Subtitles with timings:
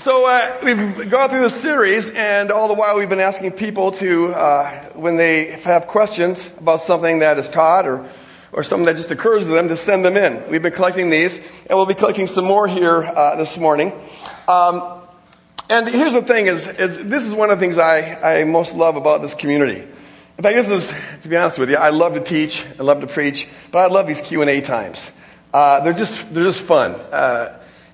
[0.00, 3.92] So uh, we've gone through this series, and all the while we've been asking people
[3.92, 8.08] to, uh, when they have questions about something that is taught or,
[8.50, 10.42] or something that just occurs to them, to send them in.
[10.50, 13.92] We've been collecting these, and we'll be collecting some more here uh, this morning.
[14.48, 15.02] Um,
[15.68, 18.74] and here's the thing: is, is this is one of the things I, I most
[18.74, 19.80] love about this community.
[19.82, 23.02] In fact, this is, to be honest with you, I love to teach, I love
[23.02, 25.12] to preach, but I love these Q and A times.
[25.52, 26.92] Uh, they're just they're just fun.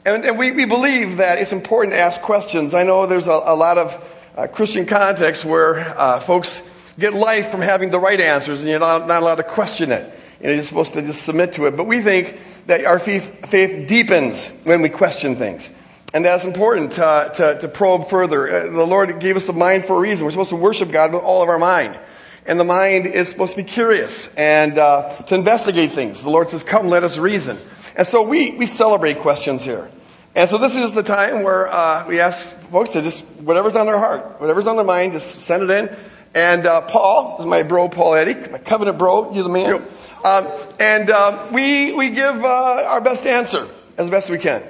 [0.06, 2.74] And, and we, we believe that it's important to ask questions.
[2.74, 6.62] I know there's a, a lot of uh, Christian contexts where uh, folks
[6.96, 10.08] get life from having the right answers and you're not, not allowed to question it.
[10.40, 11.76] Know, you're supposed to just submit to it.
[11.76, 12.38] But we think
[12.68, 15.72] that our faith, faith deepens when we question things.
[16.14, 18.48] And that's important to, to, to probe further.
[18.48, 20.24] Uh, the Lord gave us a mind for a reason.
[20.24, 21.98] We're supposed to worship God with all of our mind.
[22.46, 26.22] And the mind is supposed to be curious and uh, to investigate things.
[26.22, 27.58] The Lord says, Come, let us reason.
[27.96, 29.90] And so we, we celebrate questions here.
[30.36, 33.86] And so this is the time where uh, we ask folks to just, whatever's on
[33.86, 35.96] their heart, whatever's on their mind, just send it in.
[36.34, 39.82] And uh, Paul, is my bro, Paul Eddy, my covenant bro, you're the man.
[40.22, 40.46] Um,
[40.78, 44.62] and uh, we, we give uh, our best answer as best we can.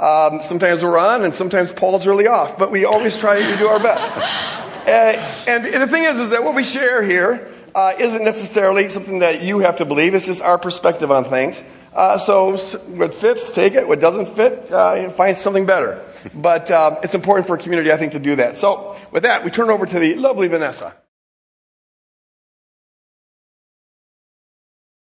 [0.00, 3.68] Um, sometimes we're on, and sometimes Paul's really off, but we always try to do
[3.68, 4.12] our best.
[4.80, 8.88] Uh, and, and, the thing is, is that what we share here uh, not necessarily
[8.88, 10.14] something that you have to believe.
[10.14, 11.62] It's just our perspective on things.
[11.92, 13.86] Uh, so what fits, take it.
[13.86, 16.02] What doesn't fit, uh, find something better.
[16.34, 18.56] But um, it's important for a community, I think, to do that.
[18.56, 20.94] So with that, we turn over to the lovely Vanessa.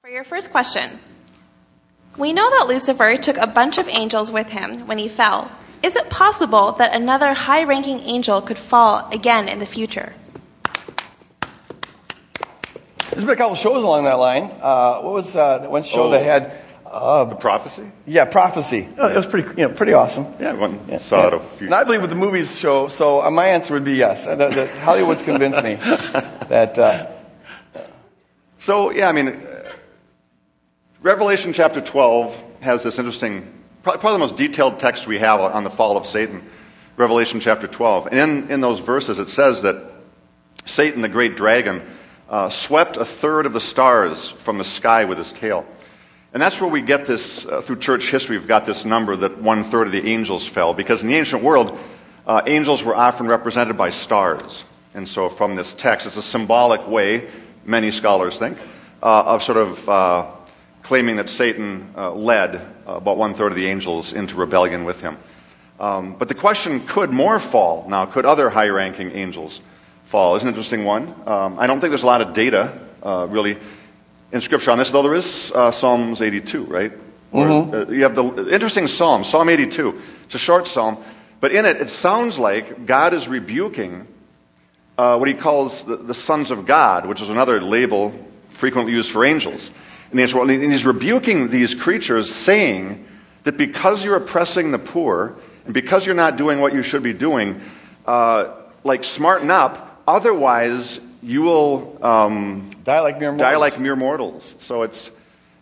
[0.04, 1.00] For your first question,
[2.18, 5.52] we know that Lucifer took a bunch of angels with him when he fell.
[5.82, 10.14] Is it possible that another high ranking angel could fall again in the future?
[13.12, 14.44] There's been a couple shows along that line.
[14.62, 16.12] Uh, what was uh, one show oh.
[16.12, 17.92] that had uh, the prophecy?
[18.06, 18.88] Yeah, prophecy.
[18.98, 20.26] Oh, it was pretty, you know, pretty awesome.
[20.40, 21.68] Yeah, I went, yeah, saw it a few.
[21.68, 24.26] And I believe with the movies show, so uh, my answer would be yes.
[24.26, 25.76] Uh, the, the Hollywood's convinced me
[26.50, 26.78] that.
[26.78, 27.08] Uh,
[28.58, 29.40] so yeah, I mean,
[31.02, 33.48] Revelation chapter 12 has this interesting,
[33.84, 36.44] probably, probably, the most detailed text we have on the fall of Satan.
[36.98, 39.78] Revelation chapter 12, and in in those verses it says that
[40.66, 41.82] Satan, the great dragon,
[42.30, 45.66] uh, swept a third of the stars from the sky with his tail.
[46.32, 49.40] And that's where we get this, uh, through church history, we've got this number that
[49.40, 50.76] one third of the angels fell.
[50.76, 51.78] Because in the ancient world,
[52.28, 54.64] uh, angels were often represented by stars.
[54.94, 57.28] And so from this text, it's a symbolic way,
[57.66, 58.60] many scholars think,
[59.02, 60.28] uh, of sort of uh,
[60.84, 65.02] claiming that Satan uh, led uh, about one third of the angels into rebellion with
[65.02, 65.18] him.
[65.80, 68.06] Um, but the question could more fall now?
[68.06, 69.62] Could other high ranking angels
[70.06, 70.36] fall?
[70.36, 71.16] Is an interesting one.
[71.26, 73.58] Um, I don't think there's a lot of data, really
[74.32, 76.92] in Scripture on this, though there is uh, Psalms 82, right?
[77.34, 77.74] Mm-hmm.
[77.74, 80.02] uh, you have the interesting psalm, Psalm 82.
[80.26, 80.98] It's a short psalm,
[81.40, 84.08] but in it, it sounds like God is rebuking
[84.98, 88.14] uh, what he calls the, the, sons of God, which is another label
[88.50, 89.70] frequently used for angels
[90.12, 90.50] in the ancient world.
[90.50, 93.06] And he's rebuking these creatures, saying
[93.44, 95.36] that because you're oppressing the poor
[95.66, 97.62] and because you're not doing what you should be doing,
[98.06, 98.54] uh,
[98.84, 103.52] like smarten up, otherwise you will um, die like mere mortals.
[103.52, 104.56] Die like mere mortals.
[104.60, 105.12] So it's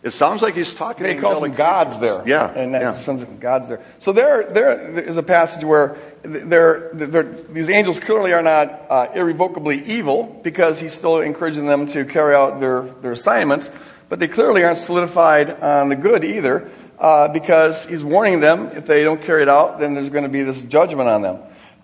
[0.00, 1.06] it sounds like he's talking.
[1.06, 2.22] He calls them gods there.
[2.24, 2.96] Yeah, and yeah.
[2.96, 3.82] sons of gods there.
[3.98, 9.08] So there, there is a passage where they're, they're, these angels clearly are not uh,
[9.12, 13.72] irrevocably evil because he's still encouraging them to carry out their, their assignments,
[14.08, 16.70] but they clearly aren't solidified on the good either
[17.00, 20.30] uh, because he's warning them if they don't carry it out, then there's going to
[20.30, 21.40] be this judgment on them.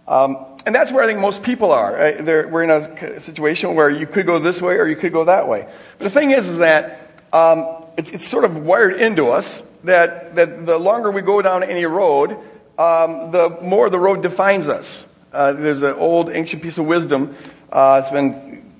[0.06, 1.92] Um, and that's where I think most people are.
[1.92, 5.46] we're in a situation where you could go this way or you could go that
[5.48, 5.66] way.
[5.98, 7.00] But the thing is, is that
[7.32, 11.62] um, it, it's sort of wired into us that, that the longer we go down
[11.62, 12.32] any road,
[12.78, 15.06] um, the more the road defines us.
[15.32, 17.36] Uh, there's an old ancient piece of wisdom.
[17.70, 18.72] Uh, it's been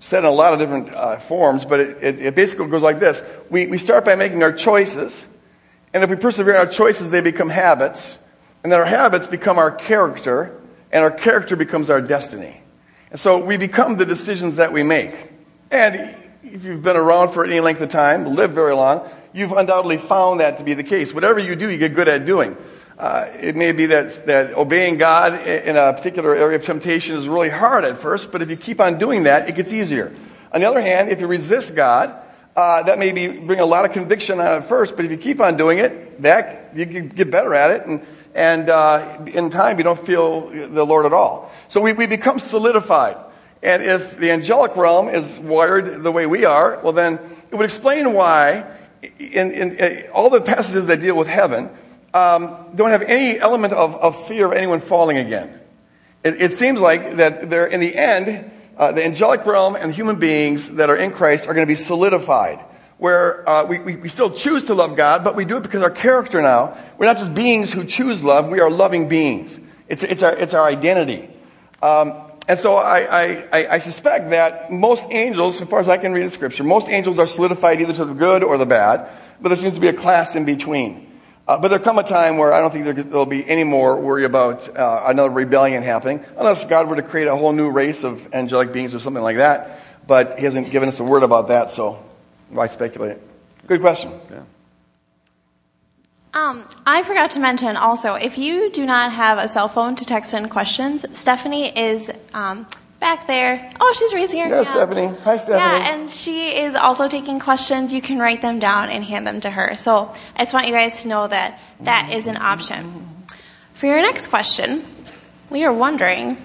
[0.00, 3.00] said in a lot of different uh, forms, but it, it, it basically goes like
[3.00, 3.22] this.
[3.48, 5.24] We, we start by making our choices,
[5.94, 8.18] and if we persevere in our choices, they become habits,
[8.62, 10.60] and then our habits become our character,
[10.94, 12.62] and our character becomes our destiny.
[13.10, 15.12] And so we become the decisions that we make.
[15.70, 19.98] And if you've been around for any length of time, lived very long, you've undoubtedly
[19.98, 21.12] found that to be the case.
[21.12, 22.56] Whatever you do, you get good at doing.
[22.96, 27.28] Uh, it may be that, that obeying God in a particular area of temptation is
[27.28, 30.12] really hard at first, but if you keep on doing that, it gets easier.
[30.52, 32.14] On the other hand, if you resist God,
[32.54, 35.16] uh, that may be, bring a lot of conviction on at first, but if you
[35.16, 39.78] keep on doing it, that you get better at it, and and uh, in time
[39.78, 41.52] you don't feel the Lord at all.
[41.68, 43.16] So we, we become solidified.
[43.62, 47.18] And if the angelic realm is wired the way we are, well, then
[47.50, 48.66] it would explain why
[49.18, 51.70] in, in, in all the passages that deal with heaven,
[52.12, 55.58] um, don't have any element of, of fear of anyone falling again.
[56.22, 60.18] It, it seems like that they're, in the end, uh, the angelic realm and human
[60.18, 62.60] beings that are in Christ are going to be solidified.
[62.98, 65.82] Where uh, we, we, we still choose to love God, but we do it because
[65.82, 69.58] our character now, we're not just beings who choose love, we are loving beings.
[69.88, 71.28] It's, it's, our, it's our identity.
[71.82, 72.14] Um,
[72.46, 76.24] and so I, I, I, suspect that most angels, as far as I can read
[76.24, 79.08] in Scripture, most angels are solidified either to the good or the bad,
[79.40, 81.10] but there seems to be a class in between.
[81.46, 83.98] Uh, but there come a time where I don't think there will be any more
[83.98, 88.02] worry about uh, another rebellion happening, unless God were to create a whole new race
[88.04, 89.80] of angelic beings or something like that.
[90.06, 91.98] But He hasn't given us a word about that, so
[92.54, 93.18] why speculate?
[93.66, 94.12] Good question.
[94.30, 94.42] Yeah.
[96.34, 100.04] Um, I forgot to mention also, if you do not have a cell phone to
[100.04, 102.66] text in questions, Stephanie is um,
[102.98, 103.70] back there.
[103.80, 104.66] Oh, she's raising her yeah, hand.
[104.66, 105.18] Stephanie.
[105.22, 105.58] Hi, Stephanie.
[105.58, 107.92] Yeah, and she is also taking questions.
[107.92, 109.76] You can write them down and hand them to her.
[109.76, 113.26] So I just want you guys to know that that is an option.
[113.74, 114.84] For your next question,
[115.50, 116.36] we are wondering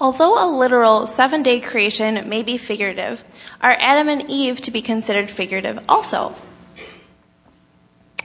[0.00, 3.24] although a literal seven day creation may be figurative,
[3.60, 6.34] are Adam and Eve to be considered figurative also?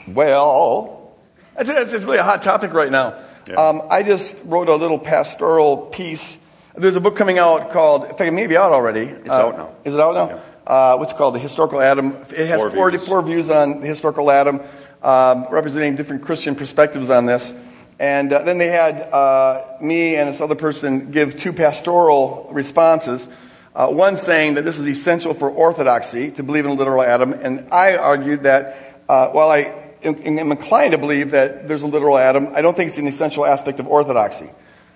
[0.07, 1.15] Well,
[1.55, 3.21] that's, that's really a hot topic right now.
[3.47, 3.55] Yeah.
[3.55, 6.37] Um, I just wrote a little pastoral piece
[6.77, 9.03] there's a book coming out called, in fact, it may be out already.
[9.03, 9.75] It's uh, out now.
[9.83, 10.35] Is it out now?
[10.35, 10.41] Yeah.
[10.67, 11.35] Uh, what's it called?
[11.35, 12.17] The Historical Adam.
[12.35, 13.45] It has four, four views.
[13.45, 13.49] views.
[13.49, 14.61] on the Historical Adam,
[15.01, 17.53] um, representing different Christian perspectives on this.
[17.99, 23.27] And uh, then they had uh, me and this other person give two pastoral responses.
[23.73, 27.33] Uh, one saying that this is essential for orthodoxy to believe in a literal Adam,
[27.33, 30.15] and I argued that uh, while I am
[30.51, 33.79] inclined to believe that there's a literal Adam, I don't think it's an essential aspect
[33.79, 34.49] of orthodoxy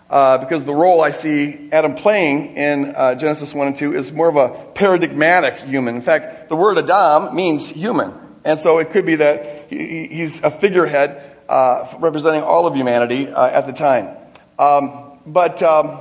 [0.10, 4.12] uh, because the role I see Adam playing in uh, Genesis 1 and 2 is
[4.12, 5.96] more of a paradigmatic human.
[5.96, 8.13] In fact, the word Adam means human.
[8.44, 13.28] And so it could be that he, he's a figurehead uh, representing all of humanity
[13.28, 14.16] uh, at the time.
[14.57, 15.98] Um, but um,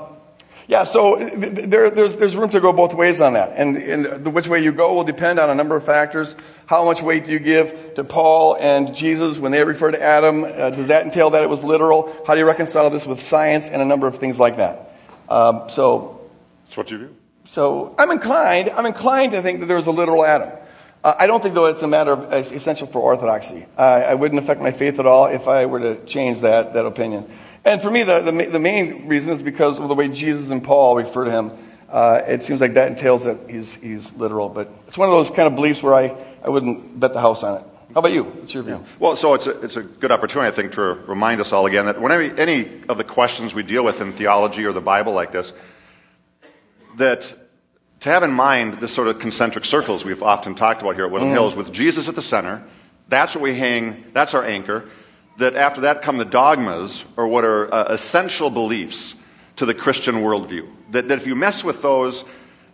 [0.69, 3.53] yeah, so there, there's, there's room to go both ways on that.
[3.57, 6.37] And, and the, which way you go will depend on a number of factors.
[6.67, 10.45] How much weight do you give to Paul and Jesus when they refer to Adam?
[10.45, 12.15] Uh, does that entail that it was literal?
[12.27, 14.95] How do you reconcile this with science and a number of things like that?
[15.29, 16.21] Um, so.
[16.67, 17.17] That's what you do.
[17.49, 20.51] So I'm inclined, I'm inclined to think that there was a literal Adam.
[21.03, 23.67] Uh, I don't think, though, it's a matter of uh, essential for orthodoxy.
[23.77, 27.31] I wouldn't affect my faith at all if I were to change that, that opinion.
[27.65, 30.63] And for me, the, the, the, main reason is because of the way Jesus and
[30.63, 31.53] Paul refer to him.
[31.89, 34.49] Uh, it seems like that entails that he's, he's literal.
[34.49, 37.43] But it's one of those kind of beliefs where I, I wouldn't bet the house
[37.43, 37.67] on it.
[37.95, 38.25] How about you?
[38.25, 38.75] What's your view?
[38.75, 38.87] Yeah.
[38.99, 41.87] Well, so it's a, it's a good opportunity, I think, to remind us all again
[41.87, 45.33] that whenever any of the questions we deal with in theology or the Bible like
[45.33, 45.53] this,
[46.97, 47.35] that
[48.01, 51.11] to have in mind this sort of concentric circles we've often talked about here at
[51.11, 51.37] Woodland mm.
[51.37, 52.63] Hills with Jesus at the center,
[53.09, 54.85] that's what we hang, that's our anchor
[55.39, 59.15] that after that come the dogmas, or what are uh, essential beliefs
[59.57, 60.69] to the Christian worldview.
[60.91, 62.25] That, that if you mess with those,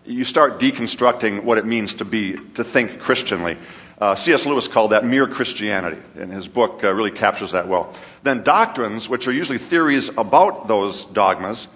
[0.04, 3.56] you start deconstructing what it means to be, to think Christianly.
[3.98, 4.44] Uh, C.S.
[4.44, 7.94] Lewis called that mere Christianity, and his book uh, really captures that well.
[8.22, 11.68] Then doctrines, which are usually theories about those dogmas,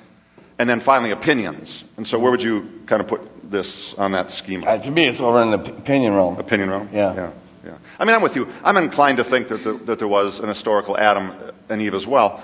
[0.59, 1.85] and then finally opinions.
[1.97, 4.67] And so, where would you kind of put this on that schema?
[4.67, 6.39] Uh, to me, it's over in the opinion realm.
[6.39, 6.89] Opinion realm?
[6.93, 7.15] Yeah.
[7.15, 7.31] yeah.
[7.65, 7.77] Yeah.
[7.99, 8.49] I mean, I'm with you.
[8.65, 11.35] I'm inclined to think that, the, that there was an historical Adam
[11.69, 12.43] and Eve as well.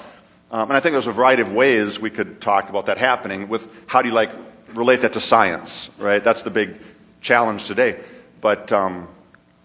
[0.50, 3.48] Um, and I think there's a variety of ways we could talk about that happening
[3.48, 4.30] with how do you like
[4.74, 6.22] relate that to science, right?
[6.22, 6.76] That's the big
[7.20, 7.98] challenge today.
[8.40, 9.08] But, um,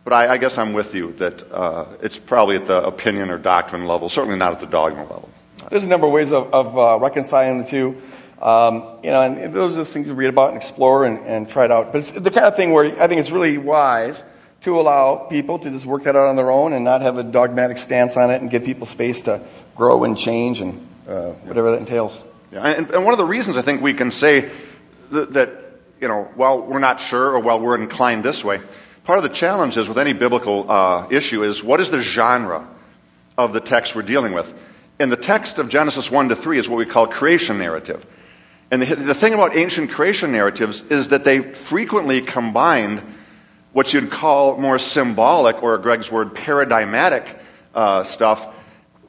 [0.04, 3.38] but I, I, guess I'm with you that uh, it's probably at the opinion or
[3.38, 5.30] doctrine level, certainly not at the dogma level.
[5.70, 8.02] There's a number of ways of, of uh, reconciling the two.
[8.42, 11.66] Um, you know, and those are things to read about and explore and, and try
[11.66, 11.92] it out.
[11.92, 14.24] But it's the kind of thing where I think it's really wise
[14.62, 17.24] to allow people to just work that out on their own and not have a
[17.24, 19.42] dogmatic stance on it and give people space to
[19.76, 22.18] grow and change and uh, whatever that entails.
[22.52, 24.50] Yeah, and, and, one of the reasons I think we can say
[25.12, 25.50] that, that,
[26.02, 28.60] you know, while we're not sure or while we're inclined this way,
[29.04, 32.68] part of the challenge is with any biblical uh, issue is what is the genre
[33.38, 34.54] of the text we're dealing with?
[35.00, 38.06] In the text of Genesis 1 to 3 is what we call creation narrative.
[38.72, 43.02] And the, the thing about ancient creation narratives is that they frequently combined
[43.72, 47.40] what you'd call more symbolic, or Greg's word, paradigmatic
[47.76, 48.48] uh, stuff,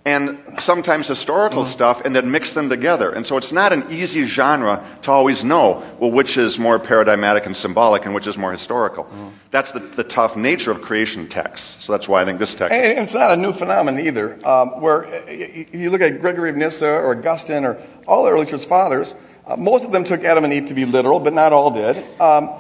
[0.05, 1.73] and sometimes historical mm-hmm.
[1.73, 3.11] stuff, and then mix them together.
[3.11, 7.47] And so it's not an easy genre to always know, well, which is more paradigmatic
[7.47, 9.05] and symbolic and which is more historical.
[9.05, 9.29] Mm-hmm.
[9.51, 11.85] That's the, the, tough nature of creation texts.
[11.85, 12.73] So that's why I think this text.
[12.73, 16.57] And it's not a new phenomenon either, um, where uh, you look at Gregory of
[16.57, 19.15] Nyssa or Augustine or all the early church fathers,
[19.51, 21.97] uh, most of them took Adam and Eve to be literal, but not all did.
[22.21, 22.51] Um,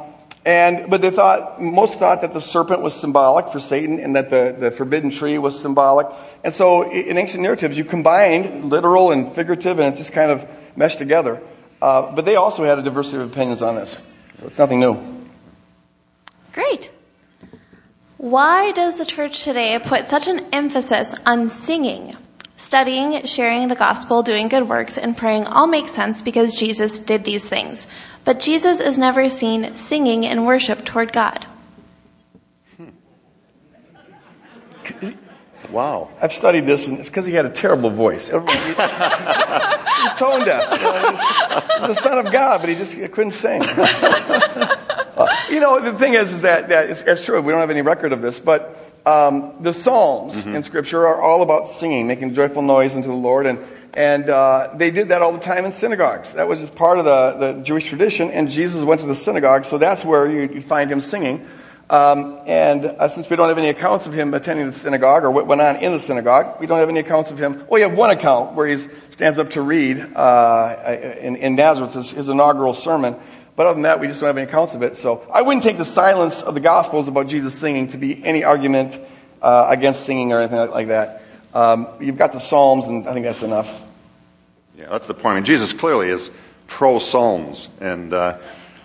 [0.46, 4.30] And, but they thought, most thought that the serpent was symbolic for Satan and that
[4.30, 6.06] the, the forbidden tree was symbolic.
[6.42, 10.48] And so in ancient narratives, you combined literal and figurative and it just kind of
[10.76, 11.42] meshed together.
[11.82, 14.00] Uh, but they also had a diversity of opinions on this.
[14.40, 14.96] So it's nothing new.
[16.54, 16.90] Great.
[18.16, 22.16] Why does the church today put such an emphasis on singing?
[22.60, 27.24] Studying, sharing the gospel, doing good works, and praying all make sense because Jesus did
[27.24, 27.86] these things.
[28.26, 31.46] But Jesus is never seen singing in worship toward God.
[35.70, 36.10] Wow.
[36.20, 38.28] I've studied this, and it's because he had a terrible voice.
[38.28, 40.80] Everybody, he, was tone deaf.
[40.80, 43.62] You know, he's, he's the son of God, but he just he couldn't sing.
[45.20, 47.38] Uh, you know, the thing is, is that, that it's, it's, true.
[47.42, 48.74] We don't have any record of this, but
[49.06, 50.56] um, the Psalms mm-hmm.
[50.56, 53.58] in Scripture are all about singing, making joyful noise unto the Lord, and
[53.94, 56.34] and uh, they did that all the time in synagogues.
[56.34, 59.64] That was just part of the, the Jewish tradition, and Jesus went to the synagogue,
[59.64, 61.46] so that's where you, would find him singing.
[61.88, 65.32] Um, and uh, since we don't have any accounts of him attending the synagogue or
[65.32, 67.58] what went on in the synagogue, we don't have any accounts of him.
[67.58, 71.94] Well, we have one account where he stands up to read uh, in, in, Nazareth,
[71.94, 73.16] his, his, inaugural sermon.
[73.60, 74.96] But other than that, we just don't have any accounts of it.
[74.96, 78.42] So I wouldn't take the silence of the Gospels about Jesus singing to be any
[78.42, 78.98] argument
[79.42, 81.20] uh, against singing or anything like, that.
[81.52, 83.82] Um, you've got the Psalms, and I think that's enough.
[84.78, 85.34] Yeah, that's the point.
[85.34, 86.30] Mean, Jesus clearly is
[86.68, 88.38] pro Psalms, and uh,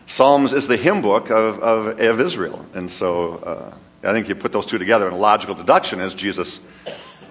[0.08, 2.66] Psalms is the hymn book of, of, of Israel.
[2.74, 6.14] And so uh, I think you put those two together, and a logical deduction is
[6.14, 6.60] Jesus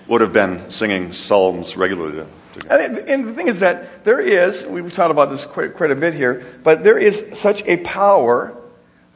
[0.08, 2.26] would have been singing Psalms regularly.
[2.70, 6.14] And, the thing is that there is, we've talked about this quite, quite a bit
[6.14, 8.56] here, but there is such a power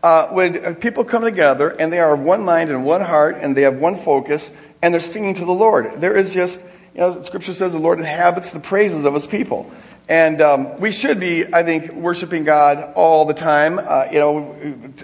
[0.02, 3.56] uh, when people come together and they are of one mind and one heart and
[3.56, 4.50] they have one focus
[4.82, 6.00] and they're singing to the Lord.
[6.00, 6.60] There is just,
[6.94, 9.70] you know, Scripture says the Lord inhabits the praises of his people.
[10.08, 13.78] And um, we should be, I think, worshiping God all the time.
[13.78, 14.56] Uh, you know,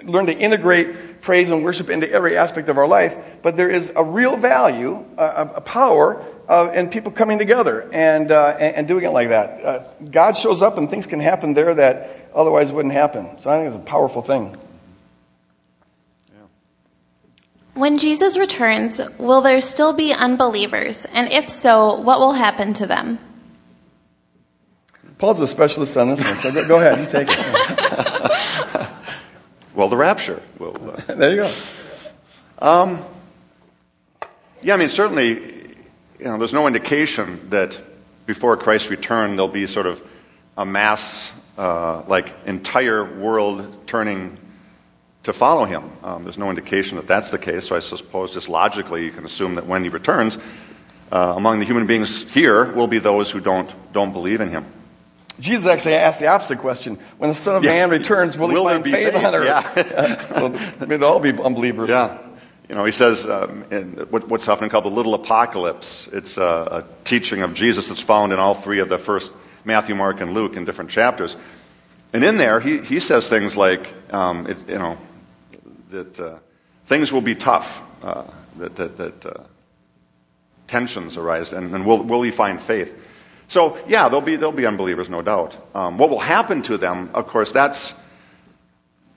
[0.03, 3.15] learn to integrate praise and worship into every aspect of our life.
[3.43, 8.31] But there is a real value, uh, a power uh, in people coming together and,
[8.31, 9.65] uh, and, and, doing it like that.
[9.65, 13.29] Uh, God shows up and things can happen there that otherwise wouldn't happen.
[13.41, 14.55] So I think it's a powerful thing.
[17.73, 21.05] When Jesus returns, will there still be unbelievers?
[21.05, 23.19] And if so, what will happen to them?
[25.17, 27.37] Paul's a specialist on this one, so go, go ahead, you take it.
[29.73, 30.41] well, the rapture.
[30.59, 31.53] Will, uh, there you go.
[32.59, 32.99] Um,
[34.61, 35.54] yeah, I mean, certainly,
[36.19, 37.77] you know, there's no indication that
[38.25, 40.01] before Christ's return there'll be sort of
[40.57, 44.37] a mass, uh, like, entire world turning
[45.23, 45.83] to follow him.
[46.03, 49.25] Um, there's no indication that that's the case, so I suppose just logically you can
[49.25, 50.37] assume that when he returns,
[51.11, 54.65] uh, among the human beings here will be those who don't, don't believe in him.
[55.39, 56.97] Jesus actually asked the opposite question.
[57.17, 57.71] When the Son of yeah.
[57.71, 59.25] Man returns, will, will he find faith saved?
[59.25, 59.73] on earth?
[59.75, 60.31] Yeah.
[60.41, 61.89] well, I mean, they'll all be unbelievers.
[61.89, 62.17] Yeah.
[62.67, 63.61] You know, he says um,
[64.09, 66.09] what's often called the little apocalypse.
[66.11, 69.31] It's a, a, teaching of Jesus that's found in all three of the first
[69.63, 71.35] Matthew, Mark, and Luke in different chapters.
[72.11, 74.97] And in there, he, he says things like, um, it, you know,
[75.91, 76.37] that uh,
[76.87, 78.23] things will be tough, uh,
[78.57, 79.43] that, that, that uh,
[80.67, 82.97] tensions arise, and, and will, will he find faith?
[83.47, 85.55] So, yeah, there'll be, there'll be unbelievers, no doubt.
[85.75, 87.93] Um, what will happen to them, of course, that's,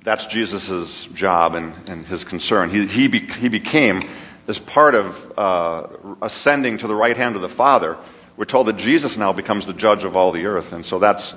[0.09, 2.71] that's Jesus' job and, and his concern.
[2.71, 4.00] He, he, be, he became,
[4.47, 5.87] as part of uh,
[6.23, 7.99] ascending to the right hand of the Father,
[8.38, 10.73] we're told that Jesus now becomes the judge of all the earth.
[10.73, 11.35] And so that's,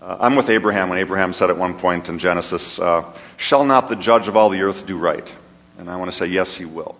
[0.00, 3.04] uh, I'm with Abraham when Abraham said at one point in Genesis, uh,
[3.36, 5.30] Shall not the judge of all the earth do right?
[5.76, 6.96] And I want to say, Yes, he will.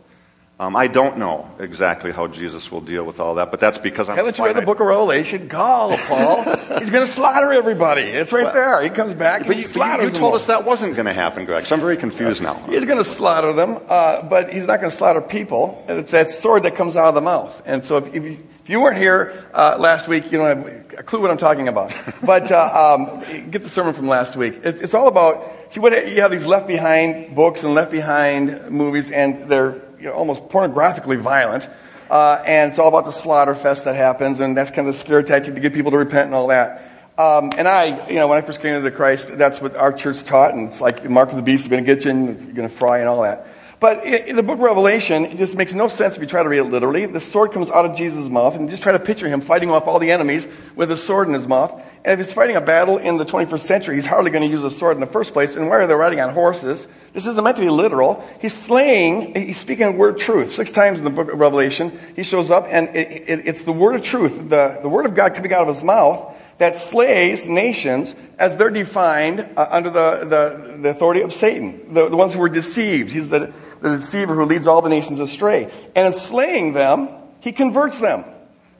[0.59, 4.09] Um, I don't know exactly how Jesus will deal with all that, but that's because
[4.09, 4.17] I'm.
[4.17, 5.49] Haven't you read the book of Revelation?
[5.49, 6.45] God, Paul,
[6.79, 8.01] he's going to slaughter everybody.
[8.01, 8.83] It's right well, there.
[8.83, 9.47] He comes back.
[9.47, 11.67] But you, you, you told us that wasn't going to happen, Greg.
[11.67, 12.55] So I'm very confused now.
[12.71, 15.85] He's going to slaughter them, uh, but he's not going to slaughter people.
[15.89, 17.63] It's that sword that comes out of the mouth.
[17.67, 20.99] And so if, if, you, if you, weren't here uh, last week, you don't have
[21.01, 21.93] a clue what I'm talking about.
[22.25, 24.55] but uh, um, get the sermon from last week.
[24.65, 25.53] It, it's all about.
[25.69, 30.07] See what you have these left behind books and left behind movies, and they're you
[30.07, 31.69] know, almost pornographically violent.
[32.11, 34.99] Uh, and it's all about the slaughter fest that happens, and that's kind of the
[34.99, 36.83] scare tactic to get people to repent and all that.
[37.19, 40.23] Um, and I, you know, when I first came into Christ, that's what our church
[40.23, 42.27] taught, and it's like the mark of the beast is going to get you, and
[42.27, 43.47] you're going to fry and all that.
[43.81, 46.49] But in the book of Revelation, it just makes no sense if you try to
[46.49, 47.05] read it literally.
[47.07, 49.71] The sword comes out of Jesus' mouth, and you just try to picture him fighting
[49.71, 51.83] off all the enemies with a sword in his mouth.
[52.07, 54.63] And if he's fighting a battle in the 21st century, he's hardly going to use
[54.63, 55.57] a sword in the first place.
[55.57, 56.87] And why are they riding on horses?
[57.13, 58.25] This isn't meant to be literal.
[58.41, 60.55] He's slaying, he's speaking word of truth.
[60.55, 63.73] Six times in the book of Revelation, he shows up, and it, it, it's the
[63.73, 67.49] word of truth, the, the word of God coming out of his mouth that slays
[67.49, 72.35] nations as they're defined uh, under the, the, the, authority of Satan, the, the ones
[72.35, 73.11] who were deceived.
[73.11, 75.65] He's the, the deceiver who leads all the nations astray.
[75.97, 77.09] And in slaying them,
[77.41, 78.25] he converts them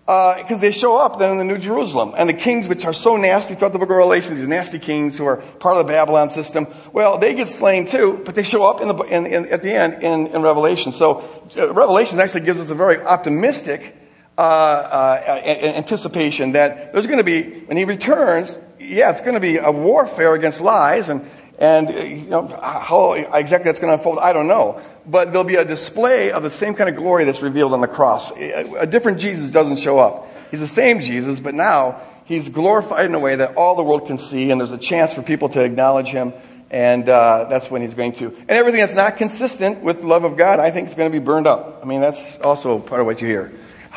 [0.07, 2.15] because uh, they show up then in the New Jerusalem.
[2.17, 5.19] And the kings, which are so nasty throughout the book of Revelation, these nasty kings
[5.19, 8.65] who are part of the Babylon system, well, they get slain too, but they show
[8.65, 10.93] up in the, in, in, at the end in, in Revelation.
[10.93, 13.97] So uh, Revelation actually gives us a very optimistic
[14.39, 19.41] uh, uh anticipation that there's going to be, when he returns, yeah, it's going to
[19.41, 23.95] be a warfare against lies and and uh, you know, how exactly that's going to
[23.97, 24.81] unfold, I don't know.
[25.07, 27.89] But there'll be a display of the same kind of glory that's revealed on the
[27.89, 28.33] cross.
[28.33, 30.29] A different Jesus doesn't show up.
[30.51, 34.07] He's the same Jesus, but now he's glorified in a way that all the world
[34.07, 36.33] can see, and there's a chance for people to acknowledge him.
[36.69, 38.27] And uh, that's when he's going to.
[38.27, 41.17] And everything that's not consistent with the love of God, I think is going to
[41.17, 41.79] be burned up.
[41.83, 43.53] I mean, that's also part of what you hear.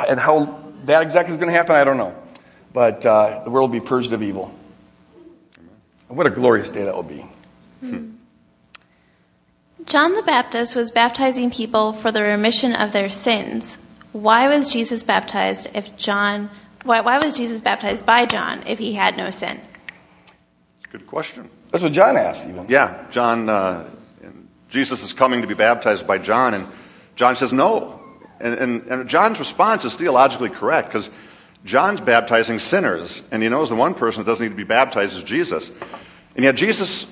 [0.07, 2.15] And how that exactly is going to happen, I don't know.
[2.71, 4.53] But uh, the world will be purged of evil.
[6.07, 7.25] What a glorious day that will be.
[9.89, 13.77] John the Baptist was baptizing people for the remission of their sins.
[14.11, 16.49] Why was Jesus baptized if John
[16.83, 19.59] why, why was Jesus baptized by John if he had no sin?
[20.91, 21.49] Good question.
[21.71, 22.67] That's what John asked, even.
[22.69, 23.49] Yeah, John.
[23.49, 23.89] Uh,
[24.69, 26.67] Jesus is coming to be baptized by John, and
[27.15, 27.99] John says no.
[28.39, 31.09] And, and, and John's response is theologically correct because
[31.65, 35.17] John's baptizing sinners, and he knows the one person that doesn't need to be baptized
[35.17, 35.71] is Jesus.
[36.35, 37.07] And yet Jesus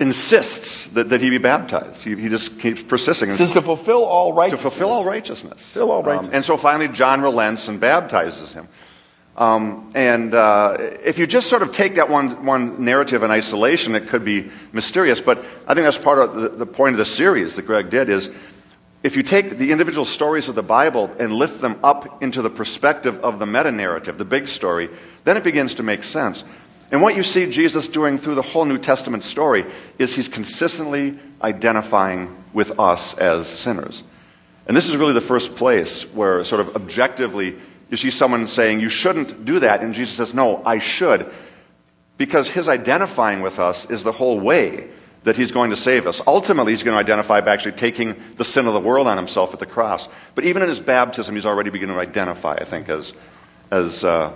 [0.00, 2.02] insists that, that he be baptized.
[2.02, 3.32] He, he just keeps persisting.
[3.32, 4.60] Says to fulfill all righteousness.
[4.60, 5.62] To fulfill all righteousness.
[5.62, 6.28] Fulfill all righteousness.
[6.28, 8.68] Um, and so finally, John relents and baptizes him.
[9.36, 13.94] Um, and uh, if you just sort of take that one, one narrative in isolation,
[13.94, 15.20] it could be mysterious.
[15.20, 18.08] But I think that's part of the, the point of the series that Greg did
[18.08, 18.30] is
[19.02, 22.50] if you take the individual stories of the Bible and lift them up into the
[22.50, 24.88] perspective of the meta narrative, the big story,
[25.24, 26.44] then it begins to make sense.
[26.90, 29.64] And what you see Jesus doing through the whole New Testament story
[29.98, 34.02] is he's consistently identifying with us as sinners.
[34.66, 37.56] And this is really the first place where, sort of objectively,
[37.90, 39.82] you see someone saying, You shouldn't do that.
[39.82, 41.30] And Jesus says, No, I should.
[42.16, 44.88] Because his identifying with us is the whole way
[45.24, 46.20] that he's going to save us.
[46.26, 49.52] Ultimately, he's going to identify by actually taking the sin of the world on himself
[49.52, 50.08] at the cross.
[50.34, 53.12] But even in his baptism, he's already beginning to identify, I think, as,
[53.70, 54.32] as uh,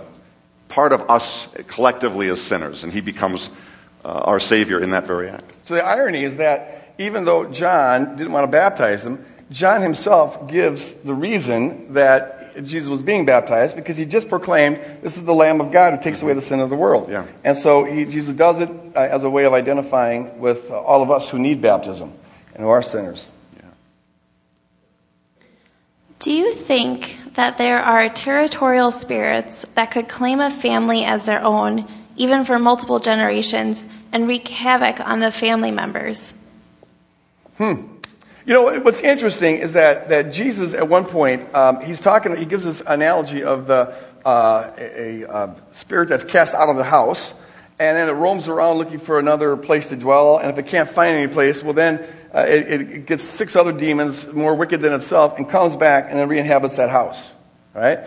[0.69, 3.49] part of us collectively as sinners, and he becomes
[4.05, 5.57] uh, our Savior in that very act.
[5.65, 10.47] So the irony is that even though John didn't want to baptize them, John himself
[10.47, 15.33] gives the reason that Jesus was being baptized because he just proclaimed, This is the
[15.33, 17.09] Lamb of God who takes away the sin of the world.
[17.09, 17.25] Yeah.
[17.43, 21.01] And so he, Jesus does it uh, as a way of identifying with uh, all
[21.01, 22.13] of us who need baptism
[22.53, 23.25] and who are sinners.
[26.19, 31.41] Do you think that there are territorial spirits that could claim a family as their
[31.41, 36.33] own, even for multiple generations, and wreak havoc on the family members?
[37.57, 37.85] Hmm.
[38.45, 42.45] You know, what's interesting is that, that Jesus, at one point, um, he's talking, he
[42.45, 46.83] gives this analogy of the, uh, a, a uh, spirit that's cast out of the
[46.83, 47.33] house,
[47.79, 50.89] and then it roams around looking for another place to dwell, and if it can't
[50.89, 54.93] find any place, well, then uh, it, it, gets six other demons more wicked than
[54.93, 57.31] itself and comes back and then re-inhabits that house.
[57.73, 57.99] Right?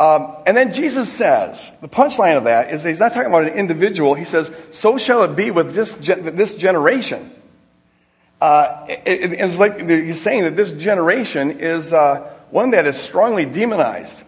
[0.00, 3.46] Um, and then Jesus says, the punchline of that is that he's not talking about
[3.46, 4.14] an individual.
[4.14, 7.30] He says, so shall it be with this, this generation.
[8.40, 13.44] Uh, it, it's like he's saying that this generation is uh, one that is strongly
[13.44, 14.22] demonized.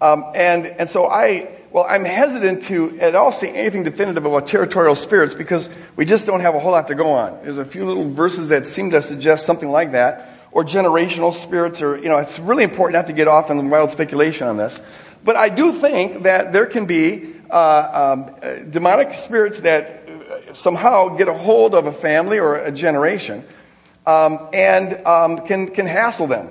[0.00, 4.46] Um, and, and so I, well, I'm hesitant to at all say anything definitive about
[4.46, 7.38] territorial spirits because we just don't have a whole lot to go on.
[7.42, 11.80] There's a few little verses that seem to suggest something like that, or generational spirits,
[11.80, 14.80] or, you know, it's really important not to get off on wild speculation on this.
[15.24, 20.52] But I do think that there can be uh, um, uh, demonic spirits that uh,
[20.52, 23.44] somehow get a hold of a family or a generation
[24.04, 26.50] um, and um, can, can hassle them.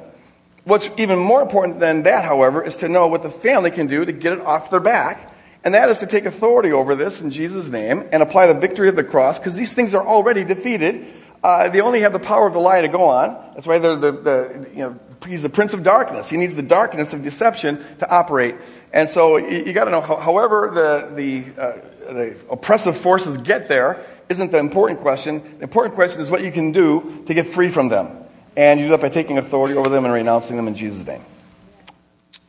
[0.64, 4.06] What's even more important than that, however, is to know what the family can do
[4.06, 5.34] to get it off their back.
[5.64, 8.90] And that is to take authority over this in Jesus' name and apply the victory
[8.90, 11.06] of the cross, because these things are already defeated.
[11.44, 13.34] Uh, they only have the power of the lie to go on.
[13.54, 16.30] That's why they're the, the, you know, he's the prince of darkness.
[16.30, 18.56] He needs the darkness of deception to operate.
[18.94, 23.68] And so you, you got to know, however the, the, uh, the oppressive forces get
[23.68, 25.58] there isn't the important question.
[25.58, 28.18] The important question is what you can do to get free from them.
[28.56, 31.24] And you do that by taking authority over them and renouncing them in Jesus' name.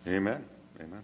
[0.06, 0.44] Amen.
[0.80, 1.02] Amen.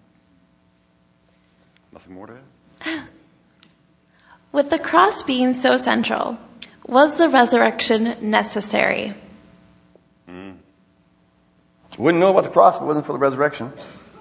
[1.93, 2.39] Nothing more to
[2.83, 3.03] add?
[4.53, 6.39] With the cross being so central,
[6.87, 9.15] was the resurrection necessary?
[10.29, 10.57] Mm.
[11.97, 13.73] Wouldn't know about the cross if it wasn't for the resurrection.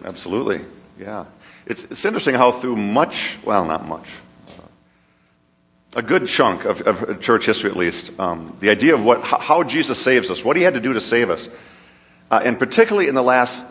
[0.03, 0.61] Absolutely.
[0.99, 1.25] Yeah.
[1.65, 4.07] It's, it's interesting how through much, well, not much,
[5.97, 9.63] a good chunk of, of church history at least, um, the idea of what, how
[9.63, 11.49] Jesus saves us, what he had to do to save us,
[12.29, 13.63] uh, and particularly in the last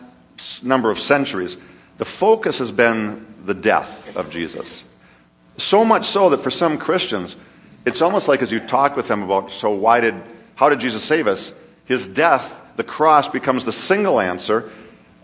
[0.61, 1.55] number of centuries,
[1.99, 4.83] the focus has been the death of Jesus.
[5.55, 7.37] So much so that for some Christians,
[7.85, 10.15] it's almost like as you talk with them about, so why did,
[10.55, 11.53] how did Jesus save us?
[11.85, 14.69] His death, the cross, becomes the single answer.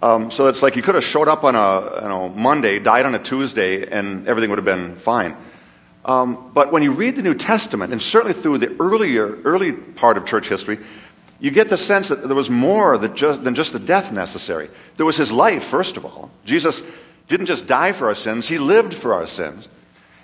[0.01, 3.05] Um, so it's like he could have showed up on a you know, Monday, died
[3.05, 5.35] on a Tuesday, and everything would have been fine.
[6.05, 10.17] Um, but when you read the New Testament, and certainly through the earlier, early part
[10.17, 10.79] of church history,
[11.39, 14.69] you get the sense that there was more than just, than just the death necessary.
[14.97, 16.31] There was his life, first of all.
[16.45, 16.83] Jesus
[17.27, 19.67] didn't just die for our sins, he lived for our sins.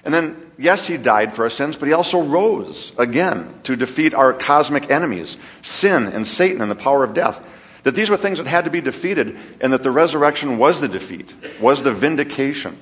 [0.06, 4.14] And then, yes, he died for our sins, but he also rose again to defeat
[4.14, 7.46] our cosmic enemies, sin and Satan and the power of death.
[7.84, 10.88] That these were things that had to be defeated, and that the resurrection was the
[10.88, 12.78] defeat, was the vindication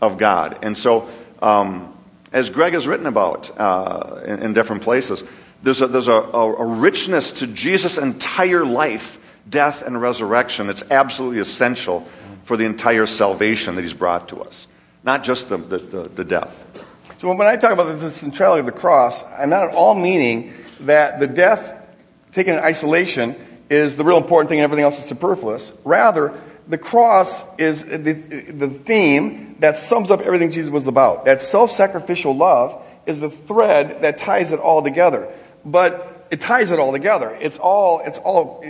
[0.00, 0.58] of God.
[0.62, 1.08] And so,
[1.42, 1.94] um,
[2.34, 5.22] as Greg has written about uh, in, in, different places,
[5.62, 9.18] there's, a, there's a, a richness to Jesus' entire life,
[9.48, 12.06] death, and resurrection that's absolutely essential
[12.42, 14.66] for the entire salvation that he's brought to us,
[15.04, 16.90] not just the, the, the, the death.
[17.18, 20.52] So when I talk about the centrality of the cross, I'm not at all meaning
[20.80, 21.88] that the death
[22.32, 23.36] taken in isolation
[23.70, 25.72] is the real important thing and everything else is superfluous.
[25.84, 31.26] Rather, the cross is the, the theme that sums up everything Jesus was about.
[31.26, 35.30] That self sacrificial love is the thread that ties it all together.
[35.64, 37.36] But it ties it all together.
[37.40, 38.62] It's all, it's all,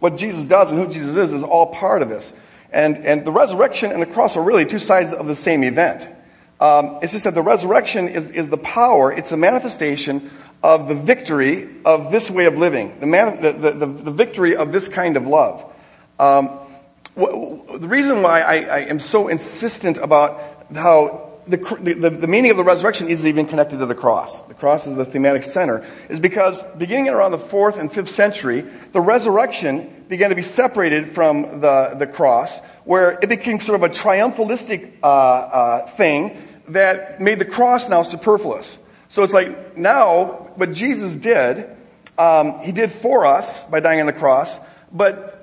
[0.00, 2.32] what Jesus does and who Jesus is is all part of this.
[2.70, 6.06] And, and the resurrection and the cross are really two sides of the same event.
[6.58, 10.30] Um, it's just that the resurrection is, is the power, it's a manifestation
[10.62, 14.72] of the victory of this way of living, the, man, the, the, the, victory of
[14.72, 15.64] this kind of love.
[16.18, 16.50] Um,
[17.16, 22.58] the reason why I, I, am so insistent about how the, the, the, meaning of
[22.58, 24.42] the resurrection is even connected to the cross.
[24.42, 28.66] The cross is the thematic center, is because beginning around the fourth and fifth century,
[28.92, 33.90] the resurrection began to be separated from the, the cross, where it became sort of
[33.90, 36.36] a triumphalistic uh, uh, thing
[36.68, 38.76] that made the cross now superfluous.
[39.08, 40.24] So it's like now,
[40.56, 41.70] what Jesus did,
[42.18, 44.58] um, he did for us by dying on the cross,
[44.92, 45.35] but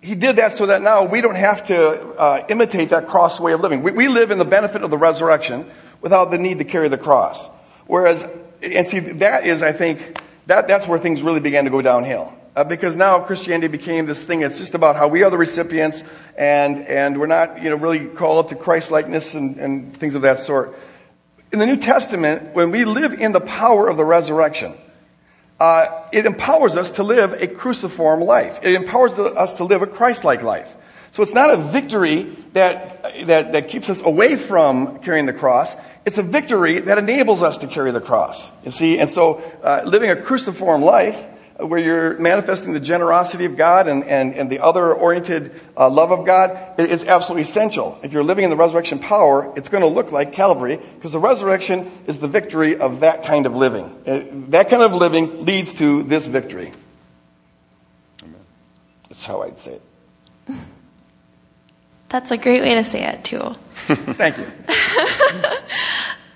[0.00, 1.78] he did that so that now we don't have to
[2.16, 3.82] uh, imitate that cross way of living.
[3.82, 5.68] We, we live in the benefit of the resurrection
[6.00, 7.48] without the need to carry the cross.
[7.86, 8.24] Whereas,
[8.62, 12.32] and see, that is, I think, that, that's where things really began to go downhill.
[12.54, 14.42] Uh, because now Christianity became this thing.
[14.42, 16.02] It's just about how we are the recipients,
[16.36, 20.22] and and we're not, you know, really called to Christ likeness and, and things of
[20.22, 20.76] that sort.
[21.52, 24.74] In the New Testament, when we live in the power of the resurrection,
[25.60, 28.60] uh, it empowers us to live a cruciform life.
[28.62, 30.76] It empowers us to live a Christ like life.
[31.12, 35.74] So it's not a victory that, that, that keeps us away from carrying the cross.
[36.06, 38.50] It's a victory that enables us to carry the cross.
[38.64, 38.98] You see?
[38.98, 41.26] And so uh, living a cruciform life
[41.58, 46.12] where you're manifesting the generosity of God and, and, and the other oriented uh, love
[46.12, 47.98] of God is absolutely essential.
[48.02, 51.18] If you're living in the resurrection power, it's going to look like Calvary because the
[51.18, 53.84] resurrection is the victory of that kind of living.
[54.06, 56.72] Uh, that kind of living leads to this victory.
[58.22, 58.36] Amen.
[59.08, 59.82] That's how I'd say it.
[62.08, 63.52] That's a great way to say it, too.
[63.74, 64.46] Thank you.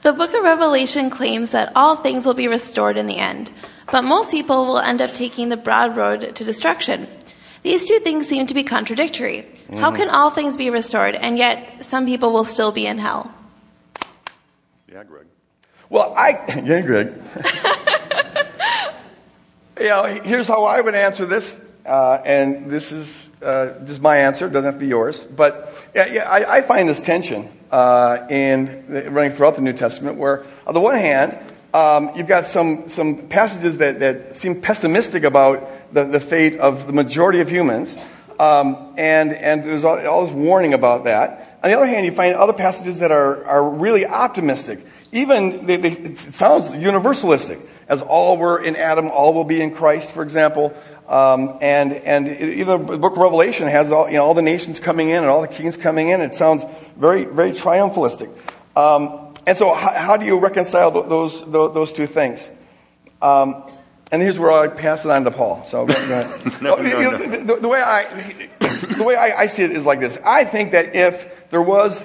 [0.02, 3.52] the book of Revelation claims that all things will be restored in the end.
[3.92, 7.07] But most people will end up taking the broad road to destruction.
[7.62, 9.44] These two things seem to be contradictory.
[9.68, 9.76] Mm-hmm.
[9.76, 13.31] How can all things be restored, and yet some people will still be in hell?
[14.90, 15.26] Yeah, Greg.
[15.90, 16.40] Well, I.
[16.64, 17.12] Yeah, Greg.
[19.78, 24.16] you know, here's how I would answer this, uh, and this is uh, just my
[24.16, 24.46] answer.
[24.46, 25.22] It doesn't have to be yours.
[25.22, 30.16] But yeah, yeah I, I, find this tension uh, in running throughout the New Testament,
[30.16, 31.38] where on the one hand,
[31.74, 36.87] um, you've got some, some passages that, that seem pessimistic about the, the fate of
[36.87, 37.96] the majority of humans.
[38.38, 41.58] Um, and, and there's all, all, this warning about that.
[41.62, 44.85] On the other hand, you find other passages that are, are really optimistic.
[45.12, 49.74] Even, they, they, it sounds universalistic, as all were in Adam, all will be in
[49.74, 50.74] Christ, for example.
[51.08, 54.80] Um, and, and even the book of Revelation has all, you know, all the nations
[54.80, 56.20] coming in and all the kings coming in.
[56.20, 56.64] It sounds
[56.96, 58.30] very, very triumphalistic.
[58.74, 62.48] Um, and so, how, how do you reconcile those, those, those two things?
[63.20, 63.64] Um,
[64.11, 65.64] and here's where I pass it on to Paul.
[65.66, 66.62] So, go, ahead.
[66.62, 67.18] no, no, no.
[67.18, 68.05] The, the, way I,
[68.61, 70.18] the way I, I see it is like this.
[70.24, 72.05] I think that if there was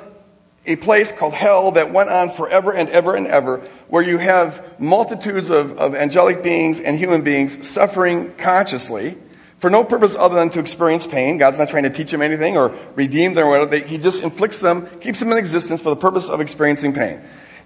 [0.66, 4.80] a place called hell that went on forever and ever and ever, where you have
[4.80, 9.18] multitudes of, of angelic beings and human beings suffering consciously
[9.60, 11.38] for no purpose other than to experience pain.
[11.38, 13.86] God's not trying to teach them anything or redeem them or whatever.
[13.86, 17.22] He just inflicts them, keeps them in existence for the purpose of experiencing pain.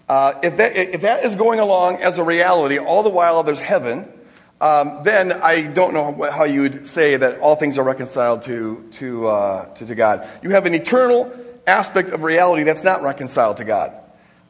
[0.07, 3.59] Uh, if, that, if that is going along as a reality, all the while there's
[3.59, 4.11] heaven,
[4.59, 8.87] um, then I don't know how you would say that all things are reconciled to,
[8.93, 10.27] to, uh, to, to, God.
[10.43, 11.33] You have an eternal
[11.65, 14.00] aspect of reality that's not reconciled to God.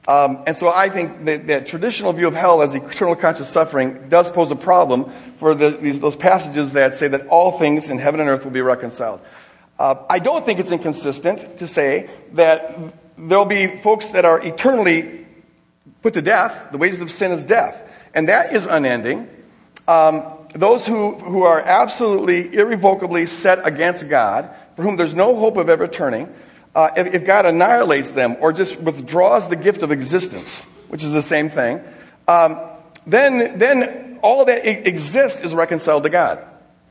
[0.07, 4.09] Um, and so I think that, that traditional view of hell as eternal conscious suffering
[4.09, 7.99] does pose a problem for the, these, those passages that say that all things in
[7.99, 9.21] heaven and earth will be reconciled.
[9.77, 12.77] Uh, I don't think it's inconsistent to say that
[13.17, 15.25] there'll be folks that are eternally
[16.01, 16.71] put to death.
[16.71, 17.87] The wages of sin is death.
[18.13, 19.29] And that is unending.
[19.87, 25.57] Um, those who, who are absolutely irrevocably set against God, for whom there's no hope
[25.57, 26.33] of ever turning,
[26.75, 31.11] uh, if, if, God annihilates them or just withdraws the gift of existence, which is
[31.11, 31.81] the same thing,
[32.27, 32.59] um,
[33.05, 36.45] then, then all that exists is reconciled to God.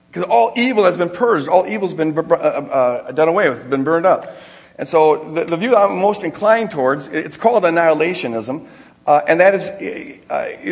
[0.08, 3.70] Because all evil has been purged, all evil has been uh, uh, done away with,
[3.70, 4.36] been burned up.
[4.76, 8.66] And so the, the, view I'm most inclined towards, it's called annihilationism.
[9.06, 9.66] Uh, and that is,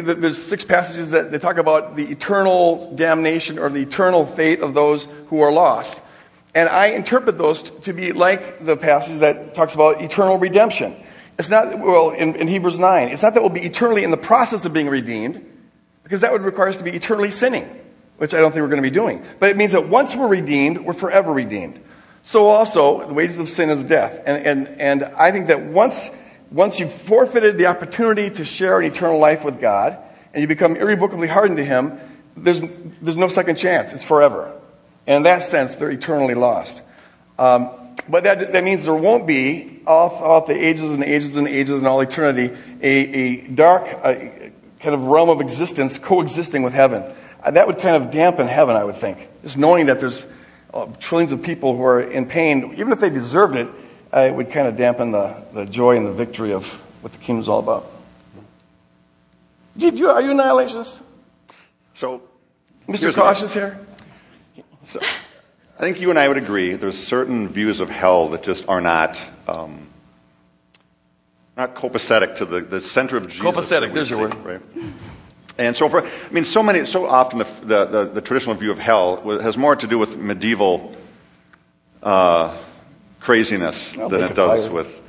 [0.05, 4.75] there's six passages that, that talk about the eternal damnation or the eternal fate of
[4.75, 6.01] those who are lost.
[6.59, 10.97] And I interpret those to be like the passage that talks about eternal redemption.
[11.39, 14.17] It's not, well, in, in, Hebrews 9, it's not that we'll be eternally in the
[14.17, 15.41] process of being redeemed,
[16.03, 17.63] because that would require us to be eternally sinning,
[18.17, 19.25] which I don't think we're going to be doing.
[19.39, 21.81] But it means that once we're redeemed, we're forever redeemed.
[22.25, 24.21] So also, the wages of sin is death.
[24.27, 26.11] And, and, and I think that once
[26.51, 29.97] once you've forfeited the opportunity to share an eternal life with God
[30.35, 32.01] and you become irrevocably hardened to Him,
[32.37, 32.61] there's,
[33.01, 33.93] there's no second chance.
[33.93, 34.58] It's forever.
[35.09, 36.83] And in that sense, they're eternally lost.
[37.39, 37.71] Um,
[38.11, 41.79] but that, that means there won't be, all throughout the ages and ages and ages
[41.79, 47.03] and all eternity, a, a dark a kind of realm of existence coexisting with heaven.
[47.43, 49.29] Uh, that would kind of dampen heaven, I would think.
[49.41, 50.27] Just knowing that there's
[50.75, 53.67] uh, trillions of people who are in pain, even if they deserved it,
[54.15, 56.67] uh, it would kind of dampen the, the joy and the victory of
[57.01, 57.91] what the kingdom is all about.
[59.75, 60.99] You, are you an annihilationist?
[61.95, 62.23] So,
[62.87, 63.15] Mr.
[63.15, 63.79] Cautious here?
[64.89, 65.01] So,
[65.79, 68.81] I think you and I would agree there's certain views of hell that just are
[68.81, 69.87] not um,
[71.59, 73.45] not copacetic to the, the center of Jesus.
[73.45, 74.35] Copacetic, there's your word.
[74.37, 74.61] Right?
[75.59, 78.71] And so, for, I mean, so many, so often the, the, the, the traditional view
[78.71, 80.97] of hell has more to do with medieval
[82.03, 82.57] uh,
[83.21, 84.73] craziness I'll than it does fire.
[84.73, 85.03] with,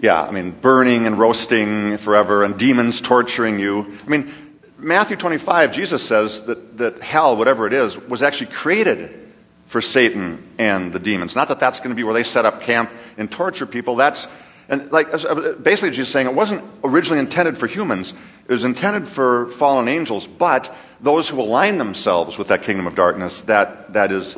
[0.00, 3.98] yeah, I mean, burning and roasting forever and demons torturing you.
[4.06, 4.32] I mean,
[4.78, 9.25] Matthew 25, Jesus says that, that hell, whatever it is, was actually created
[9.66, 11.34] for Satan and the demons.
[11.34, 13.96] Not that that's going to be where they set up camp and torture people.
[13.96, 14.26] That's,
[14.68, 18.12] and like, basically Jesus saying it wasn't originally intended for humans.
[18.48, 22.94] It was intended for fallen angels, but those who align themselves with that kingdom of
[22.94, 24.36] darkness, that, that is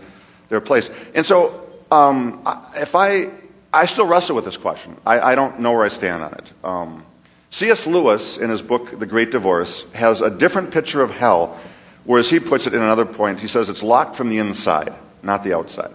[0.49, 0.91] their place.
[1.15, 3.31] And so um, if I,
[3.73, 4.97] I still wrestle with this question.
[5.05, 6.53] I, I don't know where I stand on it.
[6.65, 7.05] Um,
[7.51, 7.87] C.S.
[7.87, 11.59] Lewis, in his book, The Great Divorce, has a different picture of hell,
[12.05, 13.41] whereas he puts it in another point.
[13.41, 14.95] He says it's locked from the inside,
[15.29, 15.93] not the outside.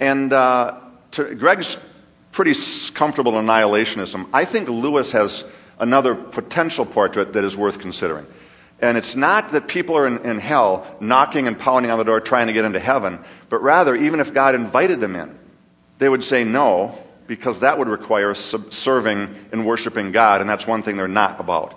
[0.00, 0.80] And uh,
[1.12, 1.76] to, Greg's
[2.32, 2.54] pretty
[2.94, 4.28] comfortable annihilationism.
[4.32, 5.44] I think Lewis has
[5.78, 8.26] another potential portrait that is worth considering.
[8.80, 12.20] And it's not that people are in, in, hell knocking and pounding on the door
[12.20, 13.18] trying to get into heaven,
[13.48, 15.36] but rather, even if God invited them in,
[15.98, 20.82] they would say no, because that would require serving and worshiping God, and that's one
[20.82, 21.74] thing they're not about.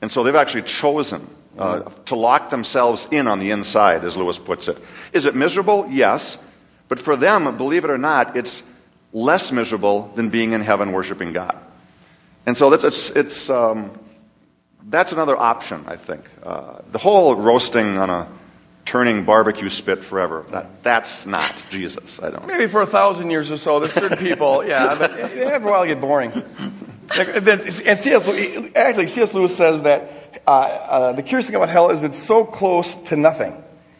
[0.00, 4.38] And so they've actually chosen uh, to lock themselves in on the inside, as Lewis
[4.38, 4.78] puts it.
[5.12, 5.86] Is it miserable?
[5.90, 6.38] Yes.
[6.88, 8.62] But for them, believe it or not, it's
[9.12, 11.56] less miserable than being in heaven worshiping God.
[12.46, 13.90] And so that's, it's, it's um,
[14.88, 16.24] that's another option, I think.
[16.42, 18.30] Uh, the whole roasting on a
[18.84, 22.20] turning barbecue spit forever, that, that's not Jesus.
[22.22, 22.46] I don't.
[22.46, 25.82] Maybe for a thousand years or so, there's certain people, yeah, but after a while
[25.82, 26.32] it get boring.
[27.10, 28.26] And C.S.
[28.26, 29.34] Lewis, actually, C.S.
[29.34, 33.16] Lewis says that uh, uh, the curious thing about hell is it's so close to
[33.16, 33.52] nothing.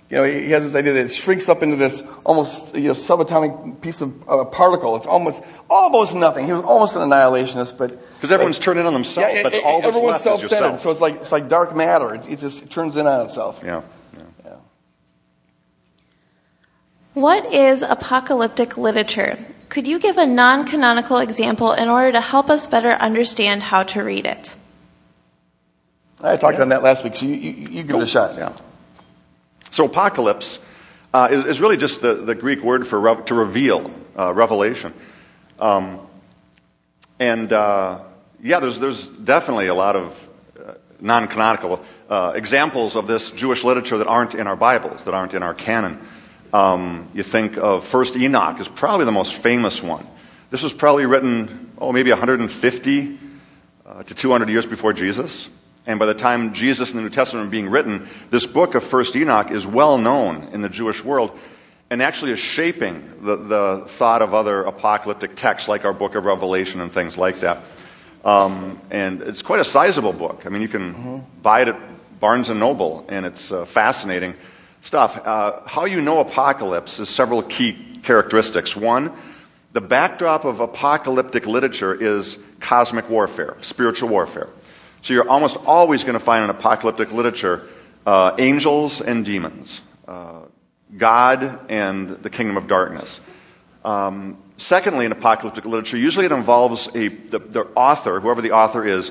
[0.09, 2.95] You know, he has this idea that it shrinks up into this almost you know,
[2.95, 4.97] subatomic piece of uh, particle.
[4.97, 6.47] It's almost almost nothing.
[6.47, 9.31] He was almost an annihilationist, but because everyone's like, turning on themselves.
[9.35, 10.81] Yeah, that's it, all that's everyone's self-centered.
[10.81, 12.15] So it's like it's like dark matter.
[12.15, 13.61] It, it just it turns in on itself.
[13.63, 13.83] Yeah.
[14.17, 14.23] yeah.
[14.47, 14.57] yeah.
[17.13, 19.39] What is apocalyptic literature?
[19.69, 24.03] Could you give a non-canonical example in order to help us better understand how to
[24.03, 24.55] read it?
[26.21, 26.63] I talked yeah.
[26.63, 28.37] on that last week, so you, you, you give it a shot.
[28.37, 28.53] Yeah.
[29.71, 30.59] So, apocalypse
[31.15, 34.93] uh, is, is, really just the, the Greek word for re- to reveal, uh, revelation.
[35.61, 36.01] Um,
[37.21, 38.01] and uh,
[38.43, 40.29] yeah, there's, there's definitely a lot of
[40.59, 45.15] uh, non canonical uh, examples of this Jewish literature that aren't in our Bibles, that
[45.15, 46.01] aren't in our canon.
[46.53, 50.07] Um, you think of First Enoch is probably the most famous one.
[50.51, 53.19] This was probably written, oh, maybe 150
[53.87, 55.49] uh, to 200 years before Jesus.
[55.89, 58.85] And by the time Jesus and the New Testament are being written, this book of
[58.85, 61.37] First Enoch is well known in the Jewish world
[61.89, 66.27] and actually is shaping the, the thought of other apocalyptic texts like our book of
[66.27, 67.63] Revelation and things like that.
[68.23, 70.43] Um, and it's quite a sizable book.
[70.45, 71.41] I mean, you can mm-hmm.
[71.41, 74.35] buy it at Barnes and Noble, and it's uh, fascinating
[74.83, 75.17] stuff.
[75.27, 78.77] Uh, how you know apocalypse is several key characteristics.
[78.77, 79.13] One,
[79.73, 84.49] the backdrop of apocalyptic literature is cosmic warfare, spiritual warfare.
[85.09, 87.67] So you're almost always going to find in apocalyptic literature
[88.05, 90.41] uh, angels and demons, uh,
[90.95, 93.19] God and the kingdom of darkness.
[93.87, 98.87] Um, secondly, in apocalyptic literature, usually it involves a, the, the author, whoever the author
[98.87, 99.11] is,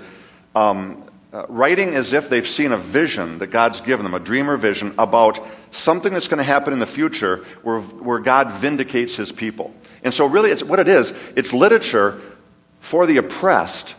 [0.56, 4.52] um, uh, writing as if they've seen a vision that God's given them, a dream
[4.52, 9.16] or vision about something that's going to happen in the future where, where God vindicates
[9.16, 9.74] his people.
[10.04, 12.22] And so, really, it's, what it is, it's literature
[12.82, 13.96] for the oppressed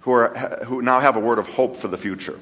[0.00, 0.28] who, are,
[0.64, 2.38] who now have a word of hope for the future,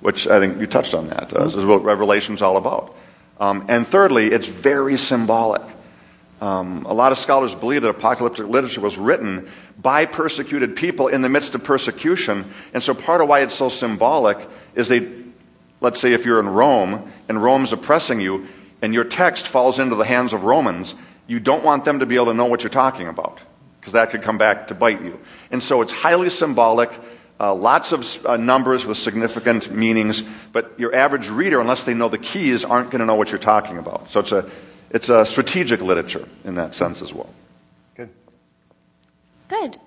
[0.00, 1.32] which I think you touched on that.
[1.32, 2.94] Uh, this is what Revelation's all about.
[3.38, 5.62] Um, and thirdly, it's very symbolic.
[6.40, 9.48] Um, a lot of scholars believe that apocalyptic literature was written
[9.80, 12.50] by persecuted people in the midst of persecution.
[12.74, 14.38] And so part of why it's so symbolic
[14.74, 15.08] is they,
[15.80, 18.48] let's say if you're in Rome and Rome's oppressing you
[18.82, 20.94] and your text falls into the hands of Romans,
[21.26, 23.40] you don't want them to be able to know what you're talking about
[23.86, 25.16] because that could come back to bite you.
[25.52, 26.90] And so it's highly symbolic,
[27.38, 32.08] uh, lots of uh, numbers with significant meanings, but your average reader, unless they know
[32.08, 34.10] the keys, aren't going to know what you're talking about.
[34.10, 34.50] So it's a,
[34.90, 37.32] it's a strategic literature in that sense as well.
[37.94, 38.10] Good.
[39.46, 39.78] Good.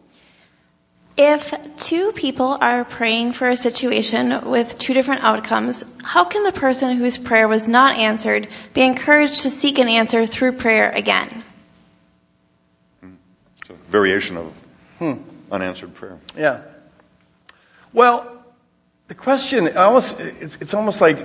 [1.17, 6.53] If two people are praying for a situation with two different outcomes, how can the
[6.53, 11.43] person whose prayer was not answered be encouraged to seek an answer through prayer again?
[13.89, 14.53] Variation of
[14.99, 15.13] hmm.
[15.51, 16.19] unanswered prayer.
[16.37, 16.61] Yeah.
[17.91, 18.43] Well,
[19.07, 21.17] the question almost it's, it's almost like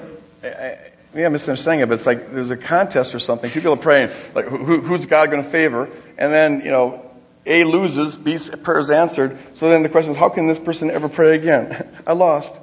[0.42, 3.50] maybe I'm misunderstanding it, but it's like there's a contest or something.
[3.50, 5.88] People are praying like, who, who's God going to favor?
[6.16, 7.10] And then you know,
[7.46, 9.38] A loses, B's prayer is answered.
[9.54, 11.88] So then the question is, how can this person ever pray again?
[12.06, 12.54] I lost.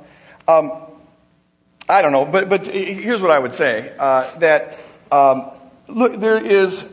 [0.48, 0.72] Um,
[1.88, 4.80] I don't know, but but here's what I would say: uh, that
[5.12, 5.52] um,
[5.88, 6.84] look, there is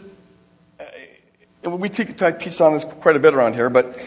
[1.77, 3.99] we teach, teach on this quite a bit around here, but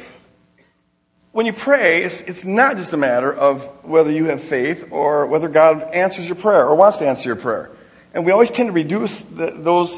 [1.32, 5.26] when you pray, it's, it's not just a matter of whether you have faith or
[5.28, 7.71] whether God answers your prayer or wants to answer your prayer.
[8.13, 9.97] And we always tend to reduce the, those,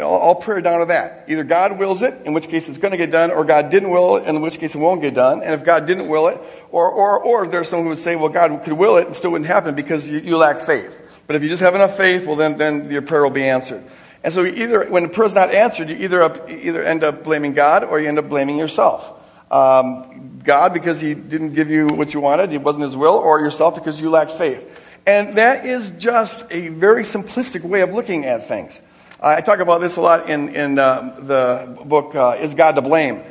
[0.00, 1.26] all prayer down to that.
[1.28, 3.90] Either God wills it, in which case it's going to get done, or God didn't
[3.90, 5.42] will it, in which case it won't get done.
[5.42, 8.30] And if God didn't will it, or, or, or there's someone who would say, well,
[8.30, 10.98] God could will it and still wouldn't happen because you, you lack faith.
[11.26, 13.84] But if you just have enough faith, well, then, then your prayer will be answered.
[14.24, 17.54] And so either, when a prayer's not answered, you either, up, either end up blaming
[17.54, 19.18] God or you end up blaming yourself.
[19.50, 23.40] Um, God because he didn't give you what you wanted, it wasn't his will, or
[23.40, 24.68] yourself because you lacked faith.
[25.06, 28.80] And that is just a very simplistic way of looking at things.
[29.20, 32.82] I talk about this a lot in, in uh, the book, uh, Is God to
[32.82, 33.22] Blame?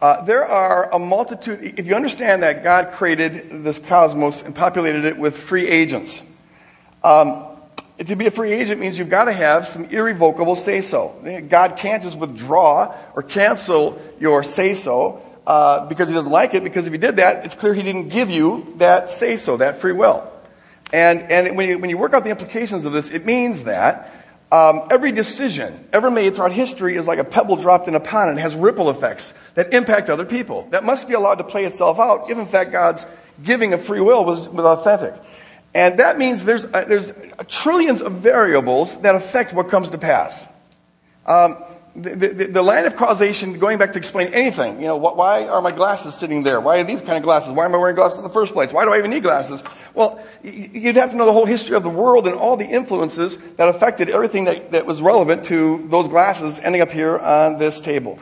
[0.00, 5.04] Uh, there are a multitude, if you understand that God created this cosmos and populated
[5.04, 6.20] it with free agents,
[7.02, 7.55] um,
[7.98, 11.14] to be a free agent means you've got to have some irrevocable say so.
[11.48, 16.62] God can't just withdraw or cancel your say so uh, because he doesn't like it,
[16.62, 19.80] because if he did that, it's clear he didn't give you that say so, that
[19.80, 20.30] free will.
[20.92, 24.12] And, and when, you, when you work out the implications of this, it means that
[24.52, 28.30] um, every decision ever made throughout history is like a pebble dropped in a pond
[28.30, 30.68] and has ripple effects that impact other people.
[30.70, 33.04] That must be allowed to play itself out if, in fact, God's
[33.42, 35.14] giving of free will was, was authentic.
[35.76, 37.12] And that means there's, uh, there's
[37.48, 40.48] trillions of variables that affect what comes to pass.
[41.26, 41.62] Um,
[41.94, 45.60] the, the, the, line of causation, going back to explain anything, you know, why are
[45.60, 46.62] my glasses sitting there?
[46.62, 47.52] Why are these kind of glasses?
[47.52, 48.72] Why am I wearing glasses in the first place?
[48.72, 49.62] Why do I even need glasses?
[49.92, 53.36] Well, you'd have to know the whole history of the world and all the influences
[53.56, 57.82] that affected everything that, that was relevant to those glasses ending up here on this
[57.82, 58.18] table.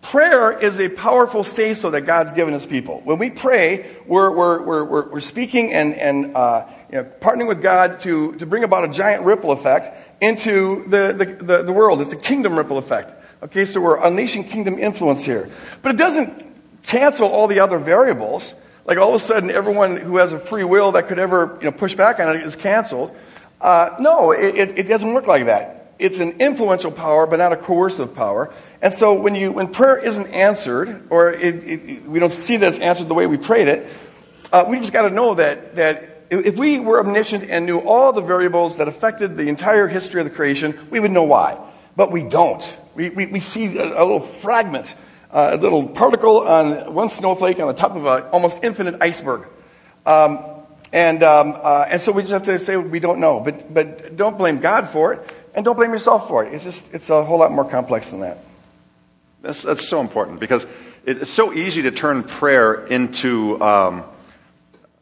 [0.00, 3.00] Prayer is a powerful say so that God's given his people.
[3.04, 7.62] When we pray, we're, we're, we're, we're speaking and, and uh, you know, partnering with
[7.62, 12.00] God to, to bring about a giant ripple effect into the, the, the, the world.
[12.00, 13.14] It's a kingdom ripple effect.
[13.42, 15.50] Okay, so we're unleashing kingdom influence here.
[15.82, 18.54] But it doesn't cancel all the other variables.
[18.86, 21.66] Like all of a sudden, everyone who has a free will that could ever you
[21.66, 23.14] know, push back on it is canceled.
[23.60, 25.94] Uh, no, it, it, doesn't work like that.
[25.98, 28.52] It's an influential power, but not a coercive power.
[28.82, 32.68] And so when, you, when prayer isn't answered, or it, it, we don't see that
[32.68, 33.90] it's answered the way we prayed it,
[34.52, 38.12] uh, we just got to know that, that if we were omniscient and knew all
[38.12, 41.58] the variables that affected the entire history of the creation, we would know why.
[41.96, 42.62] but we don't.
[42.94, 44.94] We, we, we see a, a little fragment,
[45.30, 49.46] uh, a little particle on one snowflake on the top of an almost infinite iceberg.
[50.06, 50.44] Um,
[50.92, 53.40] and, um, uh, and so we just have to say we don't know.
[53.40, 56.54] But, but don't blame God for it, and don't blame yourself for it.
[56.54, 58.38] It's just it's a whole lot more complex than that.
[59.42, 60.66] That's, that's so important because
[61.04, 64.04] it's so easy to turn prayer into um,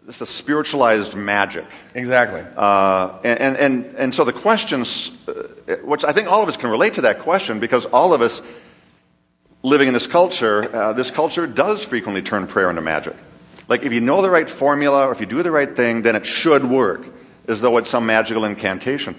[0.07, 1.65] this a spiritualized magic.
[1.95, 2.45] Exactly.
[2.57, 6.71] Uh, and, and, and so the questions, uh, which I think all of us can
[6.71, 8.43] relate to that question because all of us
[9.63, 13.15] living in this culture, uh, this culture does frequently turn prayer into magic.
[13.69, 16.17] Like if you know the right formula or if you do the right thing, then
[16.17, 17.07] it should work,
[17.47, 19.15] as though it's some magical incantation.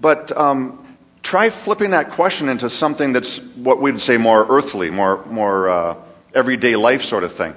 [0.00, 5.24] But um, try flipping that question into something that's what we'd say more earthly, more,
[5.26, 5.96] more uh,
[6.32, 7.54] everyday life sort of thing.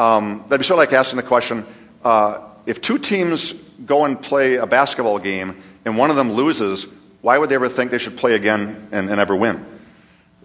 [0.00, 1.64] Um, that'd be sort of like asking the question
[2.04, 3.52] uh, if two teams
[3.84, 6.86] go and play a basketball game and one of them loses,
[7.20, 9.64] why would they ever think they should play again and, and ever win?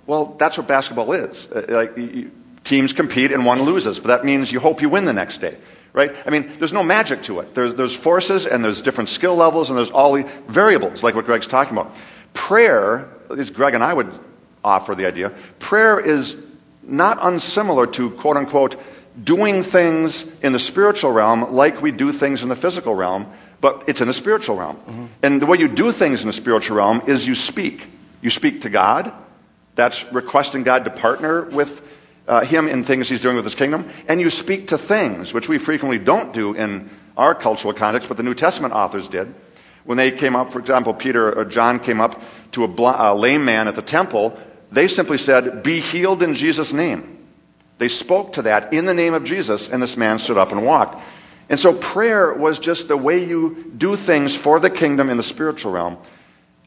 [0.06, 1.48] Well, that's what basketball is.
[1.48, 2.32] Uh, like, you,
[2.64, 5.58] teams compete and one loses, but that means you hope you win the next day
[5.98, 6.16] right?
[6.28, 7.56] I mean, there's no magic to it.
[7.56, 11.26] There's, there's forces and there's different skill levels and there's all the variables, like what
[11.26, 11.96] Greg's talking about.
[12.36, 14.14] Prayer, least Greg and I would
[14.64, 16.36] offer the idea, prayer is
[16.84, 18.80] not unsimilar to quote unquote
[19.24, 23.28] doing things in the spiritual realm like we do things in the physical realm,
[23.62, 24.78] but it's in the spiritual realm.
[24.78, 25.06] Mm-hmm.
[25.24, 27.88] And the way you do things in the spiritual realm is you speak.
[28.22, 29.12] You speak to God.
[29.76, 31.82] That's requesting God to partner with
[32.28, 33.90] uh, Him in things He's doing with His kingdom.
[34.08, 38.18] And you speak to things, which we frequently don't do in our cultural context, but
[38.18, 39.34] the New Testament authors did.
[39.86, 43.16] When they came up, for example, Peter or John came up to a, bl- a
[43.16, 44.38] lame man at the temple,
[44.72, 47.17] they simply said, Be healed in Jesus' name.
[47.78, 50.66] They spoke to that in the name of Jesus, and this man stood up and
[50.66, 51.02] walked.
[51.50, 55.24] And so prayer was just the way you do things for the kingdom in the
[55.24, 55.98] spiritual realm,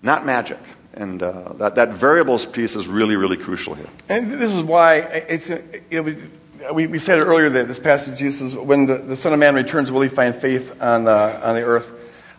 [0.02, 0.58] not magic.
[0.94, 3.86] And uh, that, that variables piece is really, really crucial here.
[4.08, 8.54] And this is why it's, you know, we, we said earlier that this passage, Jesus,
[8.54, 11.62] when the, the Son of Man returns, will he find faith on the, on the
[11.62, 11.92] earth?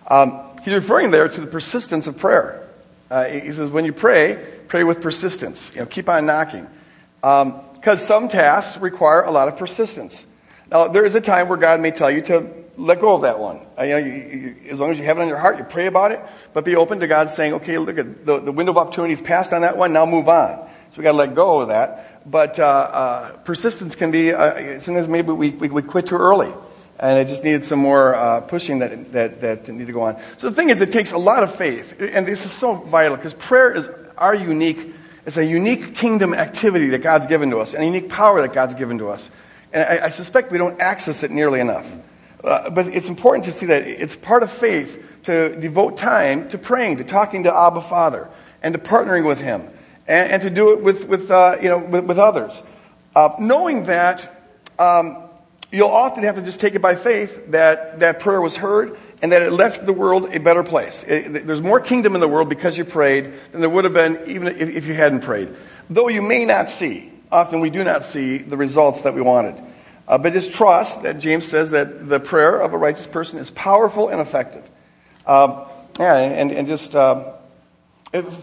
[0.08, 2.68] Um, he's referring there to the persistence of prayer.
[3.10, 5.72] Uh, he says, when you pray, pray with persistence.
[5.74, 6.68] You know, keep on knocking.
[7.82, 10.26] Because some tasks require a lot of persistence.
[10.70, 13.40] Now, there is a time where God may tell you to let go of that
[13.40, 13.60] one.
[13.80, 15.88] You know, you, you, as long as you have it on your heart, you pray
[15.88, 16.22] about it,
[16.54, 19.52] but be open to God saying, okay, look at the, the window of opportunities passed
[19.52, 20.70] on that one, now move on.
[20.92, 22.30] So we got to let go of that.
[22.30, 26.54] But uh, uh, persistence can be, uh, sometimes maybe we, we, we quit too early
[27.02, 30.22] and it just needed some more uh, pushing that, that, that needed to go on.
[30.38, 33.18] So the thing is, it takes a lot of faith, and this is so vital
[33.18, 34.94] because prayer is our unique,
[35.26, 38.54] it's a unique kingdom activity that God's given to us, and a unique power that
[38.54, 39.30] God's given to us.
[39.74, 41.94] And I, I suspect we don't access it nearly enough.
[42.44, 46.58] Uh, but it's important to see that it's part of faith to devote time to
[46.58, 48.30] praying, to talking to Abba Father,
[48.64, 49.70] and to partnering with Him,
[50.08, 52.64] and, and to do it with, with, uh, you know, with, with others.
[53.16, 54.44] Uh, knowing that,
[54.80, 55.30] um,
[55.72, 59.32] you'll often have to just take it by faith that that prayer was heard and
[59.32, 61.04] that it left the world a better place.
[61.04, 64.22] It, there's more kingdom in the world because you prayed than there would have been
[64.28, 65.50] even if, if you hadn't prayed.
[65.90, 69.62] Though you may not see, often we do not see the results that we wanted.
[70.08, 73.52] Uh, but just trust that James says that the prayer of a righteous person is
[73.52, 74.68] powerful and effective.
[75.26, 75.68] Uh,
[76.00, 77.34] yeah, and, and just uh,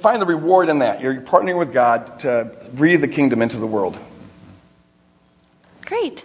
[0.01, 1.01] find the reward in that.
[1.01, 3.99] You're partnering with God to breathe the kingdom into the world.
[5.85, 6.24] Great.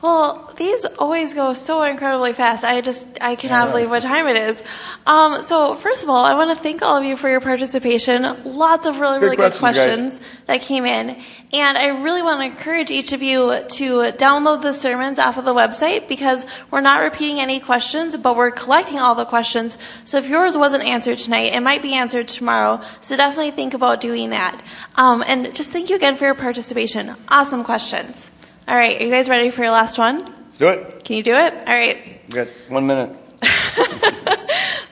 [0.00, 2.62] Well, these always go so incredibly fast.
[2.62, 4.62] I just, I cannot believe what time it is.
[5.08, 8.22] Um, so, first of all, I want to thank all of you for your participation.
[8.44, 11.20] Lots of really, really good questions, that came in.
[11.52, 15.44] And I really want to encourage each of you to download the sermons off of
[15.44, 19.76] the website because we're not repeating any questions, but we're collecting all the questions.
[20.04, 22.80] So if yours wasn't answered tonight, it might be answered tomorrow.
[23.00, 24.62] So definitely think about doing that.
[24.94, 27.16] Um, and just thank you again for your participation.
[27.28, 28.30] Awesome questions.
[28.68, 30.26] All right, are you guys ready for your last one?
[30.26, 31.02] Let's do it.
[31.02, 31.54] Can you do it?
[31.54, 32.20] All right.
[32.28, 33.16] We got one minute.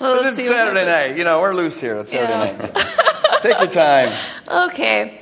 [0.00, 1.18] well, it's Saturday night.
[1.18, 1.96] You know, we're loose here.
[1.96, 2.56] It's Saturday yeah.
[2.56, 2.74] night.
[2.74, 3.38] So.
[3.42, 4.14] Take your time.
[4.48, 5.20] Okay.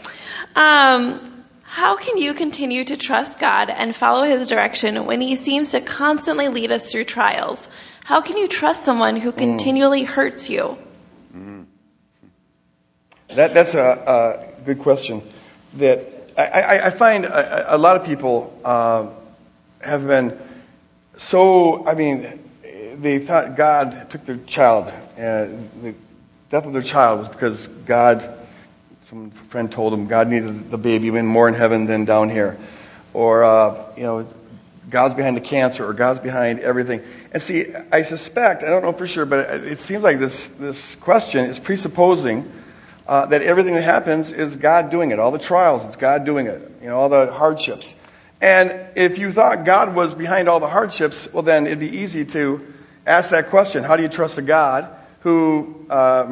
[0.55, 5.73] Um, how can you continue to trust God and follow His direction when He seems
[5.73, 7.67] to constantly lead us through trials?
[8.05, 9.37] How can you trust someone who mm.
[9.37, 10.07] continually mm.
[10.07, 10.79] hurts you?
[11.37, 11.67] Mm.
[13.31, 15.23] That, that's a, a good question.
[15.73, 19.09] That I, I find a, a, lot of people uh,
[19.80, 20.37] have been
[21.16, 22.41] so, I mean,
[22.97, 25.95] they thought God took their child, and the
[26.51, 28.28] death of their child was because God,
[29.05, 32.59] some friend told them God needed the baby even more in heaven than down here.
[33.12, 34.26] Or, uh, you know,
[34.91, 37.01] God's behind the cancer, or God's behind everything.
[37.32, 40.97] And see, I suspect, I don't know for sure, but it seems like this, this
[40.97, 42.51] question is presupposing
[43.07, 45.19] uh, that everything that happens is God doing it.
[45.19, 46.71] All the trials, it's God doing it.
[46.81, 47.95] You know, all the hardships.
[48.41, 52.25] And if you thought God was behind all the hardships, well, then it'd be easy
[52.27, 52.75] to
[53.07, 54.89] ask that question How do you trust a God
[55.21, 56.27] who, uh,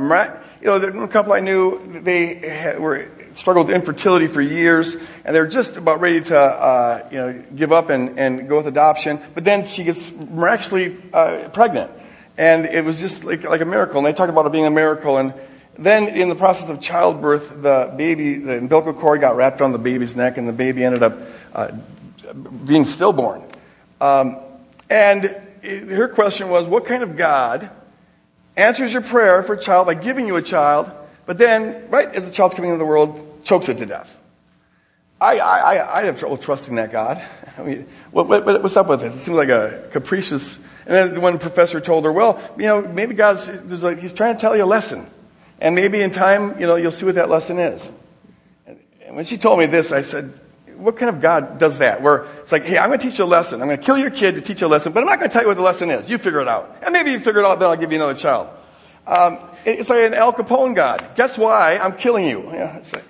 [0.61, 4.95] you know, the couple I knew, they were struggled with infertility for years,
[5.25, 8.67] and they're just about ready to, uh, you know, give up and, and go with
[8.67, 9.19] adoption.
[9.35, 11.91] But then she gets miraculously uh, pregnant,
[12.37, 13.99] and it was just like, like a miracle.
[13.99, 15.17] And they talked about it being a miracle.
[15.19, 15.33] And
[15.75, 19.79] then, in the process of childbirth, the baby, the umbilical cord got wrapped around the
[19.79, 21.19] baby's neck, and the baby ended up
[21.55, 21.73] uh,
[22.67, 23.43] being stillborn.
[24.01, 24.37] Um,
[24.91, 25.25] and
[25.63, 27.71] it, her question was, what kind of God
[28.57, 30.91] answers your prayer for a child by giving you a child?
[31.25, 34.19] But then, right as the child's coming into the world, chokes it to death.
[35.21, 37.23] I, I, I have trouble trusting that God.
[37.59, 39.17] I mean, what, what, what's up with this?
[39.17, 40.59] It seems like a capricious.
[40.85, 43.49] And then one professor told her, well, you know, maybe God's
[43.83, 45.07] like, he's trying to tell you a lesson.
[45.63, 47.89] And maybe in time, you know, you'll see what that lesson is.
[48.67, 50.33] And when she told me this, I said,
[50.77, 52.03] what kind of God does that?
[52.03, 53.63] Where it's like, hey, I'm going to teach you a lesson.
[53.63, 55.31] I'm going to kill your kid to teach you a lesson, but I'm not going
[55.31, 56.11] to tell you what the lesson is.
[56.11, 56.79] You figure it out.
[56.83, 58.49] And maybe you figure it out, then I'll give you another child.
[59.07, 61.11] Um, it's like an Al Capone God.
[61.15, 61.79] Guess why?
[61.79, 62.43] I'm killing you.
[62.53, 63.05] Yeah, like,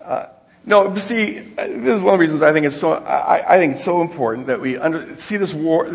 [0.00, 0.26] uh,
[0.64, 2.92] no, see, uh, this is one of the reasons I think it's so.
[2.92, 5.90] I, I think it's so important that we under, see this war,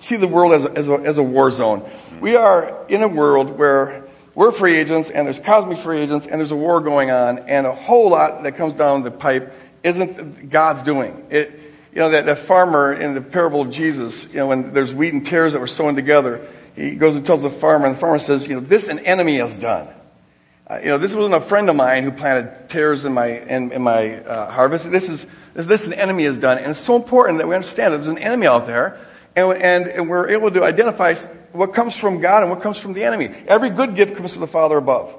[0.00, 1.88] see the world as a, as, a, as a war zone.
[2.20, 4.07] We are in a world where
[4.38, 7.66] we're free agents, and there's cosmic free agents, and there's a war going on, and
[7.66, 11.26] a whole lot that comes down the pipe isn't God's doing.
[11.28, 11.50] It,
[11.92, 15.12] you know, that, that farmer in the parable of Jesus, you know, when there's wheat
[15.12, 18.20] and tares that were sown together, he goes and tells the farmer, and the farmer
[18.20, 19.88] says, you know, this an enemy has done.
[20.68, 23.72] Uh, you know, this wasn't a friend of mine who planted tares in my, in,
[23.72, 24.88] in my uh, harvest.
[24.88, 26.58] This is this, this an enemy has done.
[26.58, 29.00] And it's so important that we understand that there's an enemy out there,
[29.34, 31.14] and, and, and we're able to identify
[31.52, 33.30] what comes from God and what comes from the enemy.
[33.46, 35.14] Every good gift comes from the Father above.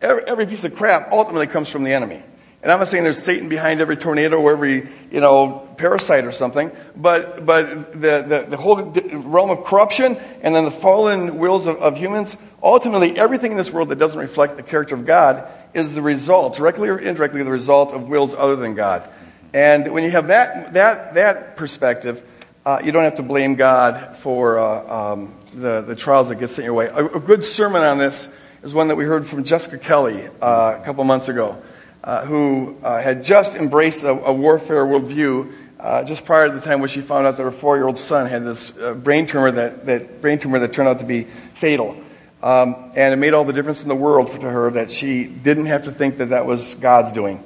[0.00, 2.22] Every, every piece of crap ultimately comes from the enemy.
[2.62, 6.32] And I'm not saying there's Satan behind every tornado or every, you know, parasite or
[6.32, 11.66] something, but, but the, the, the whole realm of corruption and then the fallen wills
[11.66, 15.48] of, of humans, ultimately everything in this world that doesn't reflect the character of God
[15.72, 19.08] is the result, directly or indirectly, the result of wills other than God.
[19.54, 22.22] And when you have that, that, that perspective,
[22.66, 26.50] uh, you don't have to blame God for uh, um, the, the trials that get
[26.50, 26.86] sent your way.
[26.86, 28.28] A, a, good sermon on this
[28.62, 31.60] is one that we heard from Jessica Kelly uh, a couple months ago
[32.04, 36.60] uh, who uh, had just embraced a, a warfare worldview uh, just prior to the
[36.60, 39.86] time when she found out that her four-year-old son had this uh, brain tumor that,
[39.86, 41.24] that brain tumor that turned out to be
[41.54, 41.96] fatal.
[42.42, 45.24] Um, and it made all the difference in the world for, to her that she
[45.24, 47.42] didn't have to think that that was God's doing.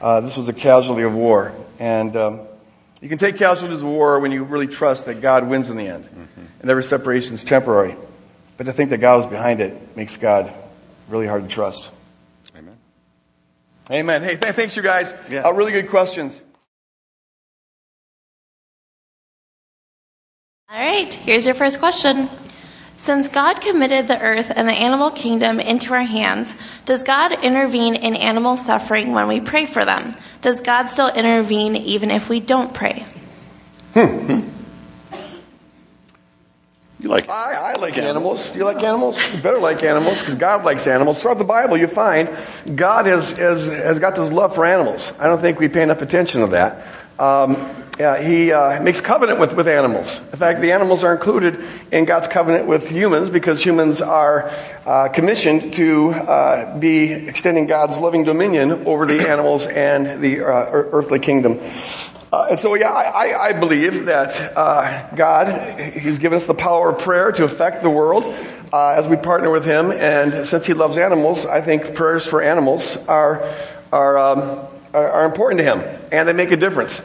[0.00, 1.54] Uh, this was a casualty of war.
[1.78, 2.40] And um,
[3.02, 5.88] you can take casualties of war when you really trust that God wins in the
[5.88, 6.04] end.
[6.04, 6.44] Mm-hmm.
[6.60, 7.96] And every separation is temporary.
[8.56, 10.52] But to think that God was behind it makes God
[11.08, 11.90] really hard to trust.
[12.56, 12.76] Amen.
[13.90, 14.22] Amen.
[14.22, 15.12] Hey, th- thanks, you guys.
[15.28, 15.40] Yeah.
[15.40, 16.40] Uh, really good questions.
[20.70, 22.30] All right, here's your first question.
[22.96, 27.96] Since God committed the earth and the animal kingdom into our hands, does God intervene
[27.96, 30.14] in animal suffering when we pray for them?
[30.40, 33.04] Does God still intervene even if we don't pray?
[33.94, 34.40] Hmm.
[37.02, 37.28] You like?
[37.28, 38.50] I, I like animals.
[38.50, 39.18] Do you like animals?
[39.34, 41.20] You better like animals because God likes animals.
[41.20, 42.30] Throughout the Bible, you find
[42.76, 45.12] God has, has, has got this love for animals.
[45.18, 46.86] I don't think we pay enough attention to that.
[47.18, 47.56] Um,
[47.98, 50.18] he uh, makes covenant with, with animals.
[50.18, 54.50] In fact, the animals are included in God's covenant with humans because humans are
[54.86, 60.70] uh, commissioned to uh, be extending God's loving dominion over the animals and the uh,
[60.72, 61.60] earthly kingdom.
[62.32, 64.54] Uh, and so, yeah, I, I believe that
[65.14, 68.24] God, He's given us the power of prayer to affect the world
[68.72, 69.92] as we partner with Him.
[69.92, 73.44] And since He loves animals, I think prayers for animals are,
[73.92, 74.40] are, um,
[74.94, 77.02] are, are important to Him and they make a difference.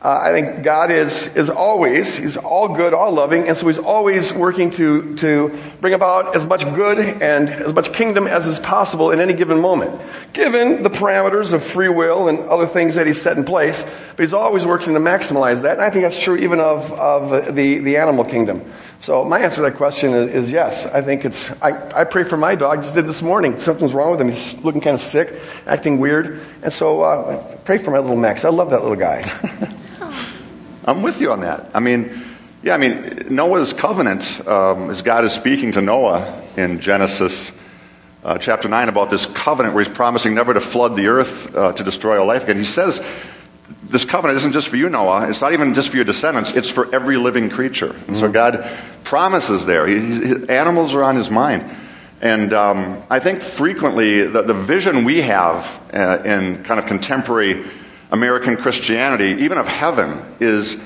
[0.00, 3.78] Uh, I think God is, is always, He's all good, all loving, and so He's
[3.78, 8.60] always working to, to bring about as much good and as much kingdom as is
[8.60, 10.00] possible in any given moment,
[10.32, 13.82] given the parameters of free will and other things that He's set in place.
[14.14, 17.56] But He's always working to maximize that, and I think that's true even of, of
[17.56, 18.62] the, the animal kingdom.
[19.00, 20.86] So my answer to that question is, is yes.
[20.86, 23.58] I think it's, I, I pray for my dog, I just did this morning.
[23.58, 24.28] Something's wrong with him.
[24.28, 25.32] He's looking kind of sick,
[25.66, 26.40] acting weird.
[26.62, 28.44] And so uh, pray for my little Max.
[28.44, 29.22] I love that little guy.
[30.88, 31.70] I'm with you on that.
[31.74, 32.18] I mean,
[32.62, 37.52] yeah, I mean, Noah's covenant, um, as God is speaking to Noah in Genesis
[38.24, 41.72] uh, chapter 9 about this covenant where he's promising never to flood the earth uh,
[41.74, 42.56] to destroy all life again.
[42.56, 43.04] He says,
[43.82, 45.28] this covenant isn't just for you, Noah.
[45.28, 46.52] It's not even just for your descendants.
[46.52, 47.94] It's for every living creature.
[48.06, 48.32] And so mm-hmm.
[48.32, 49.86] God promises there.
[49.86, 51.70] He, animals are on his mind.
[52.22, 57.66] And um, I think frequently the, the vision we have uh, in kind of contemporary
[58.10, 60.80] American Christianity, even of heaven, is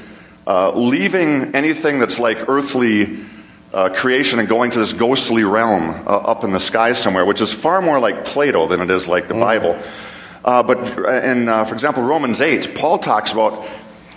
[0.46, 3.20] uh, leaving anything that's like earthly
[3.72, 7.40] uh, creation and going to this ghostly realm uh, up in the sky somewhere, which
[7.40, 9.40] is far more like Plato than it is like the mm.
[9.40, 9.78] Bible.
[10.44, 10.78] Uh, but
[11.24, 13.66] in, uh, for example, Romans 8, Paul talks about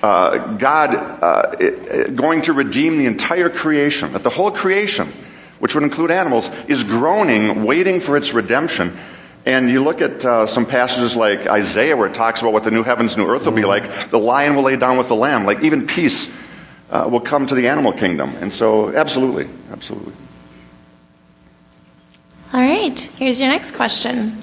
[0.01, 5.13] uh, God going to redeem the entire creation, that the whole creation,
[5.59, 8.97] which would include animals, is groaning, waiting for its redemption.
[9.45, 12.71] And you look at uh, some passages like Isaiah, where it talks about what the
[12.71, 13.85] new heavens, new earth will be mm-hmm.
[13.87, 14.09] like.
[14.09, 15.45] The lion will lay down with the lamb.
[15.45, 16.31] Like even peace
[16.89, 18.35] uh, will come to the animal kingdom.
[18.41, 20.13] And so, absolutely, absolutely.
[22.53, 24.41] All right, here's your next question.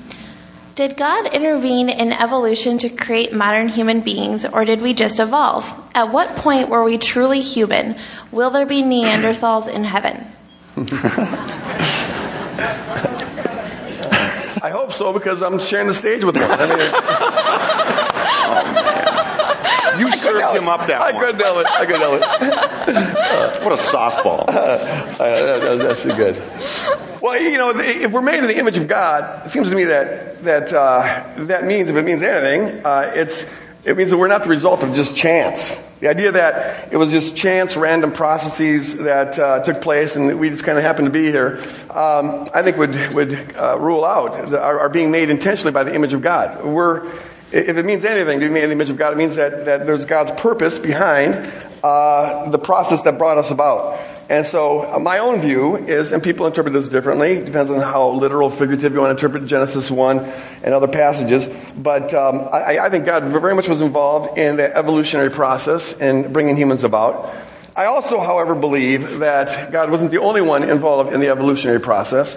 [0.75, 5.71] Did God intervene in evolution to create modern human beings, or did we just evolve?
[5.95, 7.97] At what point were we truly human?
[8.31, 10.27] Will there be Neanderthals in heaven?
[14.63, 16.49] I hope so because I'm sharing the stage with them.
[16.49, 16.79] I mean,
[19.85, 21.25] oh, you served him up that I one.
[21.25, 21.67] could nail it.
[21.67, 22.23] I could nail it.
[23.65, 24.47] what a softball.
[25.23, 26.37] Uh, that's good.
[27.21, 29.85] Well, you know, if we're made in the image of God, it seems to me
[29.85, 33.47] that that uh, that means, if it means anything, uh, it's
[33.85, 35.77] it means that we're not the result of just chance.
[36.01, 40.51] The idea that it was just chance, random processes that uh, took place and we
[40.51, 44.53] just kind of happened to be here, um, I think would, would uh, rule out
[44.55, 46.65] our, our, being made intentionally by the image of God.
[46.65, 47.07] We're,
[47.53, 49.65] if it means anything to be made in the image of God, it means that,
[49.65, 51.53] that there's God's purpose behind
[51.83, 54.01] uh, the process that brought us about.
[54.33, 58.13] And so, uh, my own view is, and people interpret this differently, depends on how
[58.13, 60.21] literal, figurative you want to interpret Genesis 1
[60.63, 64.75] and other passages, but um, I, I, think God very much was involved in the
[64.75, 67.31] evolutionary process in bringing humans about.
[67.77, 72.35] I also, however, believe that God wasn't the only one involved in the evolutionary process.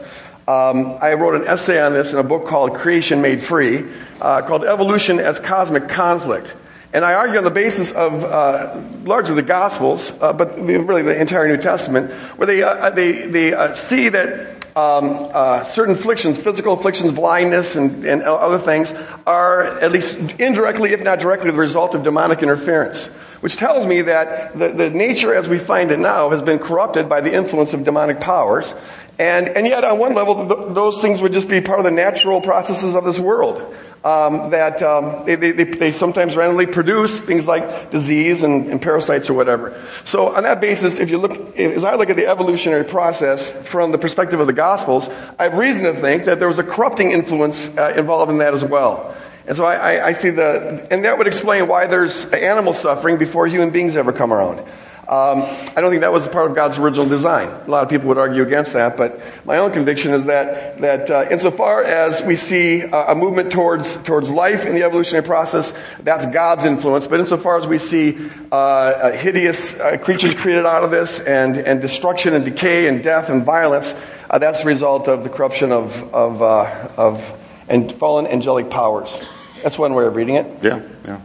[0.50, 3.86] Um, I wrote an essay on this in a book called Creation Made Free,
[4.20, 6.56] uh, called Evolution as Cosmic Conflict.
[6.96, 11.20] And I argue on the basis of uh, largely the Gospels, uh, but really the
[11.20, 16.38] entire New Testament, where they, uh, they, they uh, see that um, uh, certain afflictions,
[16.38, 18.94] physical afflictions, blindness, and, and other things,
[19.28, 23.08] are at least indirectly, if not directly, the result of demonic interference.
[23.42, 27.10] Which tells me that the, the nature as we find it now has been corrupted
[27.10, 28.74] by the influence of demonic powers.
[29.18, 31.92] And, and yet, on one level, th- those things would just be part of the
[31.92, 37.48] natural processes of this world um, that um, they, they, they, sometimes randomly produce things
[37.48, 39.82] like disease and, and, parasites or whatever.
[40.04, 43.92] So, on that basis, if you look, as I look at the evolutionary process from
[43.92, 45.08] the perspective of the Gospels,
[45.40, 48.54] I have reason to think that there was a corrupting influence uh, involved in that
[48.54, 49.16] as well.
[49.48, 53.18] And so I, I, I see the, and that would explain why there's animal suffering
[53.18, 54.62] before human beings ever come around.
[55.08, 57.48] Um, I don't think that was part of God's original design.
[57.48, 61.12] A lot of people would argue against that, but my own conviction is that, that
[61.12, 65.74] uh, insofar as we see a, a movement towards, towards life in the evolutionary process,
[66.00, 67.08] that's God's influence.
[67.08, 68.18] But insofar as we see
[68.52, 73.30] uh, hideous uh, creatures created out of this and, and destruction and decay and death
[73.30, 73.94] and violence,
[74.30, 79.20] uh, that's the result of the corruption of, of, uh, of and fallen angelic powers.
[79.64, 80.64] That's one way of reading it.
[80.64, 81.22] Yeah, yeah.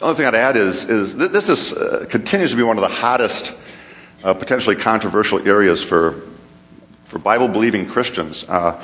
[0.00, 2.80] The only thing I'd add is, is this is, uh, continues to be one of
[2.80, 3.52] the hottest,
[4.24, 6.22] uh, potentially controversial areas for,
[7.04, 8.46] for Bible believing Christians.
[8.48, 8.82] Uh,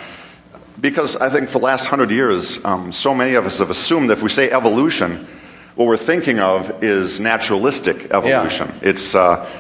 [0.79, 4.11] because I think for the last hundred years, um, so many of us have assumed
[4.11, 5.27] that if we say evolution,
[5.75, 8.69] what we're thinking of is naturalistic evolution.
[8.69, 8.91] Yeah.
[8.91, 9.51] It's uh,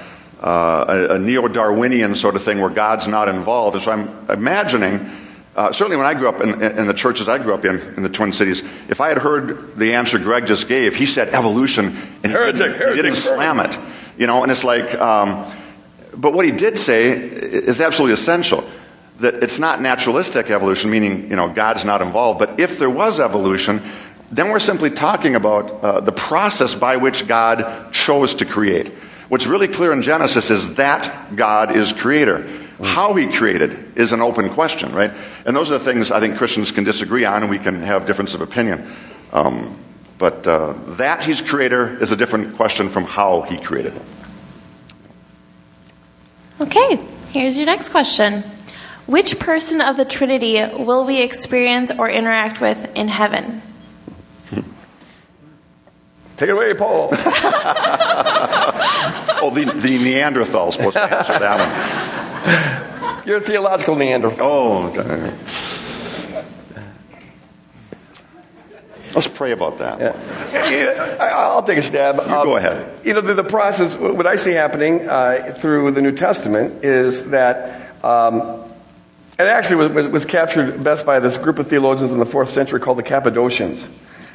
[0.42, 3.76] uh, a, a neo Darwinian sort of thing where God's not involved.
[3.76, 5.10] And so I'm imagining
[5.56, 8.02] uh, certainly, when I grew up in, in, the churches I grew up in, in
[8.02, 11.96] the Twin Cities, if I had heard the answer Greg just gave, he said evolution,
[12.22, 13.78] and heretic, he didn't, heretic, he didn't slam it.
[14.18, 15.50] You know, and it's like, um,
[16.14, 18.68] but what he did say is absolutely essential
[19.20, 23.18] that it's not naturalistic evolution, meaning, you know, God's not involved, but if there was
[23.18, 23.80] evolution,
[24.30, 28.88] then we're simply talking about uh, the process by which God chose to create.
[29.28, 32.46] What's really clear in Genesis is that God is creator.
[32.82, 35.12] How he created is an open question, right?
[35.46, 38.06] And those are the things I think Christians can disagree on and we can have
[38.06, 38.90] difference of opinion.
[39.32, 39.78] Um,
[40.18, 43.92] but uh, that he's creator is a different question from how he created.
[46.60, 46.96] Okay,
[47.32, 48.42] here's your next question.
[49.06, 53.62] Which person of the Trinity will we experience or interact with in heaven?
[56.36, 57.08] Take it away, Paul.
[59.42, 61.58] oh, the, the Neanderthal supposed to answer that
[63.16, 63.26] one.
[63.26, 64.46] You're a theological Neanderthal.
[64.46, 65.34] Oh, okay.
[69.14, 69.98] Let's pray about that.
[69.98, 71.16] Yeah.
[71.20, 72.16] I'll take a stab.
[72.16, 73.00] You um, go ahead.
[73.02, 77.30] You know, the, the, process, what I see happening uh, through the New Testament is
[77.30, 78.62] that um,
[79.38, 82.80] It actually was, was, captured best by this group of theologians in the fourth century
[82.80, 83.86] called the Cappadocians.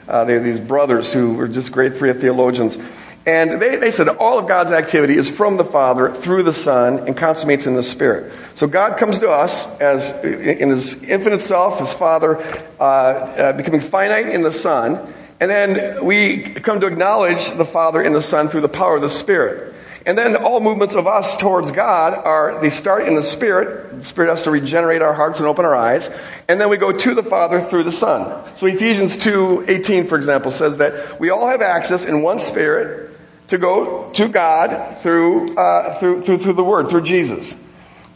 [0.07, 2.77] Uh, they these brothers who were just great three theologians.
[3.25, 7.07] And they, they said all of God's activity is from the Father through the Son
[7.07, 8.33] and consummates in the Spirit.
[8.55, 12.37] So God comes to us as in His infinite self, His Father,
[12.79, 15.13] uh, uh, becoming finite in the Son.
[15.39, 19.01] And then we come to acknowledge the Father and the Son through the power of
[19.01, 19.70] the Spirit.
[20.05, 23.99] And then all movements of us towards God are, they start in the Spirit.
[23.99, 26.09] The Spirit has to regenerate our hearts and open our eyes.
[26.47, 28.43] And then we go to the Father through the Son.
[28.55, 33.11] So Ephesians 2 18, for example, says that we all have access in one Spirit
[33.49, 37.53] to go to God through, uh, through, through, through the Word, through Jesus.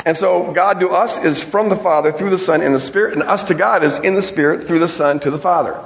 [0.05, 3.13] And so God to us is from the Father through the Son in the Spirit,
[3.13, 5.79] and us to God is in the Spirit through the Son to the Father.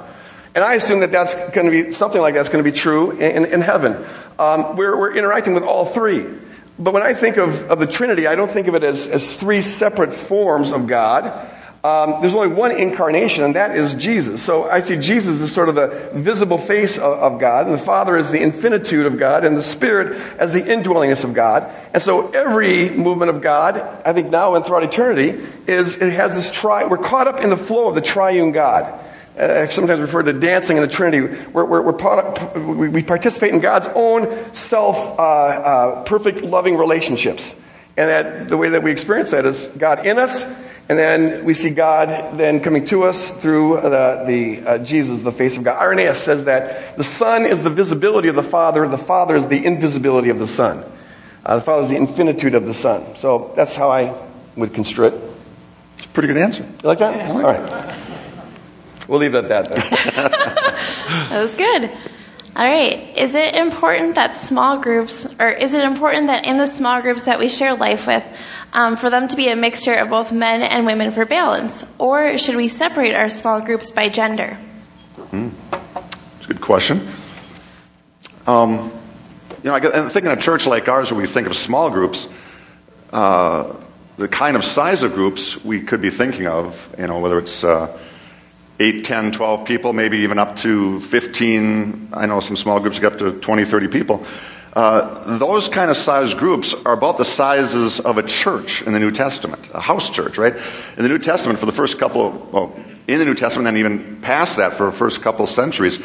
[0.54, 3.12] And I assume that that's going to be something like that's going to be true
[3.12, 4.04] in, in, in heaven.
[4.40, 6.26] Um, we're, we're interacting with all three.
[6.78, 9.36] But when I think of, of the Trinity, I don't think of it as, as
[9.36, 11.48] three separate forms of God.
[11.84, 14.42] Um, there's only one incarnation, and that is Jesus.
[14.42, 17.78] So I see Jesus as sort of the visible face of, of, God, and the
[17.78, 21.70] Father as the infinitude of God, and the Spirit as the indwellingness of God.
[21.92, 23.76] And so every movement of God,
[24.06, 26.86] I think now and throughout eternity, is it has this tri.
[26.86, 29.06] We're caught up in the flow of the triune God.
[29.40, 31.34] Uh, I've sometimes referred to dancing in the Trinity.
[31.52, 37.54] We're, we're, we're we participate in God's own self uh, uh, perfect, loving relationships.
[37.96, 40.44] And that, the way that we experience that is God in us
[40.90, 45.30] and then we see God then coming to us through the, the uh, Jesus, the
[45.30, 45.80] face of God.
[45.80, 49.64] Irenaeus says that the Son is the visibility of the Father, the Father is the
[49.64, 50.84] invisibility of the Son.
[51.46, 53.04] Uh, the Father is the infinitude of the Son.
[53.18, 54.20] So that's how I
[54.56, 55.14] would construe it.
[55.98, 56.64] It's a pretty good answer.
[56.64, 57.16] You like that?
[57.16, 57.32] Yeah.
[57.34, 58.09] All right.
[59.10, 59.80] We'll leave it at that then.
[61.30, 61.90] that was good.
[62.54, 63.18] All right.
[63.18, 67.24] Is it important that small groups, or is it important that in the small groups
[67.24, 68.24] that we share life with,
[68.72, 71.84] um, for them to be a mixture of both men and women for balance?
[71.98, 74.56] Or should we separate our small groups by gender?
[75.32, 75.50] Mm.
[75.72, 77.08] That's a good question.
[78.46, 78.92] Um,
[79.64, 82.28] you know, I, think in a church like ours where we think of small groups,
[83.12, 83.74] uh,
[84.18, 87.64] the kind of size of groups we could be thinking of, you know, whether it's
[87.64, 87.98] uh,
[88.80, 92.08] 8, 10, 12 people, maybe even up to 15.
[92.14, 94.26] I know some small groups get up to 20, 30 people.
[94.72, 98.98] Uh, those kind of size groups are about the sizes of a church in the
[98.98, 100.54] New Testament, a house church, right?
[100.96, 102.74] In the New Testament, for the first couple well,
[103.06, 105.98] in the New Testament, and even past that for the first couple of centuries,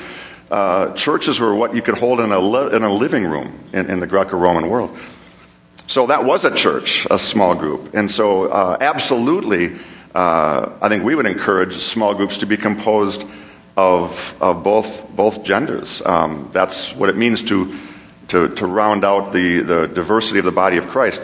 [0.52, 3.90] uh, churches were what you could hold in a, li- in a living room in,
[3.90, 4.98] in the Greco Roman world.
[5.88, 7.94] So that was a church, a small group.
[7.94, 9.78] And so, uh, absolutely,
[10.16, 13.24] uh, I think we would encourage small groups to be composed
[13.78, 16.02] of, of both, both genders.
[16.06, 17.78] Um, that's what it means to
[18.30, 21.22] to, to round out the, the diversity of the body of Christ.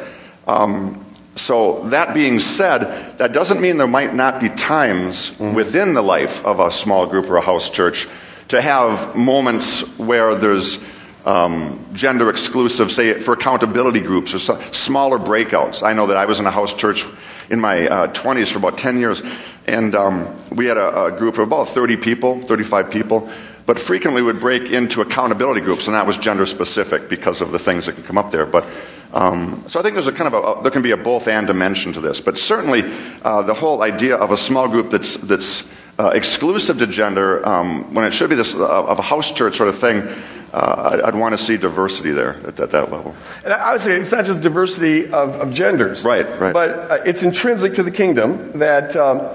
[0.47, 5.53] Um, so, that being said, that doesn't mean there might not be times mm-hmm.
[5.53, 8.07] within the life of a small group or a house church
[8.49, 10.77] to have moments where there's
[11.25, 15.83] um, gender exclusive, say, for accountability groups or so, smaller breakouts.
[15.83, 17.05] I know that I was in a house church
[17.49, 19.21] in my uh, 20s for about 10 years,
[19.67, 23.29] and um, we had a, a group of about 30 people, 35 people
[23.65, 27.59] but frequently would break into accountability groups, and that was gender specific because of the
[27.59, 28.45] things that can come up there.
[28.45, 28.65] But
[29.13, 31.27] um, so I think there's a kind of a, a, there can be a both
[31.27, 32.83] and dimension to this, but certainly
[33.23, 35.63] uh, the whole idea of a small group that's that's
[35.99, 39.57] uh, exclusive to gender um, when it should be this uh, of a house church
[39.57, 40.07] sort of thing.
[40.53, 43.15] Uh, I'd, I'd want to see diversity there at, at, that level.
[43.45, 46.27] And I would say it's not just diversity of, of genders, right?
[46.39, 46.53] Right.
[46.53, 48.95] But uh, it's intrinsic to the kingdom that.
[48.95, 49.29] Um,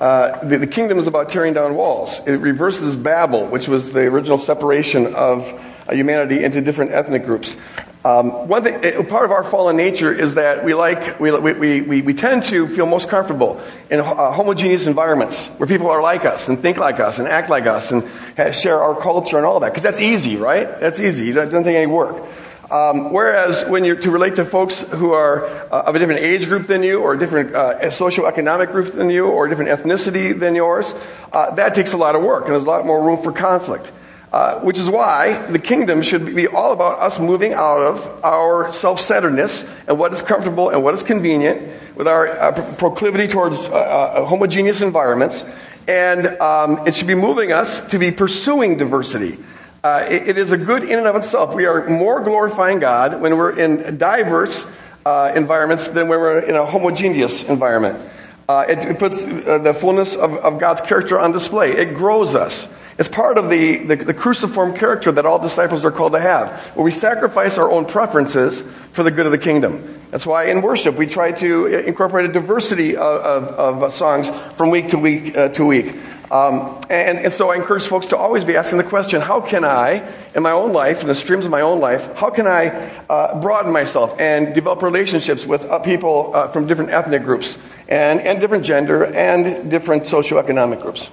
[0.00, 2.20] uh, the, the, kingdom is about tearing down walls.
[2.26, 5.44] It reverses Babel, which was the original separation of
[5.94, 7.56] humanity into different ethnic groups.
[8.04, 12.02] Um, one thing, part of our fallen nature is that we like, we, we, we,
[12.02, 16.48] we tend to feel most comfortable in uh, homogeneous environments where people are like us
[16.48, 18.02] and think like us and act like us and
[18.54, 19.70] share our culture and all that.
[19.70, 20.80] Because that's easy, right?
[20.80, 21.30] That's easy.
[21.30, 22.26] It doesn't take any work.
[22.72, 26.48] Um, whereas when you're to relate to folks who are uh, of a different age
[26.48, 30.36] group than you, or a different uh, socioeconomic group than you, or a different ethnicity
[30.36, 30.94] than yours,
[31.32, 33.92] uh, that takes a lot of work, and there's a lot more room for conflict.
[34.32, 38.72] Uh, which is why the kingdom should be all about us moving out of our
[38.72, 43.68] self centeredness and what is comfortable and what is convenient with our uh, proclivity towards
[43.68, 45.44] uh, homogeneous environments.
[45.86, 49.36] And um, it should be moving us to be pursuing diversity
[49.84, 51.56] uh, it, it is a good in and of itself.
[51.56, 54.64] We are more glorifying God when we're in diverse
[55.04, 57.98] uh, environments than when we're in a homogeneous environment.
[58.48, 61.72] Uh, it, it, puts uh, the fullness of, of, God's character on display.
[61.72, 62.72] It grows us.
[62.98, 66.50] It's part of the, the, the cruciform character that all disciples are called to have,
[66.74, 68.62] where we sacrifice our own preferences
[68.92, 69.98] for the good of the kingdom.
[70.10, 74.68] That's why in worship we try to incorporate a diversity of, of, of songs from
[74.68, 75.96] week to week uh, to week.
[76.30, 79.66] Um, and, and, so I encourage folks to always be asking the question how can
[79.66, 80.02] I,
[80.34, 82.68] in my own life, in the streams of my own life, how can I
[83.10, 88.18] uh, broaden myself and develop relationships with uh, people uh, from different ethnic groups and,
[88.20, 91.10] and different gender and different socioeconomic groups?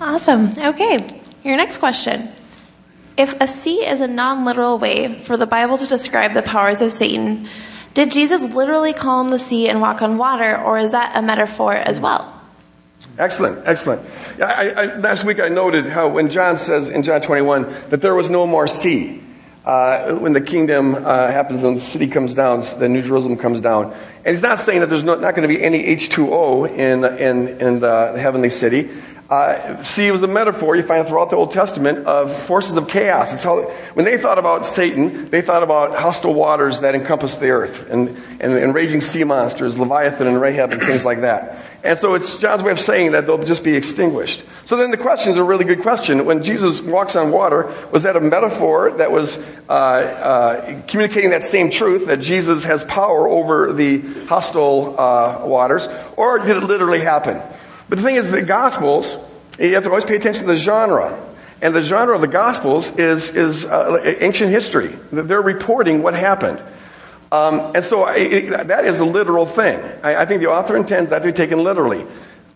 [0.00, 0.52] Awesome.
[0.56, 0.98] Okay,
[1.44, 2.30] your next question.
[3.18, 6.80] If a sea is a non literal way for the Bible to describe the powers
[6.80, 7.48] of Satan,
[7.92, 11.74] did Jesus literally calm the sea and walk on water, or is that a metaphor
[11.74, 12.40] as well?
[13.18, 14.00] Excellent, excellent.
[14.40, 18.14] I, I, last week I noted how when John says in John 21 that there
[18.14, 19.22] was no more sea,
[19.66, 23.60] uh, when the kingdom uh, happens and the city comes down, the New Jerusalem comes
[23.60, 23.94] down.
[24.24, 27.80] And he's not saying that there's not, going to be any H2O in, in, in
[27.80, 28.88] the heavenly city.
[29.30, 33.32] Uh, sea was a metaphor you find throughout the Old Testament of forces of chaos.
[33.32, 33.62] It's how,
[33.94, 38.08] when they thought about Satan, they thought about hostile waters that encompass the earth and,
[38.40, 41.64] and, and raging sea monsters, Leviathan and Rahab and things like that.
[41.84, 44.42] And so it's John's way of saying that they'll just be extinguished.
[44.64, 46.24] So then the question is a really good question.
[46.24, 51.44] When Jesus walks on water, was that a metaphor that was uh, uh, communicating that
[51.44, 57.00] same truth that Jesus has power over the hostile uh, waters, or did it literally
[57.00, 57.40] happen?
[57.90, 59.16] But the thing is, the Gospels,
[59.58, 61.20] you have to always pay attention to the genre.
[61.60, 64.96] And the genre of the Gospels is, is uh, ancient history.
[65.10, 66.60] They're reporting what happened.
[67.32, 69.78] Um, and so it, that is a literal thing.
[70.02, 72.06] I, I, think the author intends that to be taken literally.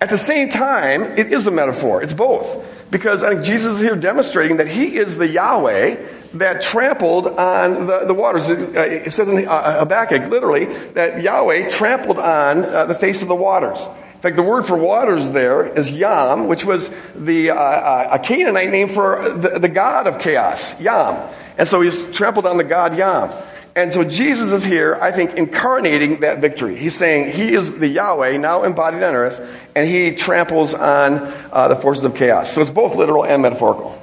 [0.01, 2.03] At the same time, it is a metaphor.
[2.03, 2.64] It's both.
[2.91, 5.97] Because I think Jesus is here demonstrating that he is the Yahweh
[6.35, 8.49] that trampled on the, the waters.
[8.49, 13.35] It says in uh, Habakkuk, literally, that Yahweh trampled on uh, the face of the
[13.35, 13.87] waters.
[14.25, 18.18] In fact, the word for waters there is Yam, which was the, uh, uh, a
[18.18, 21.31] Canaanite name for the, the god of chaos, Yam.
[21.59, 23.31] And so he's trampled on the god Yam.
[23.77, 26.75] And so Jesus is here, I think, incarnating that victory.
[26.75, 29.47] He's saying he is the Yahweh now embodied on earth,
[29.77, 31.18] and he tramples on
[31.53, 32.51] uh, the forces of chaos.
[32.51, 34.03] So it's both literal and metaphorical.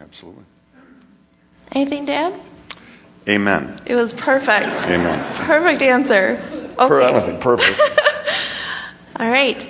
[0.00, 0.42] Absolutely.
[1.70, 2.34] Anything, Dad?
[3.28, 3.80] Amen.
[3.86, 4.88] It was perfect.
[4.88, 5.36] Amen.
[5.36, 6.42] Perfect answer.
[6.50, 6.88] Okay.
[6.88, 7.80] Per- I don't think perfect.
[9.16, 9.66] All right.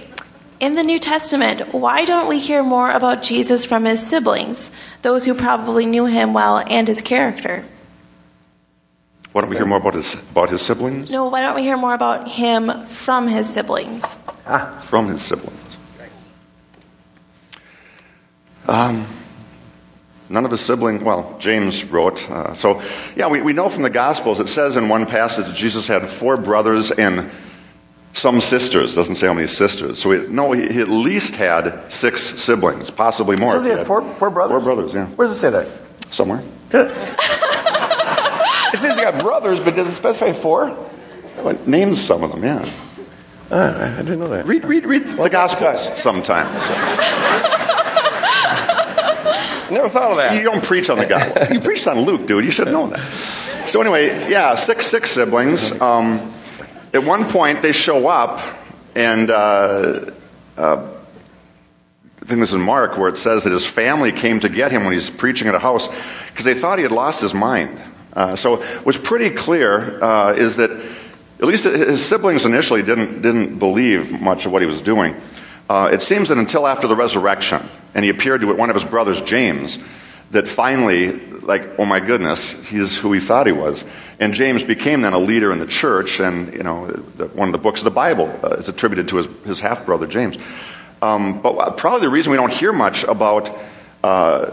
[0.60, 4.70] In the New Testament, why don't we hear more about Jesus from his siblings,
[5.02, 7.64] those who probably knew him well and his character?
[9.32, 11.10] Why don't we hear more about his, about his siblings?
[11.10, 14.16] No, why don't we hear more about him from his siblings?
[14.46, 15.78] Ah, from his siblings.
[18.68, 19.04] Um,
[20.28, 22.30] none of his siblings, well, James wrote.
[22.30, 22.82] Uh, so,
[23.16, 26.08] yeah, we, we know from the Gospels, it says in one passage that Jesus had
[26.08, 27.30] four brothers and
[28.12, 28.94] some sisters.
[28.94, 30.00] Doesn't say how many sisters.
[30.00, 33.52] So, we, no, he, he at least had six siblings, possibly more.
[33.52, 34.62] Says he had four, four brothers?
[34.62, 35.06] Four brothers, yeah.
[35.06, 35.68] Where does it say that?
[36.12, 36.42] Somewhere.
[38.72, 40.74] It says he got brothers, but does it specify four?
[41.42, 42.66] Well, names some of them, yeah.
[43.50, 44.46] Uh, I didn't know that.
[44.46, 46.46] Read, read, read the Gospels sometime.
[49.70, 50.34] Never thought of that.
[50.36, 51.54] You don't preach on the Gospel.
[51.54, 52.46] You preached on Luke, dude.
[52.46, 53.68] You should know that.
[53.68, 55.70] So anyway, yeah, six six siblings.
[55.80, 56.32] Um,
[56.92, 58.40] at one point, they show up,
[58.94, 60.10] and uh,
[60.56, 60.88] uh,
[62.20, 64.84] I think this is Mark, where it says that his family came to get him
[64.84, 65.88] when he's preaching at a house
[66.28, 67.80] because they thought he had lost his mind.
[68.12, 73.58] Uh, so what's pretty clear uh, is that at least his siblings initially didn't, didn't
[73.58, 75.16] believe much of what he was doing.
[75.68, 78.84] Uh, it seems that until after the resurrection, and he appeared to one of his
[78.84, 79.78] brothers, James,
[80.30, 83.84] that finally, like, oh my goodness, he's who he thought he was.
[84.18, 86.86] And James became then a leader in the church, and, you know,
[87.34, 90.06] one of the books of the Bible uh, is attributed to his, his half brother,
[90.06, 90.36] James.
[91.00, 93.50] Um, but probably the reason we don't hear much about
[94.04, 94.52] uh,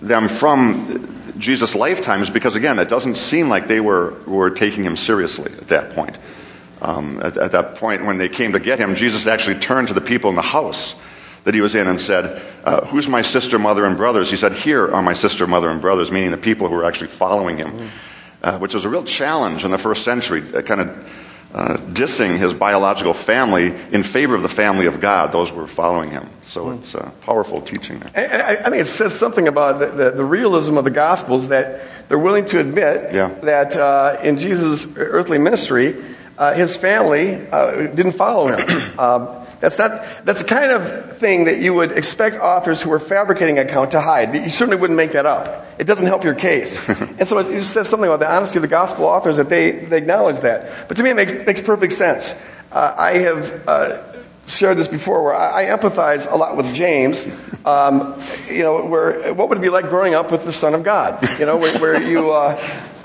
[0.00, 4.84] them from Jesus' lifetime is because, again, it doesn't seem like they were, were taking
[4.84, 6.16] him seriously at that point.
[6.82, 9.94] Um, at, at, that point, when they came to get him, Jesus actually turned to
[9.94, 10.94] the people in the house
[11.44, 14.30] that he was in and said, uh, Who's my sister, mother, and brothers?
[14.30, 17.08] He said, Here are my sister, mother, and brothers, meaning the people who were actually
[17.08, 17.90] following him,
[18.42, 21.10] uh, which was a real challenge in the first century, uh, kind of
[21.52, 25.66] uh, dissing his biological family in favor of the family of God, those who were
[25.66, 26.28] following him.
[26.44, 26.78] So mm.
[26.78, 28.12] it's a powerful teaching there.
[28.14, 32.08] I, I, think it says something about the, the, the, realism of the Gospels that
[32.08, 33.28] they're willing to admit yeah.
[33.42, 35.96] that uh, in Jesus' earthly ministry,
[36.38, 38.58] uh, his family uh, didn't follow him.
[39.60, 43.58] That's not that's the kind of thing that you would expect authors who are fabricating
[43.58, 44.34] an account to hide.
[44.34, 45.66] You certainly wouldn't make that up.
[45.78, 46.88] It doesn't help your case.
[47.00, 49.98] and so it says something about the honesty of the gospel authors that they, they
[49.98, 50.88] acknowledge that.
[50.88, 52.34] But to me, it makes, makes perfect sense.
[52.72, 54.02] Uh, I have uh,
[54.46, 57.26] shared this before, where I, I empathize a lot with James.
[57.64, 60.82] Um, you know, where what would it be like growing up with the Son of
[60.82, 61.22] God?
[61.38, 62.58] You know, where, where you, uh,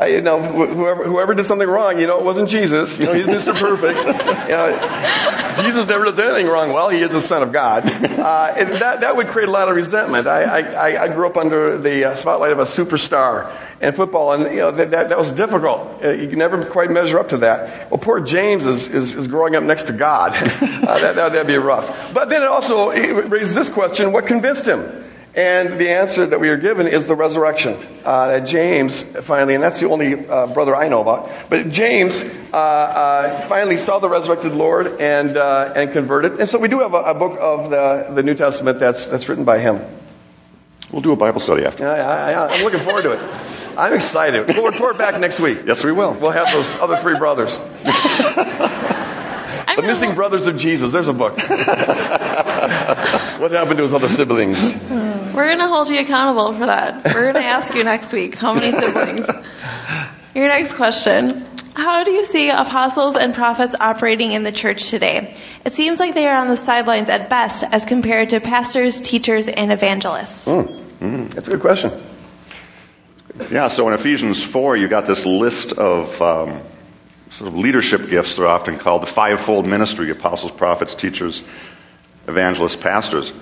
[0.03, 2.99] you know, whoever, whoever did something wrong, you know, it wasn't Jesus.
[2.99, 3.53] You know, he's Mr.
[3.59, 3.97] Perfect.
[3.97, 6.73] You know, Jesus never does anything wrong.
[6.73, 7.83] Well, he is the Son of God.
[7.85, 10.27] Uh, that, that would create a lot of resentment.
[10.27, 14.51] I, I, I grew up under the uh, spotlight of a superstar in football, and
[14.51, 16.03] you know, that, that, that was difficult.
[16.03, 17.89] Uh, you can never quite measure up to that.
[17.89, 20.31] Well, poor James is, is, is growing up next to God.
[20.35, 22.13] uh, that, that, would be rough.
[22.13, 25.03] But then it also it raises this question what convinced him?
[25.36, 27.77] And the answer that we are given is the resurrection.
[28.05, 32.23] Uh, that James finally, and that's the only uh, brother I know about, but James
[32.53, 36.39] uh, uh finally saw the resurrected Lord and, uh, and converted.
[36.39, 39.27] And so we do have a, a, book of the, the New Testament that's, that's
[39.27, 39.81] written by him.
[40.91, 41.83] We'll do a Bible study after.
[41.83, 43.19] yeah I, am looking forward to it.
[43.77, 44.47] I'm excited.
[44.47, 45.59] We'll report back next week.
[45.65, 46.13] Yes, we will.
[46.13, 47.57] We'll have those other three brothers.
[49.75, 50.93] the Missing Brothers of Jesus.
[50.93, 51.38] There's a book.
[53.39, 54.59] what happened to his other siblings?
[54.89, 57.03] We're going to hold you accountable for that.
[57.13, 59.27] We're going to ask you next week how many siblings.
[60.33, 61.45] Your next question.
[61.75, 65.36] How do you see apostles and prophets operating in the church today?
[65.65, 69.49] It seems like they are on the sidelines at best as compared to pastors, teachers,
[69.49, 70.47] and evangelists.
[70.47, 70.67] Mm,
[70.99, 71.91] mm, that's a good question.
[73.51, 76.61] Yeah, so in Ephesians 4, you got this list of um,
[77.31, 78.36] sort of leadership gifts.
[78.36, 81.43] They're often called the fivefold ministry apostles, prophets, teachers,
[82.28, 83.34] evangelists, pastors.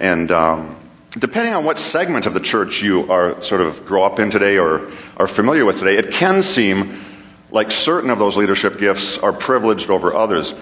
[0.00, 0.76] And um,
[1.12, 4.58] depending on what segment of the church you are sort of grow up in today
[4.58, 6.98] or are familiar with today, it can seem
[7.50, 10.54] like certain of those leadership gifts are privileged over others.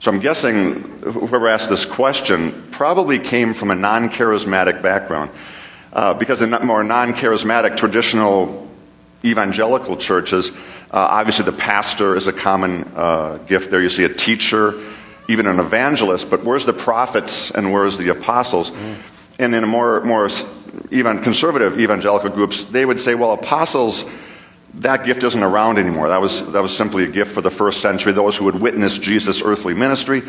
[0.00, 5.30] So I'm guessing whoever asked this question probably came from a non charismatic background.
[5.92, 8.68] Uh, because in more non charismatic, traditional
[9.24, 10.54] evangelical churches, uh,
[10.92, 13.82] obviously the pastor is a common uh, gift there.
[13.82, 14.80] You see a teacher,
[15.28, 18.70] even an evangelist, but where's the prophets and where's the apostles?
[18.70, 18.96] Mm.
[19.38, 20.28] And in a more, more
[20.90, 24.04] even conservative evangelical groups, they would say, well, apostles,
[24.74, 26.08] that gift isn't around anymore.
[26.08, 28.98] That was, that was simply a gift for the first century, those who would witness
[28.98, 30.22] Jesus' earthly ministry.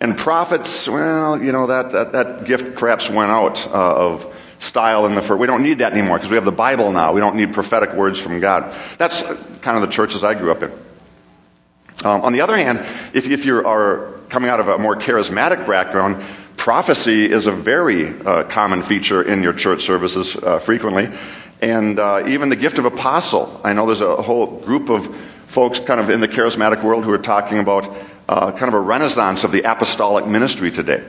[0.00, 5.06] And prophets, well, you know, that, that, that gift perhaps went out uh, of style
[5.06, 5.40] in the first.
[5.40, 7.12] We don't need that anymore because we have the Bible now.
[7.12, 8.74] We don't need prophetic words from God.
[8.98, 9.22] That's
[9.60, 10.72] kind of the churches I grew up in.
[12.02, 12.78] Um, on the other hand,
[13.12, 16.22] if, if you are coming out of a more charismatic background,
[16.56, 21.10] prophecy is a very uh, common feature in your church services uh, frequently.
[21.60, 23.60] And uh, even the gift of apostle.
[23.62, 25.14] I know there's a whole group of
[25.46, 27.94] folks kind of in the charismatic world who are talking about
[28.28, 31.04] uh, kind of a renaissance of the apostolic ministry today.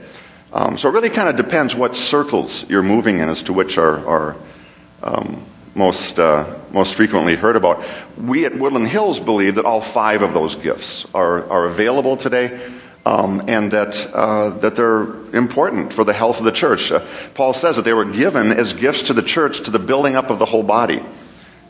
[0.51, 3.77] Um, so it really kind of depends what circles you're moving in as to which
[3.77, 4.35] are, are
[5.03, 5.45] um,
[5.75, 7.83] most, uh, most frequently heard about.
[8.17, 12.59] We at Woodland Hills believe that all five of those gifts are, are available today.
[13.03, 15.05] Um, and that, uh, that they're
[15.35, 16.91] important for the health of the church.
[16.91, 17.03] Uh,
[17.33, 20.29] Paul says that they were given as gifts to the church to the building up
[20.29, 21.01] of the whole body.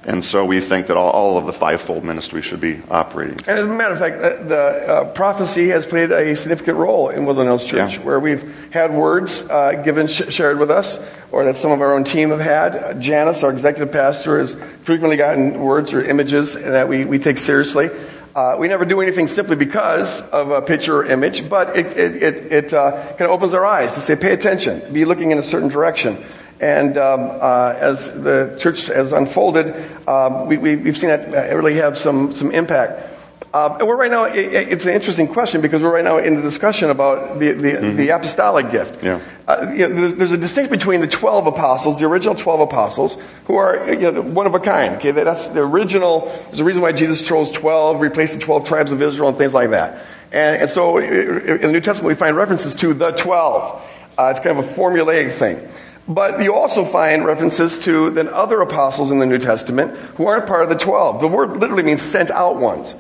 [0.04, 3.38] And so we think that all, all, of the fivefold ministry should be operating.
[3.48, 7.10] And as a matter of fact, the, the uh, prophecy has played a significant role
[7.10, 8.04] in Woodland Hills Church, yeah.
[8.04, 11.00] where we've had words uh, given, sh- shared with us,
[11.32, 12.76] or that some of our own team have had.
[12.76, 17.38] Uh, Janice, our executive pastor, has frequently gotten words or images that we, we take
[17.38, 17.92] seriously.
[18.34, 22.24] Uh, we never do anything simply because of a picture or image, but it, it,
[22.24, 25.38] it, it uh, kind of opens our eyes to say, pay attention, be looking in
[25.38, 26.18] a certain direction.
[26.62, 29.74] And um, uh, as the church has unfolded,
[30.08, 33.10] um, we, we, have seen that it really have some, some impact.
[33.52, 36.36] Uh, and we're right now, it, it's an interesting question because we're right now in
[36.36, 37.98] the discussion about the, the, mm-hmm.
[37.98, 39.04] the apostolic gift.
[39.04, 39.20] Yeah.
[39.48, 43.56] Uh, you know, there's a distinction between the 12 apostles, the original 12 apostles, who
[43.56, 44.96] are you know, one of a kind.
[44.98, 48.92] Okay, that's the original, there's a reason why Jesus chose 12, replaced the 12 tribes
[48.92, 50.06] of Israel, and things like that.
[50.32, 53.88] And, and so in the New Testament, we find references to the 12.
[54.18, 55.68] Uh, it's kind of a formulaic thing.
[56.14, 60.46] But you also find references to then other apostles in the New Testament who aren't
[60.46, 61.22] part of the 12.
[61.22, 62.94] The word literally means sent out ones.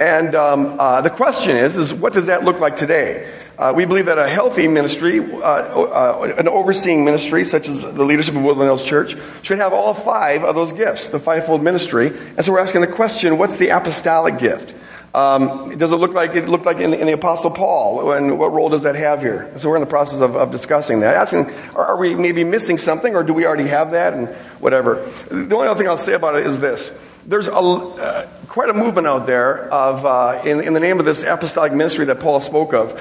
[0.00, 3.32] And um, uh, the question is, is what does that look like today?
[3.56, 8.04] Uh, we believe that a healthy ministry, uh, uh an overseeing ministry, such as the
[8.04, 12.08] leadership of Woodland Hills Church, should have all five of those gifts, the fivefold ministry.
[12.36, 14.74] And so we're asking the question, what's the apostolic gift?
[15.18, 18.12] Um, does it look like it looked like in, in, the Apostle Paul?
[18.12, 19.52] And what role does that have here?
[19.58, 21.16] So we're in the process of, of discussing that.
[21.16, 24.28] Asking, are, are, we maybe missing something, or do we already have that, and
[24.60, 25.04] whatever?
[25.28, 26.96] The only other thing I'll say about it is this:
[27.26, 31.04] there's a, uh, quite a movement out there of, uh, in, in, the name of
[31.04, 32.94] this apostolic ministry that Paul spoke of,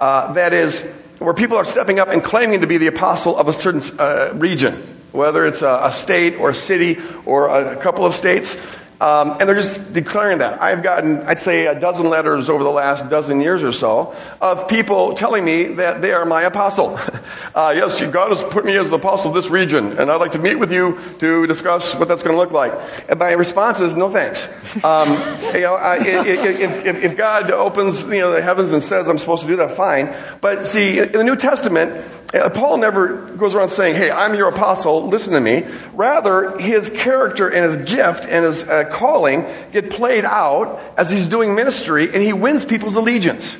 [0.00, 0.82] uh, that is
[1.20, 4.32] where people are stepping up and claiming to be the apostle of a certain uh,
[4.34, 4.74] region,
[5.12, 8.56] whether it's a, a state or a city or a couple of states
[9.00, 10.60] Um, and they're just declaring that.
[10.60, 14.68] I've gotten, I'd say, a dozen letters over the last dozen years or so of
[14.68, 16.98] people telling me that they are my apostle.
[17.52, 20.32] Uh, yes, God has put me as the apostle of this region, and I'd like
[20.32, 22.72] to meet with you to discuss what that's going to look like.
[23.08, 24.46] And my response is, no thanks.
[24.84, 25.08] Um,
[25.54, 29.18] you know, I, if, if, if God opens you know, the heavens and says I'm
[29.18, 30.14] supposed to do that, fine.
[30.40, 35.08] But see, in the New Testament, Paul never goes around saying, Hey, I'm your apostle,
[35.08, 35.64] listen to me.
[35.94, 41.26] Rather, his character and his gift and his uh, calling get played out as he's
[41.26, 43.58] doing ministry and he wins people's allegiance.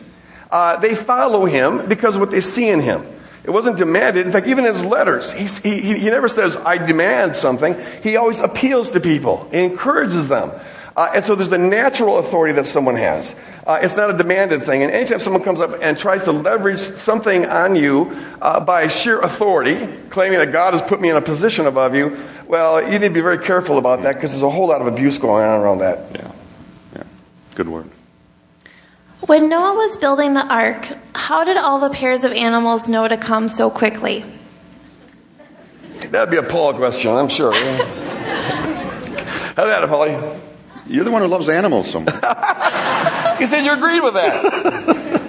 [0.50, 3.04] Uh, they follow him because of what they see in him.
[3.42, 4.26] It wasn't demanded.
[4.26, 7.76] In fact, even in his letters, he, he never says, I demand something.
[8.02, 10.52] He always appeals to people, he encourages them.
[10.97, 13.34] Uh, and so there's the natural authority that someone has.
[13.66, 14.82] Uh, it's not a demanded thing.
[14.82, 18.11] And anytime someone comes up and tries to leverage something on you
[18.43, 22.18] uh, by sheer authority, claiming that God has put me in a position above you,
[22.49, 24.88] well, you need to be very careful about that because there's a whole lot of
[24.88, 25.99] abuse going on around that.
[26.14, 26.32] Yeah.
[26.97, 27.03] Yeah.
[27.55, 27.88] Good word.
[29.20, 33.16] When Noah was building the ark, how did all the pairs of animals know to
[33.16, 34.24] come so quickly?
[36.09, 37.55] That'd be a Paul question, I'm sure.
[37.55, 37.86] Have
[39.57, 40.16] that, Polly.
[40.91, 42.14] You're the one who loves animals so much.
[43.41, 45.20] you said you agreed with that.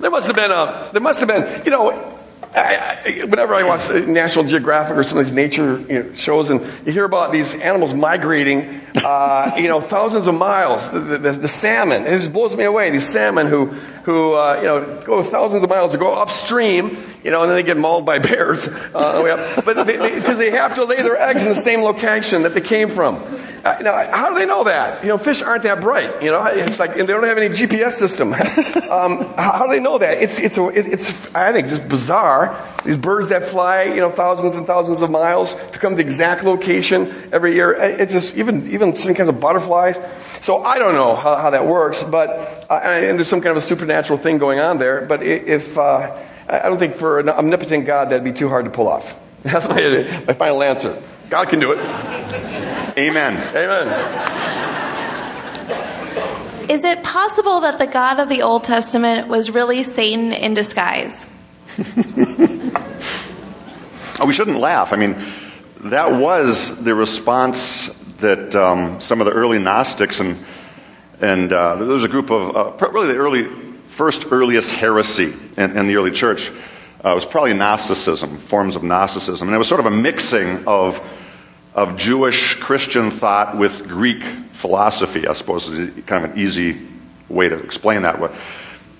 [0.00, 2.14] there must have been a, there must have been, you know,
[2.54, 6.50] I, I, whenever I watch National Geographic or some of these nature you know, shows,
[6.50, 10.88] and you hear about these animals migrating, uh, you know, thousands of miles.
[10.90, 12.90] The, the, the, salmon, it just blows me away.
[12.90, 13.66] These salmon who,
[14.04, 17.56] who uh, you know, go thousands of miles to go upstream, you know, and then
[17.56, 18.68] they get mauled by bears.
[18.68, 22.42] Uh, but because they, they, they have to lay their eggs in the same location
[22.42, 23.16] that they came from.
[23.64, 25.02] Now, how do they know that?
[25.02, 26.22] You know, fish aren't that bright.
[26.22, 28.32] You know, it's like they don't have any GPS system.
[28.90, 30.22] um, how do they know that?
[30.22, 32.56] It's, it's, a, it's, I think, just bizarre.
[32.84, 36.02] These birds that fly, you know, thousands and thousands of miles to come to the
[36.02, 37.72] exact location every year.
[37.74, 39.98] It's just even, even some kinds of butterflies.
[40.40, 43.56] So I don't know how, how that works, but uh, and there's some kind of
[43.56, 45.04] a supernatural thing going on there.
[45.04, 46.16] But if uh,
[46.48, 49.18] I don't think for an omnipotent God that'd be too hard to pull off.
[49.42, 51.00] That's my, my final answer.
[51.30, 51.78] God can do it.
[52.98, 53.36] Amen.
[53.54, 53.88] Amen.
[56.70, 61.26] Is it possible that the God of the Old Testament was really Satan in disguise?
[64.20, 64.92] oh, we shouldn't laugh.
[64.92, 65.16] I mean,
[65.84, 70.36] that was the response that um, some of the early Gnostics and
[71.20, 73.44] and uh, there was a group of uh, really the early
[73.86, 76.50] first earliest heresy in, in the early church
[77.04, 81.00] uh, was probably Gnosticism, forms of Gnosticism, and it was sort of a mixing of
[81.78, 86.76] of Jewish Christian thought with Greek philosophy, I suppose is kind of an easy
[87.28, 88.20] way to explain that.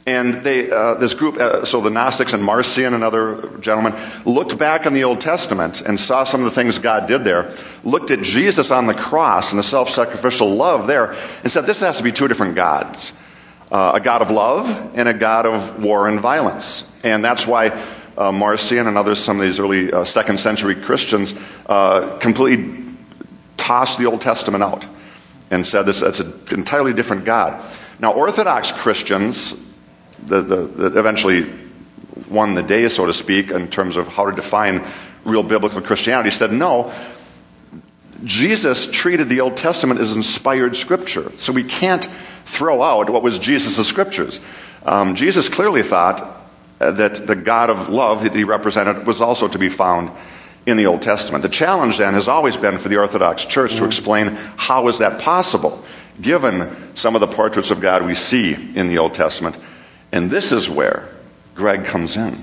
[0.06, 4.86] And they, uh, this group, uh, so the Gnostics and Marcion, another gentleman, looked back
[4.86, 7.52] in the Old Testament and saw some of the things God did there,
[7.82, 11.80] looked at Jesus on the cross and the self sacrificial love there, and said, This
[11.80, 13.12] has to be two different gods
[13.72, 16.84] uh, a God of love and a God of war and violence.
[17.02, 17.70] And that's why
[18.18, 21.32] uh, Marcion and others, some of these early uh, second century Christians,
[21.66, 22.84] uh, completely
[23.56, 24.84] tossed the Old Testament out
[25.50, 27.64] and said this, that's an entirely different God.
[28.00, 29.54] Now, Orthodox Christians,
[30.26, 30.50] that
[30.96, 31.50] eventually
[32.28, 34.84] won the day, so to speak, in terms of how to define
[35.24, 36.92] real biblical Christianity, said no.
[38.24, 42.06] Jesus treated the Old Testament as inspired scripture, so we can't
[42.44, 44.40] throw out what was Jesus' scriptures.
[44.84, 46.37] Um, Jesus clearly thought
[46.80, 50.12] Uh, that the God of love that he represented was also to be found
[50.64, 51.42] in the Old Testament.
[51.42, 55.20] The challenge then has always been for the Orthodox Church to explain how is that
[55.20, 55.82] possible,
[56.20, 59.56] given some of the portraits of God we see in the Old Testament.
[60.12, 61.08] And this is where
[61.54, 62.40] Greg comes in.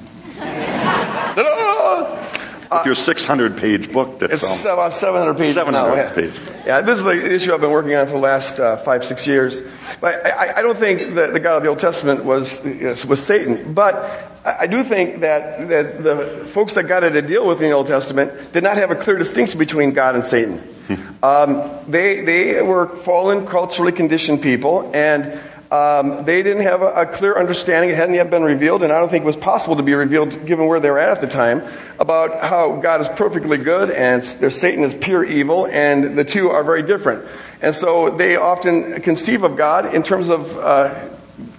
[2.72, 6.14] With your 600 page book that's it's um, about 700 pages 700 now.
[6.14, 6.40] pages.
[6.65, 9.27] Yeah, this is the issue I've been working on for the last uh, five, six
[9.27, 9.61] years.
[10.02, 12.60] But I, I don't think that the God of the Old Testament was,
[13.06, 13.73] was Satan.
[13.73, 17.69] But I do think that, that the folks that God had to deal with in
[17.69, 20.61] the Old Testament did not have a clear distinction between God and Satan.
[21.23, 25.40] um, they, they were fallen, culturally conditioned people, and
[25.72, 27.90] um, they didn't have a, a, clear understanding.
[27.90, 30.46] It hadn't yet been revealed, and I don't think it was possible to be revealed
[30.46, 31.64] given where they were at at the time
[31.98, 36.64] about how God is perfectly good and Satan is pure evil, and the two are
[36.64, 37.26] very different.
[37.62, 41.10] And so they often conceive of God in terms of uh,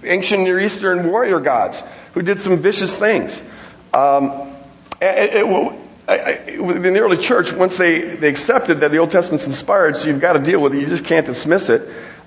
[0.05, 3.43] ancient Near Eastern warrior gods who did some vicious things.
[3.93, 4.53] Um,
[5.01, 9.45] it, it, it, in the early church, once they, they accepted that the Old Testament's
[9.45, 11.81] inspired, so you've got to deal with it, you just can't dismiss it.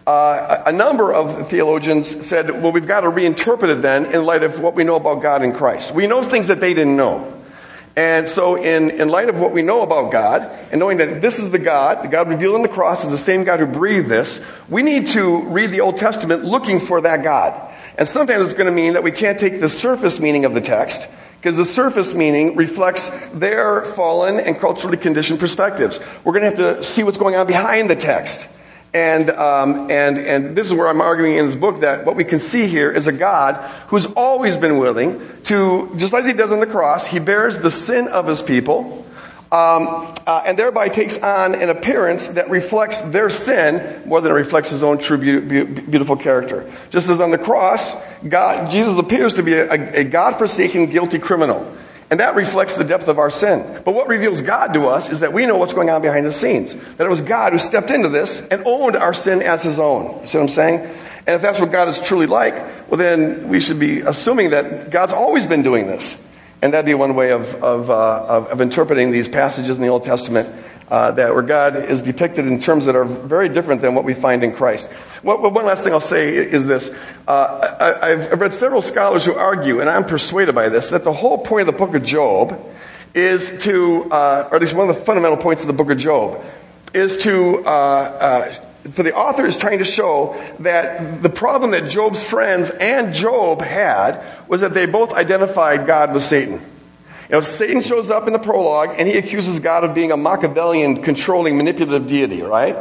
[0.07, 4.43] Uh, a number of theologians said, well, we've got to reinterpret it then in light
[4.43, 5.93] of what we know about God in Christ.
[5.93, 7.37] We know things that they didn't know.
[7.97, 11.39] And so, in, in light of what we know about God, and knowing that this
[11.39, 14.09] is the God, the God revealed on the cross is the same God who breathed
[14.09, 17.71] this, we need to read the Old Testament looking for that God.
[17.99, 20.61] And sometimes it's going to mean that we can't take the surface meaning of the
[20.61, 21.09] text,
[21.41, 26.01] because the surface meaning reflects their fallen and culturally conditioned perspectives.
[26.25, 28.47] We're going to have to see what's going on behind the text.
[28.93, 32.25] And, um, and, and this is where I'm arguing in this book that what we
[32.25, 33.55] can see here is a God
[33.87, 37.71] who's always been willing to, just as he does on the cross, he bears the
[37.71, 39.07] sin of his people,
[39.53, 44.35] um, uh, and thereby takes on an appearance that reflects their sin more than it
[44.35, 46.71] reflects his own true, be- beautiful character.
[46.91, 47.95] Just as on the cross,
[48.29, 51.77] God, Jesus appears to be a, a God forsaken, guilty criminal.
[52.11, 53.83] And that reflects the depth of our sin.
[53.85, 56.33] But what reveals God to us is that we know what's going on behind the
[56.33, 56.75] scenes.
[56.75, 60.21] That it was God who stepped into this and owned our sin as his own.
[60.23, 60.81] You see what I'm saying?
[61.27, 62.55] And if that's what God is truly like,
[62.91, 66.21] well, then we should be assuming that God's always been doing this.
[66.63, 69.89] And that'd be one way of, of, uh, of, of interpreting these passages in the
[69.89, 70.53] Old Testament
[70.91, 74.13] uh, that where God is depicted in terms that are very different than what we
[74.13, 74.91] find in Christ.
[75.23, 76.91] One, one last thing I'll say is this.
[77.29, 81.13] Uh, I, have read several scholars who argue, and I'm persuaded by this, that the
[81.13, 82.59] whole point of the book of Job
[83.15, 85.99] is to, uh, or at least one of the fundamental points of the book of
[85.99, 86.43] Job,
[86.95, 88.55] is to, uh, uh,
[88.91, 93.61] for the author is trying to show that the problem that Job's friends and Job
[93.61, 96.55] had was that they both identified God with Satan.
[96.55, 100.17] You know, Satan shows up in the prologue and he accuses God of being a
[100.17, 102.77] Machiavellian, controlling, manipulative deity, right?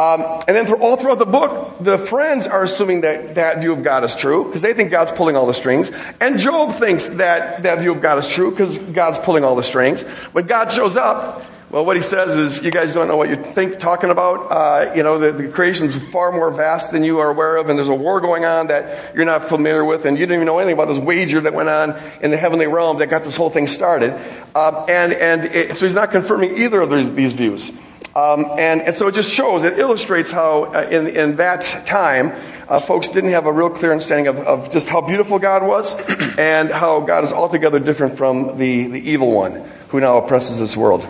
[0.00, 3.74] Um, and then for all throughout the book, the friends are assuming that that view
[3.74, 5.90] of God is true because they think God's pulling all the strings.
[6.20, 9.62] And Job thinks that that view of God is true because God's pulling all the
[9.62, 10.04] strings.
[10.32, 13.44] When God shows up, well, what he says is, you guys don't know what you're
[13.44, 14.50] think, talking about.
[14.50, 17.78] Uh, you know, the, the creation's far more vast than you are aware of, and
[17.78, 20.58] there's a war going on that you're not familiar with, and you didn't even know
[20.58, 23.50] anything about this wager that went on in the heavenly realm that got this whole
[23.50, 24.18] thing started.
[24.54, 27.70] Uh, and and it, so he's not confirming either of these, these views.
[28.14, 32.32] Um, and, and so it just shows, it illustrates how uh, in, in that time,
[32.68, 35.94] uh, folks didn't have a real clear understanding of, of just how beautiful God was
[36.38, 40.76] and how God is altogether different from the, the evil one who now oppresses this
[40.76, 41.06] world.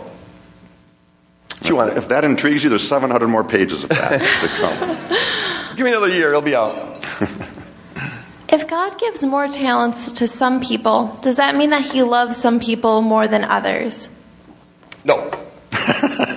[1.64, 1.96] Chew on it.
[1.98, 5.76] If that intrigues you, there's 700 more pages of that to come.
[5.76, 6.74] Give me another year, it'll be out.
[8.48, 12.60] if God gives more talents to some people, does that mean that He loves some
[12.60, 14.08] people more than others?
[15.04, 15.30] No.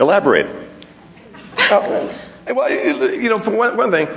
[0.00, 0.46] Elaborate.
[1.58, 2.12] Uh,
[2.54, 2.70] well,
[3.12, 4.08] you know, for one, one thing,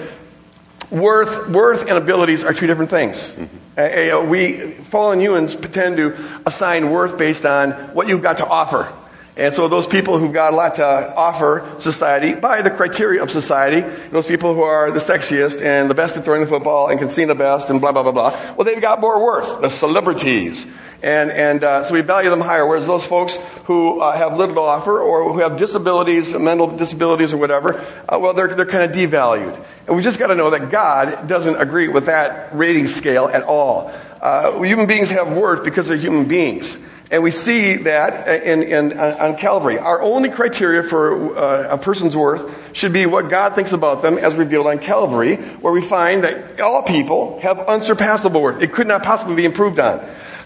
[0.90, 3.28] worth, worth and abilities are two different things.
[3.28, 3.58] Mm-hmm.
[3.78, 8.92] Uh, we fallen humans tend to assign worth based on what you've got to offer.
[9.38, 13.32] And so those people who've got a lot to offer society by the criteria of
[13.32, 13.80] society,
[14.12, 17.08] those people who are the sexiest and the best at throwing the football and can
[17.08, 20.66] sing the best and blah, blah, blah, blah, well, they've got more worth, the celebrities.
[21.04, 22.66] And, and uh, so we value them higher.
[22.66, 27.34] Whereas those folks who uh, have little to offer or who have disabilities, mental disabilities
[27.34, 29.66] or whatever, uh, well, they're, they're kind of devalued.
[29.88, 33.44] And we just got to know that God doesn't agree with that rating scale at
[33.44, 33.92] all.
[34.22, 36.78] Uh, human beings have worth because they're human beings.
[37.10, 39.78] And we see that in, in, uh, on Calvary.
[39.80, 44.18] Our only criteria for uh, a person's worth should be what God thinks about them
[44.18, 48.62] as revealed on Calvary, where we find that all people have unsurpassable worth.
[48.62, 50.00] It could not possibly be improved on.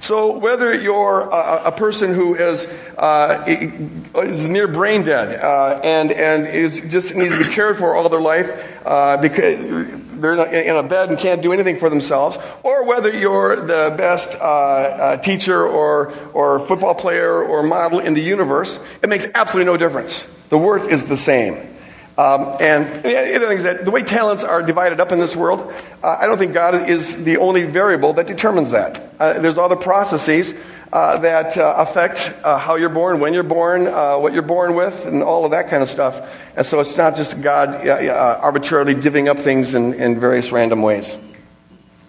[0.06, 6.12] So whether you're a, a person who is, uh, is near brain dead uh, and,
[6.12, 9.90] and is just needs to be cared for all their life uh, because
[10.22, 14.36] they're in a bed and can't do anything for themselves, or whether you're the best
[14.36, 19.72] uh, uh, teacher or, or football player or model in the universe, it makes absolutely
[19.72, 20.28] no difference.
[20.50, 21.75] The worth is the same.
[22.18, 25.36] Um, and the other thing is that the way talents are divided up in this
[25.36, 29.10] world, uh, I don't think God is the only variable that determines that.
[29.20, 30.54] Uh, there's other processes
[30.94, 34.76] uh, that uh, affect uh, how you're born, when you're born, uh, what you're born
[34.76, 36.26] with, and all of that kind of stuff.
[36.56, 40.82] And so it's not just God uh, arbitrarily divvying up things in, in various random
[40.82, 41.18] ways.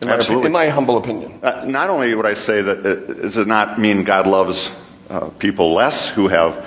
[0.01, 0.09] In.
[0.09, 1.41] My, in my humble opinion.
[1.41, 4.71] not only would I say that it, it does not mean God loves
[5.41, 6.65] people less who have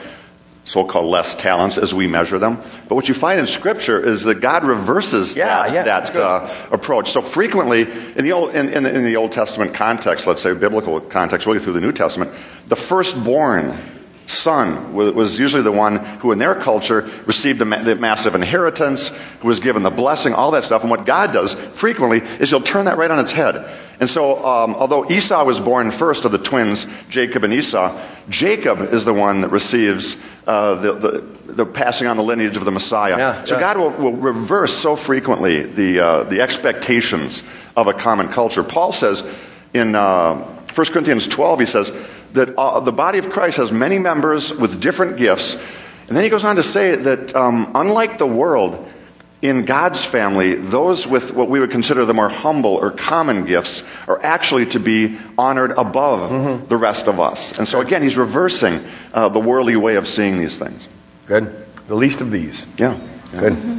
[0.69, 2.57] so called less talents as we measure them.
[2.87, 6.67] But what you find in Scripture is that God reverses yeah, that, yeah, that uh,
[6.71, 7.11] approach.
[7.11, 11.01] So frequently, in the, Old, in, in, in the Old Testament context, let's say biblical
[11.01, 12.31] context, really through the New Testament,
[12.67, 13.75] the firstborn
[14.29, 19.07] son was usually the one who, in their culture, received the, the, massive inheritance,
[19.41, 20.81] who was given the blessing, all that stuff.
[20.81, 23.69] And what God does frequently is he'll turn that right on its head.
[23.99, 27.99] And so, um, although Esau was born first of the twins, Jacob and Esau,
[28.29, 30.15] Jacob is the one that receives
[30.47, 33.17] uh, the, the, the, passing on the lineage of the Messiah.
[33.17, 33.59] Yeah, so yeah.
[33.59, 37.43] God will, will, reverse so frequently the, uh, the expectations
[37.75, 38.63] of a common culture.
[38.63, 39.23] Paul says
[39.73, 41.91] in uh, 1 1 Corinthians 12, he says
[42.33, 45.55] that uh, the body of Christ has many members with different gifts.
[46.07, 48.85] And then he goes on to say that um, unlike the world,
[49.41, 53.83] in God's family, those with what we would consider the more humble or common gifts
[54.07, 56.67] are actually to be honored above mm-hmm.
[56.67, 57.57] the rest of us.
[57.57, 58.83] And so, again, he's reversing
[59.13, 60.85] uh, the worldly way of seeing these things.
[61.25, 61.65] Good.
[61.87, 62.65] The least of these.
[62.77, 62.99] Yeah.
[63.33, 63.39] yeah.
[63.39, 63.53] Good.
[63.53, 63.78] Mm-hmm.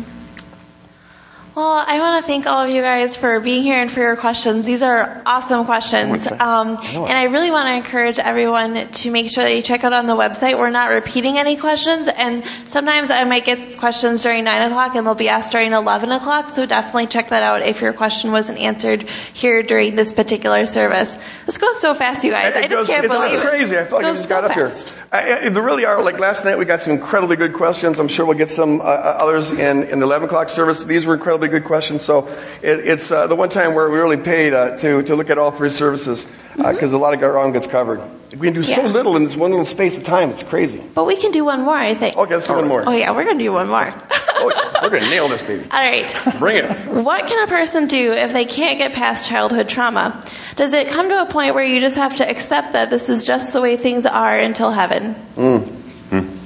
[1.61, 4.17] Well, I want to thank all of you guys for being here and for your
[4.17, 4.65] questions.
[4.65, 6.27] These are awesome questions.
[6.27, 9.93] Um, and I really want to encourage everyone to make sure that you check out
[9.93, 10.59] on the website.
[10.59, 12.09] We're not repeating any questions.
[12.09, 16.11] And sometimes I might get questions during 9 o'clock and they'll be asked during 11
[16.13, 16.49] o'clock.
[16.49, 19.03] So definitely check that out if your question wasn't answered
[19.35, 21.19] here during this particular service.
[21.45, 22.57] This goes so fast, you guys.
[22.57, 23.77] It I just goes, can't it's, believe it's crazy.
[23.77, 24.95] I feel like I just got so up fast.
[24.95, 25.07] here.
[25.13, 26.03] I, I, there really are.
[26.03, 27.99] Like last night, we got some incredibly good questions.
[27.99, 30.85] I'm sure we'll get some uh, uh others in, in the 11 o'clock service.
[30.85, 31.99] These were incredibly good question.
[31.99, 32.29] So
[32.63, 35.39] it, it's uh, the one time where we really paid uh, to, to look at
[35.39, 36.95] all three services because uh, mm-hmm.
[36.95, 38.01] a lot of ground gets covered.
[38.31, 38.77] We can do yeah.
[38.77, 40.31] so little in this one little space of time.
[40.31, 40.83] It's crazy.
[40.95, 42.17] But we can do one more, I think.
[42.17, 42.85] Okay, let's do one more.
[42.87, 43.93] Oh, yeah, we're going to do one more.
[44.13, 45.65] oh, we're going to nail this, baby.
[45.71, 46.15] All right.
[46.39, 46.71] Bring it.
[46.89, 50.25] What can a person do if they can't get past childhood trauma?
[50.55, 53.27] Does it come to a point where you just have to accept that this is
[53.27, 55.17] just the way things are until heaven?
[55.37, 55.81] Mm.
[56.11, 56.39] Mm.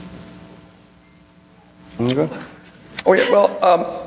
[2.00, 2.36] Okay.
[3.06, 4.03] Oh, yeah, well, um,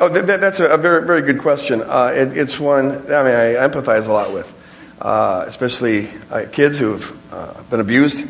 [0.00, 1.82] Oh, that, that's a, very, very good question.
[1.82, 4.52] Uh, it, it's one I mean I empathize a lot with,
[5.00, 8.24] uh, especially uh, kids who've uh, been abused,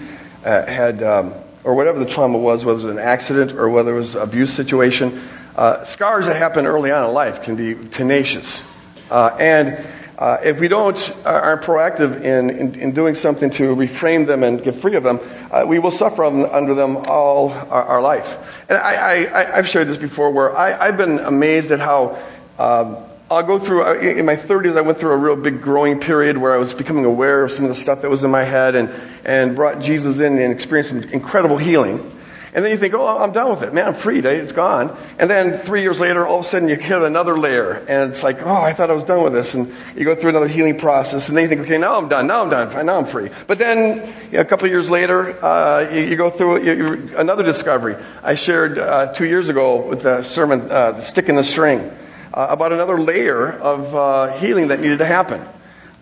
[0.46, 1.34] uh, had um,
[1.64, 4.22] or whatever the trauma was, whether it was an accident or whether it was an
[4.22, 5.20] abuse situation.
[5.56, 8.62] Uh, scars that happen early on in life can be tenacious,
[9.10, 9.76] and
[10.20, 14.74] if we don't aren't proactive in, in, in, doing something to reframe them and get
[14.74, 15.20] free of them,
[15.66, 18.36] we will suffer under them all our, our life.
[18.68, 22.18] And I, have shared this before where I, have been amazed at how
[22.58, 22.96] um,
[23.30, 26.38] I'll go through, uh, in my 30s, I went through a real big growing period
[26.38, 28.74] where I was becoming aware of some of the stuff that was in my head
[28.74, 28.88] and,
[29.22, 32.10] and brought Jesus in and experienced some incredible healing.
[32.54, 33.74] And then you think, oh, I'm done with it.
[33.74, 34.24] Man, I'm freed.
[34.24, 34.96] It's gone.
[35.18, 37.84] And then three years later, all of a sudden you hit another layer.
[37.88, 39.54] And it's like, oh, I thought I was done with this.
[39.54, 41.28] And you go through another healing process.
[41.28, 42.26] And then you think, okay, now I'm done.
[42.26, 42.86] Now I'm done.
[42.86, 43.30] Now I'm free.
[43.46, 47.96] But then a couple of years later, uh, you, you, go through you, another discovery.
[48.22, 51.80] I shared uh, two years ago with the sermon, uh, The Stick in the String,
[52.32, 55.44] uh, about another layer of uh, healing that needed to happen.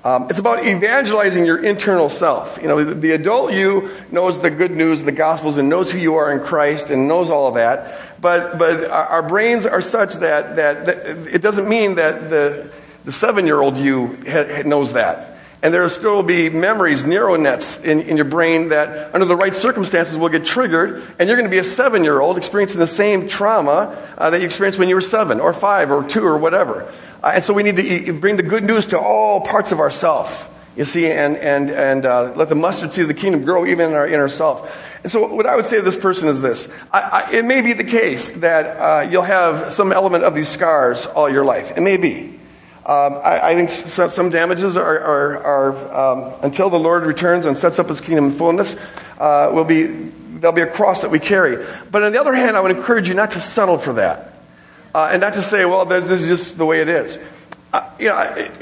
[0.06, 2.60] Um, it's about evangelizing your internal self.
[2.62, 5.98] You know, the, the, adult you knows the good news, the gospels, and knows who
[5.98, 8.20] you are in Christ, and knows all of that.
[8.20, 12.70] But but our, brains are such that, that, that it doesn't mean that the
[13.04, 15.38] the seven year old you ha, knows that.
[15.60, 19.34] And there will still be memories, neural nets in, in your brain that, under the
[19.34, 22.78] right circumstances, will get triggered, and you're going to be a seven year old experiencing
[22.78, 26.24] the same trauma uh, that you experienced when you were seven, or five, or two,
[26.24, 26.92] or whatever.
[27.22, 30.52] Uh, and so we need to bring the good news to all parts of ourself,
[30.76, 33.90] you see, and, and, and uh, let the mustard seed of the kingdom grow even
[33.90, 34.70] in our inner self.
[35.02, 36.68] And so what I would say to this person is this.
[36.92, 40.48] I, I, it may be the case that uh, you'll have some element of these
[40.48, 41.76] scars all your life.
[41.76, 42.36] It may be.
[42.86, 47.44] Um, I, I, think some, some damages are, are, are um, until the Lord returns
[47.44, 48.76] and sets up his kingdom in fullness,
[49.18, 51.66] uh, will be, there'll be a cross that we carry.
[51.90, 54.35] But on the other hand, I would encourage you not to settle for that.
[54.96, 57.18] Uh, and not to say, well, this is just the way it is.
[57.70, 58.14] Uh, you know,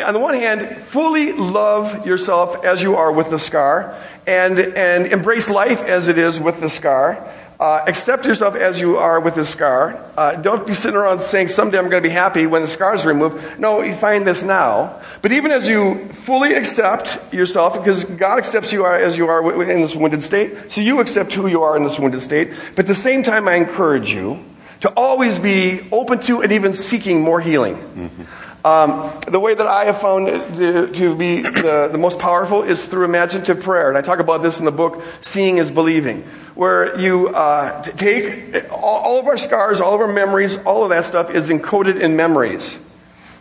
[0.05, 3.97] on the one hand, fully love yourself as you are with the scar,
[4.27, 7.25] and, and embrace life as it is with the scar.
[7.61, 9.97] Uh, accept yourself as you are with the scar.
[10.17, 12.97] Uh, don't be sitting around saying, someday I'm going to be happy when the scar
[12.97, 13.61] is removed.
[13.61, 15.01] No, you find this now.
[15.23, 19.83] But even as you fully accept yourself, because God accepts you as you are in
[19.83, 22.51] this wounded state, so you accept who you are in this wounded state.
[22.75, 24.45] But at the same time, I encourage you
[24.85, 27.75] to always be open to and even seeking more healing.
[27.75, 28.67] Mm-hmm.
[28.67, 32.87] Um, the way that I have found to, to be the, the, most powerful is
[32.87, 33.89] through imaginative prayer.
[33.89, 36.25] And I talk about this in the book, Seeing is Believing,
[36.55, 40.91] where you uh, take all, all of our scars, all of our memories, all of
[40.91, 42.79] that stuff is encoded in memories.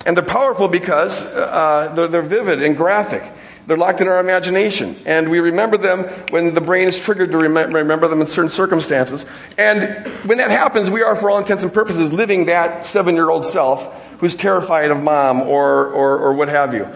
[0.05, 3.23] And they're powerful because uh, they're, they're vivid and graphic.
[3.65, 4.95] They're locked in our imagination.
[5.05, 8.51] And we remember them when the brain is triggered to rem- remember them in certain
[8.51, 9.25] circumstances.
[9.57, 13.29] And when that happens, we are, for all intents and purposes, living that seven year
[13.29, 16.87] old self who's terrified of mom or, or, or what have you.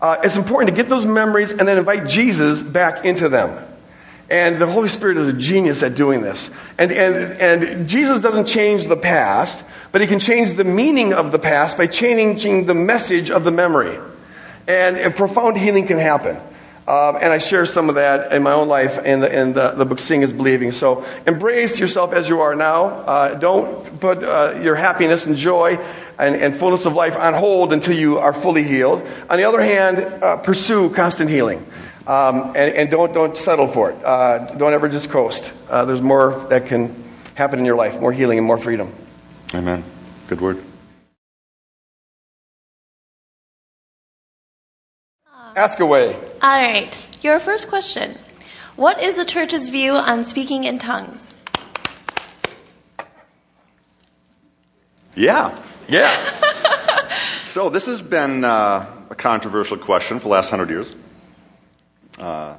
[0.00, 3.64] Uh, it's important to get those memories and then invite Jesus back into them.
[4.28, 6.50] And the Holy Spirit is a genius at doing this.
[6.78, 11.30] And, and, and Jesus doesn't change the past, but he can change the meaning of
[11.30, 13.98] the past by changing the message of the memory.
[14.68, 16.36] And a profound healing can happen.
[16.88, 19.70] Um, and I share some of that in my own life in the, in the,
[19.70, 20.70] the book Seeing is Believing.
[20.70, 22.84] So embrace yourself as you are now.
[22.84, 25.84] Uh, don't put uh, your happiness and joy
[26.16, 29.02] and, and, fullness of life on hold until you are fully healed.
[29.28, 31.58] On the other hand, uh, pursue constant healing.
[32.06, 34.04] Um, and, and don't, don't settle for it.
[34.04, 35.52] Uh, don't ever just coast.
[35.68, 38.92] Uh, there's more that can happen in your life more healing and more freedom.
[39.54, 39.82] Amen.
[40.28, 40.62] Good word.
[45.56, 46.14] Ask away.
[46.14, 47.00] All right.
[47.22, 48.16] Your first question
[48.76, 51.34] What is the church's view on speaking in tongues?
[55.14, 55.58] Yeah.
[55.88, 56.42] Yeah.
[57.56, 60.94] So this has been uh, a controversial question for the last hundred years.
[62.18, 62.56] Uh,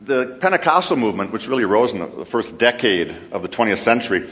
[0.00, 4.28] the Pentecostal movement, which really arose in the, the first decade of the 20th century,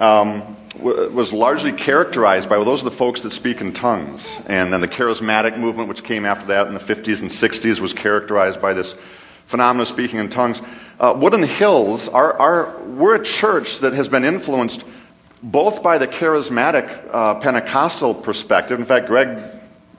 [0.00, 4.28] um, was largely characterized by well, those are the folks that speak in tongues.
[4.46, 7.92] And then the charismatic movement, which came after that in the 50s and 60s, was
[7.92, 8.94] characterized by this
[9.46, 10.60] phenomenon of speaking in tongues.
[10.98, 14.84] Uh, Woodland Hills, our, we're a church that has been influenced
[15.42, 18.78] both by the charismatic uh, Pentecostal perspective.
[18.78, 19.38] In fact, Greg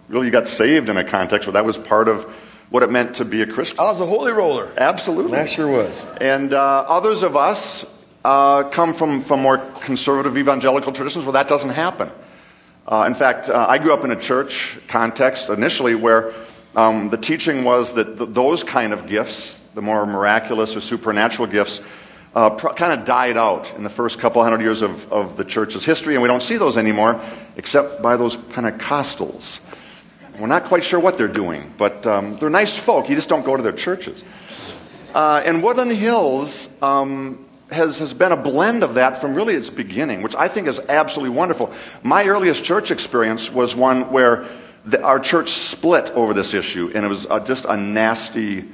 [0.09, 2.23] really got saved in a context where that was part of
[2.69, 3.79] what it meant to be a Christian.
[3.79, 4.69] I was a holy roller.
[4.77, 5.37] Absolutely.
[5.37, 6.05] I sure was.
[6.19, 7.85] And uh, others of us
[8.27, 12.11] uh, come from, from more conservative evangelical traditions where that doesn't happen.
[12.85, 16.33] Uh, in fact, uh, I grew up in a church context initially where
[16.75, 21.47] um, the teaching was that th- those kind of gifts, the more miraculous or supernatural
[21.47, 21.79] gifts,
[22.35, 25.45] uh, pr- kind of died out in the first couple hundred years of, of the
[25.45, 27.21] church's history, and we don't see those anymore
[27.55, 29.61] except by those Pentecostals.
[30.37, 33.07] We're not quite sure what they're doing, but um, they're nice folk.
[33.07, 34.21] You just don't go to their churches.
[35.13, 39.69] Uh, and Woodland Hills um, has, has been a blend of that from really its
[39.69, 41.73] beginning, which I think is absolutely wonderful.
[42.03, 44.47] My earliest church experience was one where
[44.85, 48.69] the, our church split over this issue, and it was uh, just a nasty,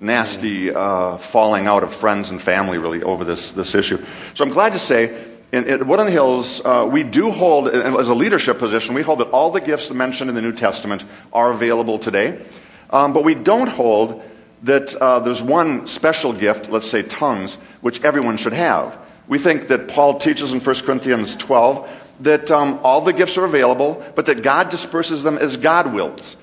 [0.00, 4.04] nasty uh, falling out of friends and family, really, over this, this issue.
[4.34, 8.14] So I'm glad to say, in, in Woodland Hills, uh, we do hold, as a
[8.14, 11.98] leadership position, we hold that all the gifts mentioned in the New Testament are available
[11.98, 12.44] today.
[12.90, 14.22] Um, but we don't hold
[14.62, 17.56] that uh, there's one special gift, let's say tongues,
[17.86, 18.98] which everyone should have.
[19.28, 23.44] We think that Paul teaches in 1 Corinthians 12 that um, all the gifts are
[23.44, 26.34] available, but that God disperses them as God wills.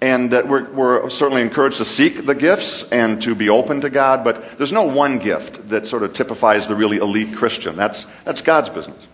[0.00, 3.90] And that we're, we're certainly encouraged to seek the gifts and to be open to
[3.90, 7.74] God, but there's no one gift that sort of typifies the really elite Christian.
[7.74, 9.08] That's, that's God's business.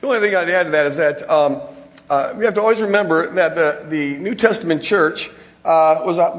[0.00, 1.60] The only thing I'd add to that is that um,
[2.08, 5.28] uh, we have to always remember that the, the New Testament church
[5.66, 6.34] uh, was uh,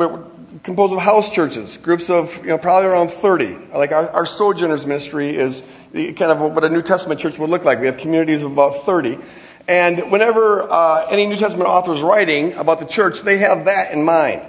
[0.63, 3.57] composed of house churches, groups of you know probably around 30.
[3.73, 5.61] Like our, our Sojourners ministry is
[5.93, 7.79] kind of what a New Testament church would look like.
[7.79, 9.17] We have communities of about 30.
[9.67, 13.91] And whenever uh, any New Testament author is writing about the church, they have that
[13.91, 14.43] in mind.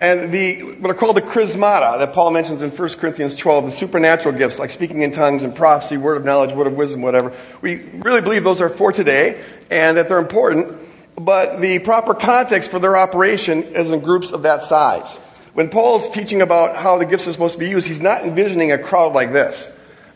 [0.00, 3.70] And the, what are called the charismata that Paul mentions in 1 Corinthians 12, the
[3.70, 7.36] supernatural gifts like speaking in tongues and prophecy, word of knowledge, word of wisdom, whatever.
[7.60, 10.80] We really believe those are for today and that they're important,
[11.24, 15.14] but the proper context for their operation is in groups of that size.
[15.52, 18.72] When Paul's teaching about how the gifts are supposed to be used, he's not envisioning
[18.72, 19.68] a crowd like this,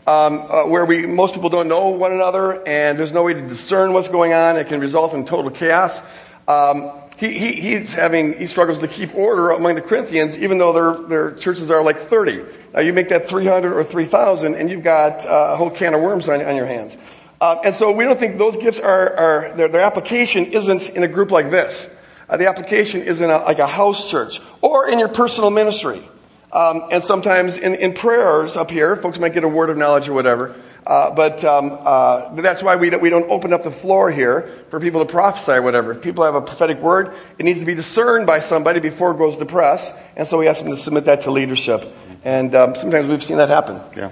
[0.07, 3.41] um, uh, where we, most people don't know one another and there's no way to
[3.41, 4.57] discern what's going on.
[4.57, 6.01] It can result in total chaos.
[6.47, 10.73] Um, he, he, he's having, he struggles to keep order among the Corinthians, even though
[10.73, 12.43] their, their churches are like 30.
[12.73, 16.01] Now you make that 300 or 3,000 and you've got uh, a whole can of
[16.01, 16.97] worms on, on your hands.
[17.45, 21.03] Uh, and so we don't think those gifts are, are their, their application isn't in
[21.03, 21.87] a group like this.
[22.27, 26.09] Uh, the application is in a, like a house church or in your personal ministry.
[26.51, 30.09] Um, and sometimes in, in prayers up here, folks might get a word of knowledge
[30.09, 30.55] or whatever.
[30.87, 34.51] Uh, but um, uh, that's why we don't, we don't open up the floor here
[34.71, 35.91] for people to prophesy or whatever.
[35.91, 39.19] If people have a prophetic word, it needs to be discerned by somebody before it
[39.19, 39.91] goes to press.
[40.15, 41.95] And so we ask them to submit that to leadership.
[42.23, 43.79] And um, sometimes we've seen that happen.
[43.95, 44.09] Yeah.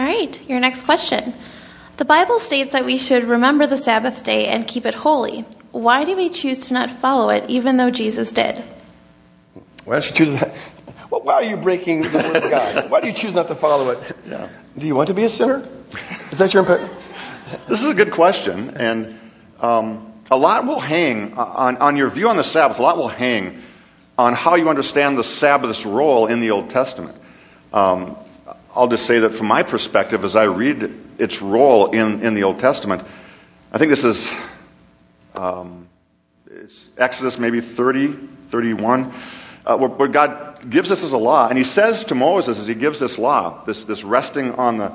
[0.00, 0.08] Good.
[0.08, 1.34] All right, your next question.
[1.98, 5.44] The Bible states that we should remember the Sabbath day and keep it holy.
[5.72, 8.56] Why do we choose to not follow it, even though Jesus did?
[9.84, 10.54] Why don't you choose that?
[11.10, 12.90] Well, why are you breaking the word of God?
[12.90, 14.16] Why do you choose not to follow it?
[14.26, 14.48] Yeah.
[14.78, 15.68] Do you want to be a sinner?
[16.30, 16.92] Is that your impact?
[17.68, 19.18] This is a good question, and
[19.58, 22.78] um, a lot will hang on, on your view on the Sabbath.
[22.78, 23.60] A lot will hang
[24.16, 27.16] on how you understand the Sabbath's role in the Old Testament.
[27.72, 28.16] Um,
[28.74, 32.44] I'll just say that from my perspective, as I read its role in, in the
[32.44, 33.02] Old Testament,
[33.72, 34.32] I think this is
[35.34, 35.88] um,
[36.96, 38.12] Exodus maybe 30,
[38.48, 39.12] 31,
[39.66, 42.68] uh, where, where God gives us as a law, and He says to Moses as
[42.68, 44.92] He gives this law, this, this resting on the,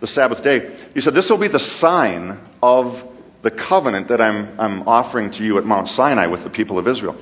[0.00, 3.10] the Sabbath day, He said, This will be the sign of
[3.40, 6.86] the covenant that I'm, I'm offering to you at Mount Sinai with the people of
[6.86, 7.16] Israel.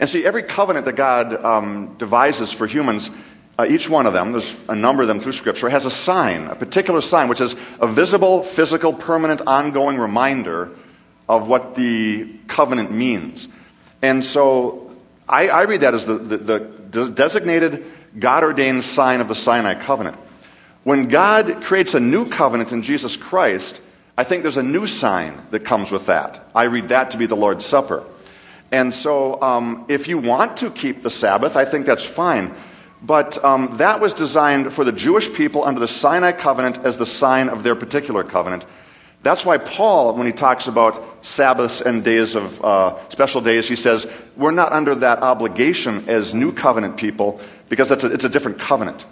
[0.00, 3.10] And see, every covenant that God um, devises for humans,
[3.58, 6.46] uh, each one of them, there's a number of them through Scripture, has a sign,
[6.48, 10.70] a particular sign, which is a visible, physical, permanent, ongoing reminder
[11.28, 13.48] of what the covenant means.
[14.02, 14.94] And so
[15.28, 16.36] I, I read that as the, the,
[16.90, 17.84] the designated,
[18.18, 20.16] God ordained sign of the Sinai covenant.
[20.84, 23.80] When God creates a new covenant in Jesus Christ,
[24.16, 26.48] I think there's a new sign that comes with that.
[26.54, 28.04] I read that to be the Lord's Supper.
[28.70, 32.54] And so, um, if you want to keep the Sabbath, I think that's fine.
[33.02, 37.06] But um, that was designed for the Jewish people under the Sinai covenant as the
[37.06, 38.64] sign of their particular covenant.
[39.22, 43.76] That's why Paul, when he talks about Sabbaths and days of uh, special days, he
[43.76, 44.06] says
[44.36, 49.04] we're not under that obligation as new covenant people because a, it's a different covenant.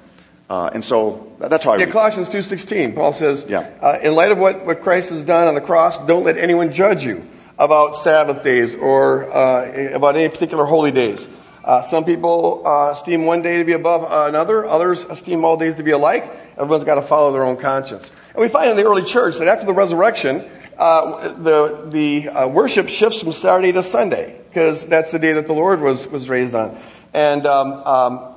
[0.48, 1.92] Uh, and so that's how I yeah, read.
[1.92, 3.70] Colossians 2.16, Paul says, Yeah.
[3.80, 6.72] uh, in light of what, what Christ has done on the cross, don't let anyone
[6.72, 7.26] judge you
[7.58, 11.26] about Sabbath days or uh, about any particular holy days.
[11.64, 14.66] Uh, some people uh, esteem one day to be above another.
[14.66, 16.30] Others esteem all days to be alike.
[16.58, 18.12] Everyone's got to follow their own conscience.
[18.34, 20.44] And we find in the early church that after the resurrection,
[20.76, 25.46] uh, the, the uh, worship shifts from Saturday to Sunday because that's the day that
[25.46, 26.78] the Lord was, was raised on.
[27.14, 28.34] And, um, um,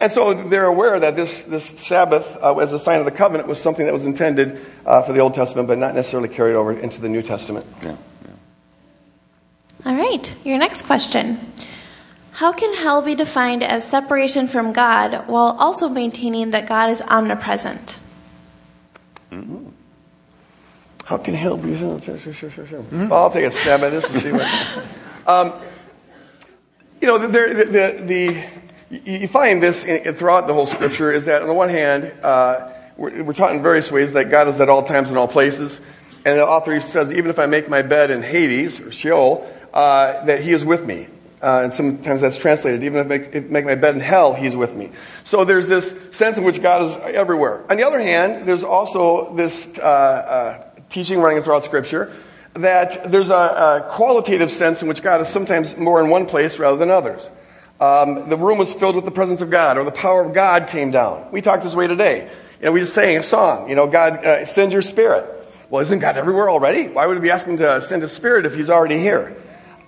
[0.00, 3.46] and so they're aware that this, this Sabbath, uh, as a sign of the covenant,
[3.46, 6.72] was something that was intended uh, for the Old Testament, but not necessarily carried over
[6.72, 7.66] into the New Testament.
[7.82, 7.96] Yeah.
[9.84, 11.38] All right, your next question.
[12.32, 17.02] How can hell be defined as separation from God while also maintaining that God is
[17.02, 17.98] omnipresent?
[19.30, 19.68] Mm-hmm.
[21.04, 21.76] How can hell be?
[21.76, 22.66] Sure, sure, sure, sure.
[22.66, 22.84] sure.
[22.92, 24.46] Well, I'll take a stab at this and see what.
[25.26, 25.52] um,
[27.00, 28.46] you know, the, the, the,
[28.90, 32.12] the, you find this in, throughout the whole scripture is that on the one hand,
[32.22, 35.28] uh, we're, we're taught in various ways that God is at all times and all
[35.28, 35.80] places.
[36.24, 40.24] And the author says, even if I make my bed in Hades or Sheol, uh,
[40.26, 41.08] that he is with me.
[41.42, 44.34] Uh, and sometimes that's translated, even if I make, if make my bed in hell,
[44.34, 44.90] he's with me.
[45.24, 47.64] So there's this sense in which God is everywhere.
[47.70, 52.14] On the other hand, there's also this uh, uh, teaching running throughout Scripture
[52.54, 56.58] that there's a, a, qualitative sense in which God is sometimes more in one place
[56.58, 57.22] rather than others.
[57.78, 60.68] Um, the room was filled with the presence of God, or the power of God
[60.68, 61.30] came down.
[61.32, 62.28] We talked this way today.
[62.58, 63.70] You know, we just sang a song.
[63.70, 65.26] You know, God, uh, send your spirit.
[65.70, 66.88] Well, isn't God everywhere already?
[66.88, 69.34] Why would we be asking to send His spirit if He's already here?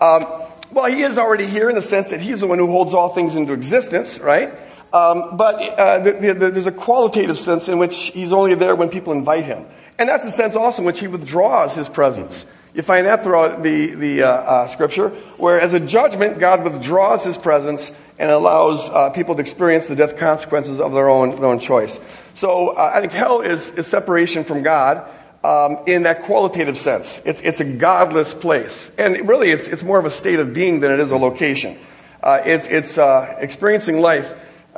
[0.00, 0.24] Um,
[0.72, 3.10] well, he is already here in the sense that he's the one who holds all
[3.10, 4.52] things into existence, right?
[4.92, 8.74] Um, but uh, the, the, the, there's a qualitative sense in which he's only there
[8.74, 9.64] when people invite him.
[9.98, 12.46] And that's the sense also in which he withdraws his presence.
[12.74, 17.22] You find that throughout the, the uh, uh, scripture, where as a judgment, God withdraws
[17.22, 21.46] his presence and allows uh, people to experience the death consequences of their own, their
[21.46, 21.98] own choice.
[22.34, 25.06] So uh, I think hell is, is separation from God
[25.44, 27.20] um, in that qualitative sense.
[27.24, 28.90] It's, it's a godless place.
[28.98, 31.78] And really, it's, it's more of a state of being than it is a location.
[32.22, 34.32] Uh, it's it's uh, experiencing life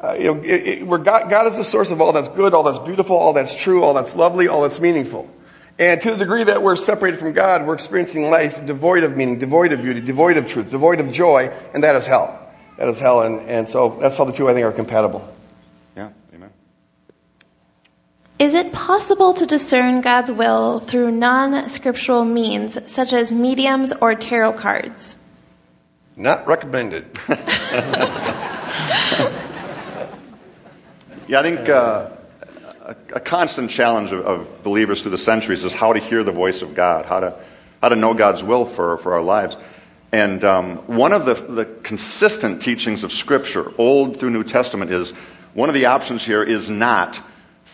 [0.05, 2.53] uh, you know, it, it, where God, God is the source of all that's good,
[2.53, 5.31] all that's beautiful, all that's true, all that's lovely, all that's meaningful.
[5.78, 9.39] And to the degree that we're separated from God, we're experiencing life devoid of meaning,
[9.39, 12.39] devoid of beauty, devoid of truth, devoid of joy, and that is hell.
[12.77, 13.23] That is hell.
[13.23, 15.27] And, and so that's how the two, I think, are compatible.
[15.97, 16.51] Yeah, amen.
[18.39, 24.15] Is it possible to discern God's will through non scriptural means, such as mediums or
[24.15, 25.19] tarot cards?
[26.16, 27.06] Not recommended.
[31.27, 32.11] Yeah, I think uh,
[32.82, 36.32] a, a, constant challenge of, of, believers through the centuries is how to hear the
[36.32, 37.39] voice of God, how to,
[37.81, 39.56] how to know God's will for, for our lives.
[40.12, 45.12] And um, one of the, the consistent teachings of Scripture, Old through New Testament, is
[45.55, 47.19] one of the options here is not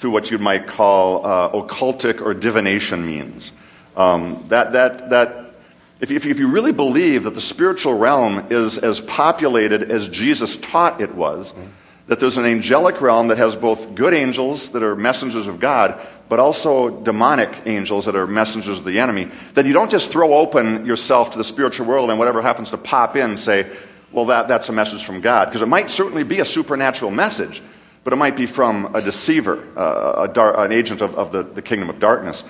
[0.01, 3.53] through what you might call uh, occultic or divination means.
[3.97, 5.55] Um, that, that, that,
[6.01, 10.57] if, if, if you really believe that the spiritual realm is as populated as Jesus
[10.57, 11.67] taught it was, mm-hmm
[12.11, 15.97] that there's an angelic realm that has both good angels that are messengers of God,
[16.29, 20.35] but also demonic angels that are messengers of the enemy, then you don't just throw
[20.35, 23.65] open yourself to the spiritual world and whatever happens to pop in say,
[24.11, 25.45] well, that, that's a message from God.
[25.45, 27.63] Because it might certainly be a supernatural message,
[28.05, 31.43] but it might be from a deceiver, uh, a dar- an agent of, of the,
[31.43, 32.43] the, kingdom of darkness.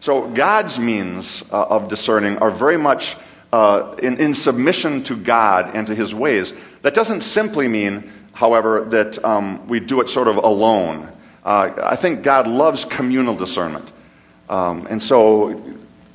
[0.00, 3.16] So God's means uh, of discerning are very much
[3.52, 6.52] uh, in, in submission to God and to his ways.
[6.82, 11.10] That doesn't simply mean however, that um, we do it sort of alone.
[11.44, 13.90] Uh, I think God loves communal discernment.
[14.50, 15.62] Um, and so,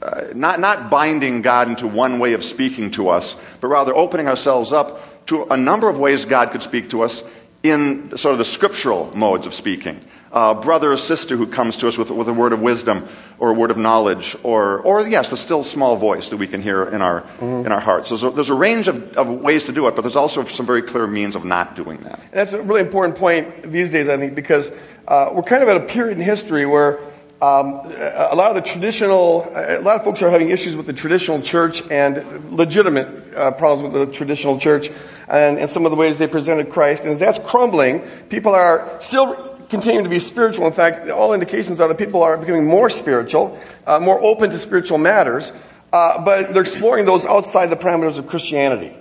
[0.01, 4.27] uh, not, not binding God into one way of speaking to us, but rather opening
[4.27, 7.23] ourselves up to a number of ways God could speak to us
[7.63, 9.99] in sort of the scriptural modes of speaking
[10.31, 13.07] uh, brother or sister who comes to us with, with a word of wisdom
[13.39, 16.61] or a word of knowledge, or, or yes, the still small voice that we can
[16.61, 17.65] hear in our, mm-hmm.
[17.65, 18.09] in our hearts.
[18.09, 20.65] There's a, there's a range of, of ways to do it, but there's also some
[20.65, 22.19] very clear means of not doing that.
[22.19, 24.71] And that's a really important point these days, I think, because
[25.07, 26.99] uh, we're kind of at a period in history where
[27.41, 30.93] um, a lot of the traditional, a lot of folks are having issues with the
[30.93, 34.91] traditional church and legitimate uh, problems with the traditional church
[35.29, 37.03] and, and some of the ways they presented Christ.
[37.03, 37.99] And as that's crumbling,
[38.29, 40.65] people are still continuing to be spiritual.
[40.65, 44.57] In fact, all indications are that people are becoming more spiritual, uh, more open to
[44.57, 45.51] spiritual matters,
[45.93, 48.93] uh, but they're exploring those outside the parameters of Christianity.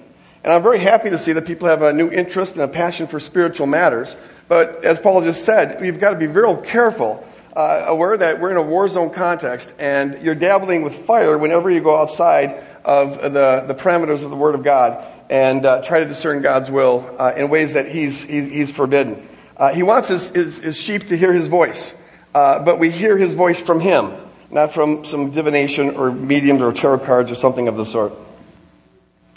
[0.44, 3.06] And I'm very happy to see that people have a new interest and a passion
[3.06, 4.14] for spiritual matters.
[4.46, 7.26] But as Paul just said, we've got to be very careful,
[7.56, 11.70] uh, aware that we're in a war zone context, and you're dabbling with fire whenever
[11.70, 16.00] you go outside of the, the parameters of the Word of God and uh, try
[16.00, 19.28] to discern God's will uh, in ways that He's, he's forbidden.
[19.56, 21.94] Uh, he wants his, his, his, sheep to hear His voice,
[22.34, 24.12] uh, but we hear His voice from Him,
[24.50, 28.12] not from some divination or mediums or tarot cards or something of the sort.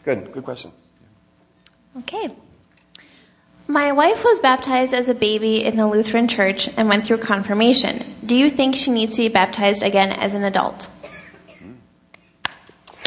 [0.03, 0.71] Good, good question.
[1.99, 2.29] Okay.
[3.67, 8.03] My wife was baptized as a baby in the Lutheran church and went through confirmation.
[8.25, 10.89] Do you think she needs to be baptized again as an adult?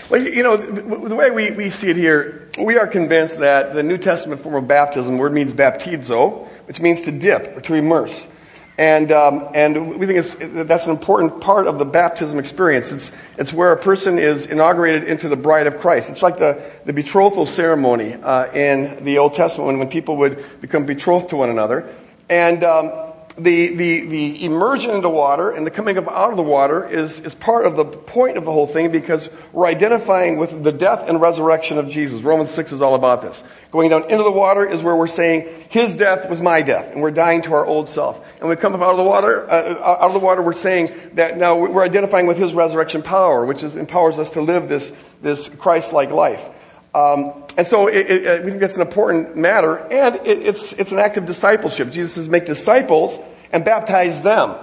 [0.08, 3.82] Well, you know, the way we, we see it here, we are convinced that the
[3.82, 8.28] New Testament form of baptism, word means baptizo, which means to dip or to immerse.
[8.76, 12.90] And, um, and we think that's an important part of the baptism experience.
[12.90, 16.10] It's, it's where a person is inaugurated into the bride of Christ.
[16.10, 20.60] It's like the, the betrothal ceremony uh, in the Old Testament when, when people would
[20.60, 21.88] become betrothed to one another.
[22.28, 26.42] And um, the, the, the immersion into water and the coming up out of the
[26.42, 30.62] water is, is part of the point of the whole thing because we're identifying with
[30.62, 32.22] the death and resurrection of Jesus.
[32.22, 33.42] Romans 6 is all about this.
[33.72, 37.02] Going down into the water is where we're saying, His death was my death, and
[37.02, 38.24] we're dying to our old self.
[38.38, 40.90] And we come up out of the water, uh, out of the water, we're saying
[41.14, 44.92] that now we're identifying with His resurrection power, which is, empowers us to live this,
[45.22, 46.48] this Christ like life.
[46.94, 50.92] Um, and so it, it, we think that's an important matter, and it, it's, it's
[50.92, 51.90] an act of discipleship.
[51.90, 53.18] Jesus says, make disciples
[53.52, 54.56] and baptize them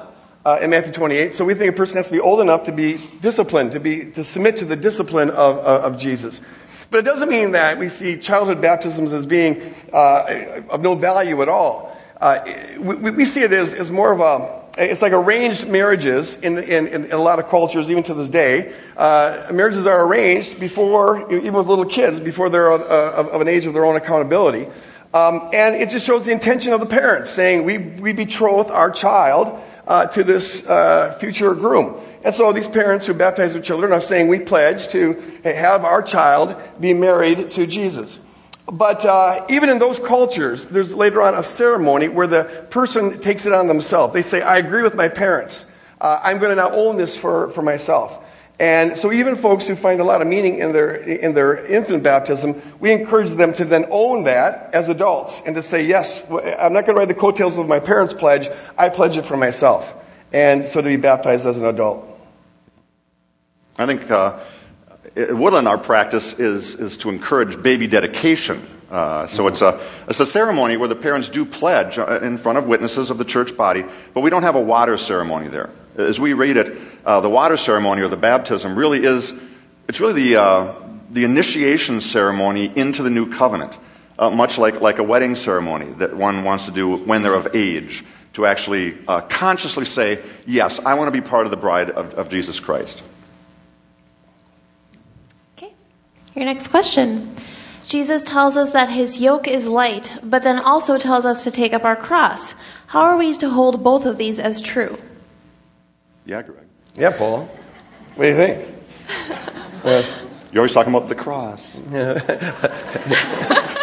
[0.45, 1.33] uh, in Matthew 28.
[1.33, 4.11] So we think a person has to be old enough to be disciplined, to, be,
[4.11, 6.41] to submit to the discipline of, of, of Jesus.
[6.89, 11.41] But it doesn't mean that we see childhood baptisms as being uh, of no value
[11.41, 11.97] at all.
[12.19, 12.39] Uh,
[12.79, 16.87] we, we, see it as, as more of a it's like arranged marriages in, in,
[16.87, 18.73] in, a lot of cultures, even to this day.
[18.95, 23.65] Uh, marriages are arranged before, even with little kids, before they're of, of an age
[23.65, 24.67] of their own accountability.
[25.13, 28.89] Um, and it just shows the intention of the parents, saying, We, we betroth our
[28.89, 31.99] child uh, to this uh, future groom.
[32.23, 36.01] And so these parents who baptize their children are saying, We pledge to have our
[36.01, 38.19] child be married to Jesus.
[38.71, 43.45] But uh, even in those cultures, there's later on a ceremony where the person takes
[43.45, 44.13] it on themselves.
[44.13, 45.65] They say, I agree with my parents.
[45.99, 48.23] Uh, I'm going to now own this for, for myself.
[48.61, 52.01] And so even folks who find a lot of meaning in their, in their infant
[52.03, 56.71] baptism, we encourage them to then own that as adults and to say, yes, I'm
[56.71, 58.47] not going to ride the coattails of my parents' pledge.
[58.77, 59.93] I pledge it for myself.
[60.31, 62.07] And so to be baptized as an adult.
[63.77, 64.39] I think uh,
[65.15, 68.65] at Woodland, our practice is, is to encourage baby dedication.
[68.89, 72.57] Uh, so it's a, it's a ceremony where the parents do pledge uh, in front
[72.57, 75.69] of witnesses of the church body, but we don't have a water ceremony there.
[75.97, 79.33] As we read it, uh, the water ceremony or the baptism really is,
[79.87, 80.73] it's really the, uh,
[81.09, 83.77] the initiation ceremony into the new covenant,
[84.19, 87.55] uh, much like, like a wedding ceremony that one wants to do when they're of
[87.55, 91.89] age, to actually uh, consciously say, yes, I want to be part of the bride
[91.89, 93.01] of, of Jesus Christ.
[95.57, 95.73] Okay,
[96.35, 97.35] your next question.
[97.87, 101.73] Jesus tells us that his yoke is light, but then also tells us to take
[101.73, 102.55] up our cross.
[102.87, 104.97] How are we to hold both of these as true?
[106.25, 106.63] Yeah, Greg.
[106.95, 107.49] Yeah, Paul.
[108.15, 108.75] What do you think?
[109.83, 110.19] yes.
[110.51, 111.67] You're always talking about the cross.
[111.91, 112.13] Yeah.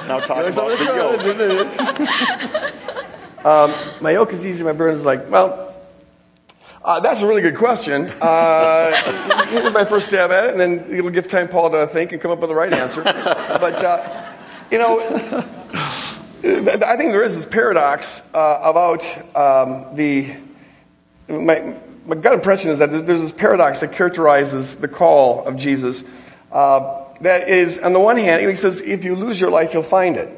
[0.07, 1.67] now talking about the
[3.37, 3.45] yoke.
[3.45, 5.68] um, my yoke is easy, my burden is like, well,
[6.89, 8.09] uh, that's a really good question.
[8.19, 12.13] Uh, here's my first stab at it, and then it'll give time Paul to think
[12.13, 13.03] and come up with the right answer.
[13.59, 14.33] But, uh,
[14.71, 19.05] you know, I think there is this paradox uh, about
[19.37, 20.35] um, the.
[21.29, 26.03] My, my gut impression is that there's this paradox that characterizes the call of Jesus.
[26.51, 29.83] Uh, that is, on the one hand, he says, if you lose your life, you'll
[29.83, 30.31] find it.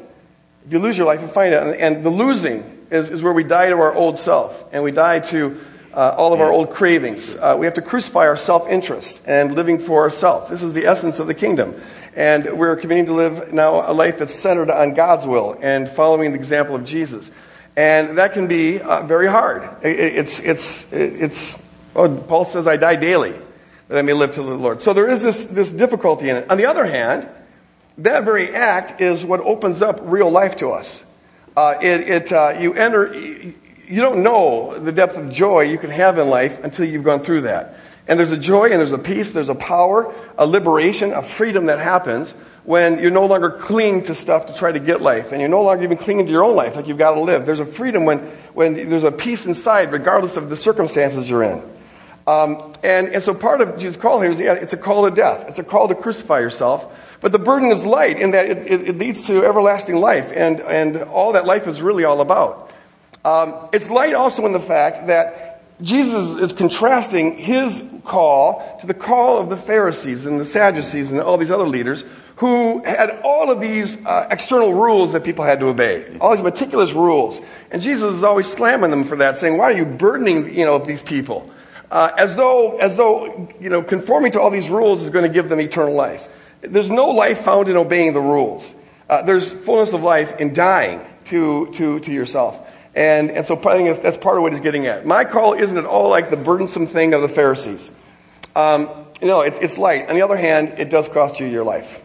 [0.65, 1.63] If you lose your life, you'll find it.
[1.63, 4.91] And, and the losing is, is, where we die to our old self, and we
[4.91, 5.57] die to
[5.93, 7.35] uh, all of our old cravings.
[7.35, 10.49] Uh, we have to crucify our self interest and living for ourselves.
[10.49, 11.79] This is the essence of the kingdom.
[12.15, 16.31] And we're committing to live now a life that's centered on God's will and following
[16.31, 17.31] the example of Jesus.
[17.77, 19.63] And that can be uh, very hard.
[19.83, 21.57] It, it's, it's, it's,
[21.95, 23.33] oh, Paul says, I die daily
[23.87, 24.81] that I may live to the Lord.
[24.81, 26.51] So there is this, this difficulty in it.
[26.51, 27.27] On the other hand,
[27.99, 31.05] that very act is what opens up real life to us.
[31.55, 33.13] Uh, it, it uh, you enter,
[33.91, 37.19] you don't know the depth of joy you can have in life until you've gone
[37.19, 37.75] through that.
[38.07, 41.65] And there's a joy and there's a peace, there's a power, a liberation, a freedom
[41.65, 45.41] that happens when you're no longer clinging to stuff to try to get life, and
[45.41, 47.45] you're no longer even clinging to your own life like you've got to live.
[47.45, 48.19] There's a freedom when,
[48.53, 51.61] when there's a peace inside, regardless of the circumstances you're in.
[52.27, 55.15] Um, and, and so part of Jesus' call here is yeah, it's a call to
[55.15, 55.49] death.
[55.49, 56.97] It's a call to crucify yourself.
[57.19, 60.59] But the burden is light in that it, it, it leads to everlasting life, and,
[60.61, 62.70] and all that life is really all about.
[63.23, 68.93] Um, it's light also in the fact that Jesus is contrasting his call to the
[68.93, 72.03] call of the Pharisees and the Sadducees and all these other leaders
[72.41, 76.41] who had all of these uh, external rules that people had to obey, all these
[76.41, 77.39] meticulous rules.
[77.69, 80.79] And Jesus is always slamming them for that, saying, Why are you burdening you know,
[80.79, 81.51] these people?
[81.91, 85.31] Uh, as, though, as though you know, conforming to all these rules is going to
[85.31, 86.33] give them eternal life.
[86.61, 88.73] There's no life found in obeying the rules.
[89.07, 92.70] Uh, there's fullness of life in dying to, to, to yourself.
[92.93, 95.05] And, and so I think that's part of what he's getting at.
[95.05, 97.89] My call isn't at all like the burdensome thing of the Pharisees.
[98.55, 98.89] Um,
[99.21, 100.09] you know, it's, it's light.
[100.09, 102.01] On the other hand, it does cost you your life.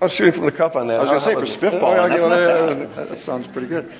[0.00, 0.98] I was shooting from the cuff on that.
[0.98, 2.86] I was going to say, for spiffball, Oh, that's yeah, yeah.
[2.94, 3.90] That, that sounds pretty good.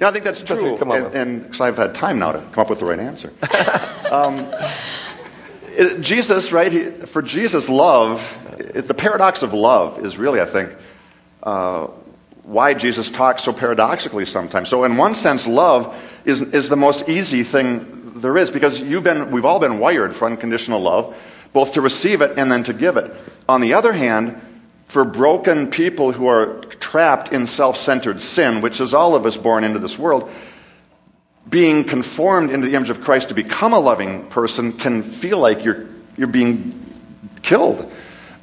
[0.00, 0.78] Yeah, I think that's true.
[0.78, 2.98] come up and, and because I've had time now to come up with the right
[2.98, 3.32] answer.
[4.10, 4.50] um,
[5.76, 6.72] it- Jesus, right?
[6.72, 10.74] He, for Jesus, love, it, the paradox of love is really, I think,
[11.42, 11.88] uh,
[12.50, 14.68] why Jesus talks so paradoxically sometimes.
[14.68, 19.04] So, in one sense, love is, is the most easy thing there is because you've
[19.04, 21.16] been, we've all been wired for unconditional love,
[21.52, 23.14] both to receive it and then to give it.
[23.48, 24.42] On the other hand,
[24.86, 29.36] for broken people who are trapped in self centered sin, which is all of us
[29.36, 30.28] born into this world,
[31.48, 35.64] being conformed into the image of Christ to become a loving person can feel like
[35.64, 35.86] you're,
[36.16, 36.74] you're being
[37.42, 37.92] killed.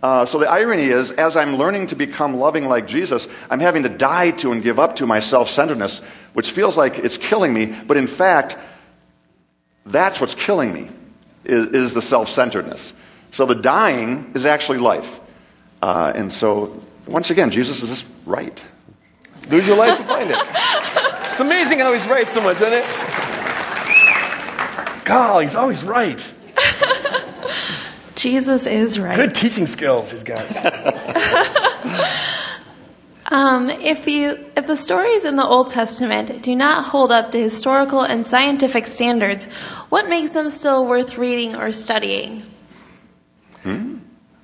[0.01, 3.83] Uh, so the irony is, as I'm learning to become loving like Jesus, I'm having
[3.83, 5.99] to die to and give up to my self centeredness,
[6.33, 8.57] which feels like it's killing me, but in fact,
[9.85, 10.89] that's what's killing me,
[11.45, 12.93] is, is the self centeredness.
[13.31, 15.19] So the dying is actually life.
[15.81, 18.61] Uh, and so, once again, Jesus is right.
[19.49, 20.37] Lose your life to find it.
[21.31, 22.85] It's amazing how he's right so much, isn't it?
[25.05, 26.27] God, he's always right.
[28.17, 29.15] Jesus is right.
[29.15, 30.43] Good teaching skills he's got.
[33.29, 37.37] Um, if the if the stories in the Old Testament do not hold up to
[37.37, 39.45] historical and scientific standards,
[39.89, 42.43] what makes them still worth reading or studying?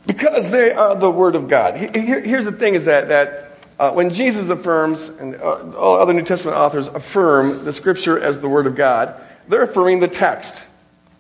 [0.05, 1.77] Because they are the Word of God.
[1.77, 6.11] Here, here's the thing is that, that uh, when Jesus affirms, and uh, all other
[6.11, 9.15] New Testament authors affirm the Scripture as the Word of God,
[9.47, 10.61] they're affirming the text.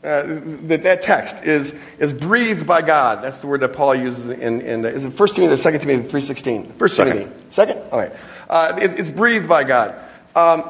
[0.03, 3.23] Uh, that that text is, is breathed by God.
[3.23, 6.09] That's the word that Paul uses in, in is it 1 Timothy or 2 Timothy
[6.09, 6.77] 3.16?
[6.77, 7.13] 1 Second.
[7.13, 7.45] Timothy.
[7.51, 7.81] Second?
[7.89, 8.11] All right.
[8.49, 9.95] Uh, it, it's breathed by God.
[10.35, 10.65] Um,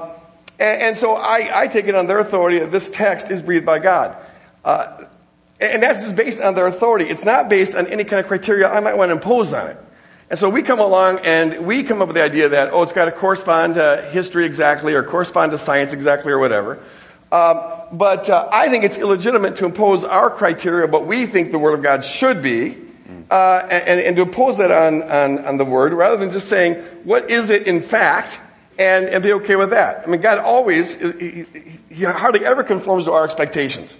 [0.60, 3.66] and, and so I, I take it on their authority that this text is breathed
[3.66, 4.16] by God.
[4.64, 5.06] Uh,
[5.60, 7.06] and that's just based on their authority.
[7.06, 9.78] It's not based on any kind of criteria I might want to impose on it.
[10.30, 12.92] And so we come along and we come up with the idea that, oh, it's
[12.92, 16.84] got to correspond to history exactly or correspond to science exactly or whatever.
[17.34, 17.62] Um,
[17.92, 21.74] but uh, I think it's illegitimate to impose our criteria, what we think the Word
[21.74, 22.78] of God should be,
[23.32, 26.76] uh, and, and to impose that on, on, on the Word rather than just saying,
[27.04, 28.40] what is it in fact,
[28.78, 30.04] and, and be okay with that.
[30.06, 31.46] I mean, God always, he-
[31.90, 33.98] he hardly ever conforms to our expectations.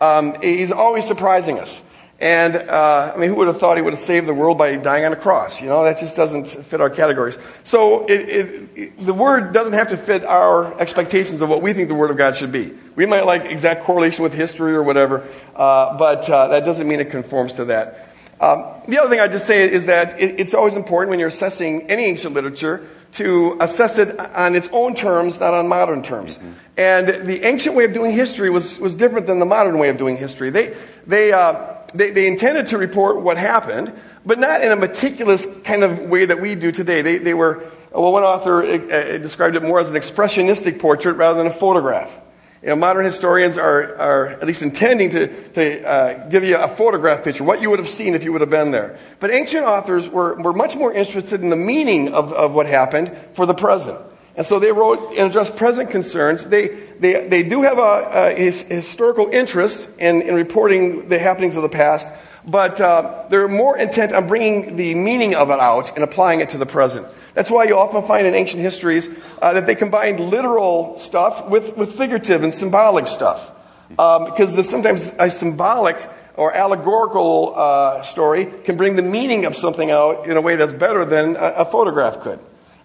[0.00, 1.82] Um, he's always surprising us.
[2.20, 4.76] And, uh, I mean, who would have thought he would have saved the world by
[4.76, 5.62] dying on a cross?
[5.62, 7.38] You know, that just doesn't fit our categories.
[7.64, 11.72] So it, it, it- the Word doesn't have to fit our expectations of what we
[11.72, 12.72] think the Word of God should be.
[12.94, 15.26] We might like exact correlation with history or whatever,
[15.56, 18.08] uh, but uh, that doesn't mean it conforms to that.
[18.38, 21.28] Um, the other thing I'd just say is that it, it's always important when you're
[21.28, 26.38] assessing any ancient literature to assess it on its own terms, not on modern terms.
[26.76, 29.96] And the ancient way of doing history was, was different than the modern way of
[29.98, 30.50] doing history.
[30.50, 30.76] They,
[31.06, 33.92] they, uh, they, they intended to report what happened,
[34.24, 37.02] but not in a meticulous kind of way that we do today.
[37.02, 41.14] They, they were, well, one author uh, uh, described it more as an expressionistic portrait
[41.14, 42.20] rather than a photograph.
[42.62, 46.68] You know, modern historians are, are at least intending to, to uh, give you a
[46.68, 48.98] photograph picture, what you would have seen if you would have been there.
[49.18, 53.16] But ancient authors were, were much more interested in the meaning of, of what happened
[53.32, 53.98] for the present.
[54.40, 56.44] And so they wrote and addressed present concerns.
[56.44, 61.62] They, they, they do have a, a historical interest in, in reporting the happenings of
[61.62, 62.08] the past,
[62.46, 66.48] but uh, they're more intent on bringing the meaning of it out and applying it
[66.48, 67.06] to the present.
[67.34, 69.10] That's why you often find in ancient histories
[69.42, 73.52] uh, that they combined literal stuff with, with figurative and symbolic stuff.
[73.98, 75.98] Um, because the, sometimes a symbolic
[76.36, 80.72] or allegorical uh, story can bring the meaning of something out in a way that's
[80.72, 82.40] better than a, a photograph could.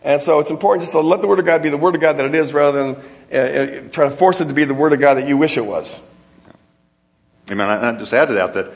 [0.06, 2.02] And so it's important just to let the Word of God be the Word of
[2.02, 3.04] God that it is rather than
[3.34, 5.58] uh, uh, try to force it to be the Word of God that you wish
[5.58, 6.00] it was.
[7.50, 7.68] Amen.
[7.68, 8.72] I, just add to that that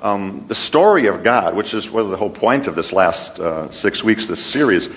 [0.00, 3.70] um, the story of God, which is was the whole point of this last uh,
[3.70, 4.88] six weeks, this series,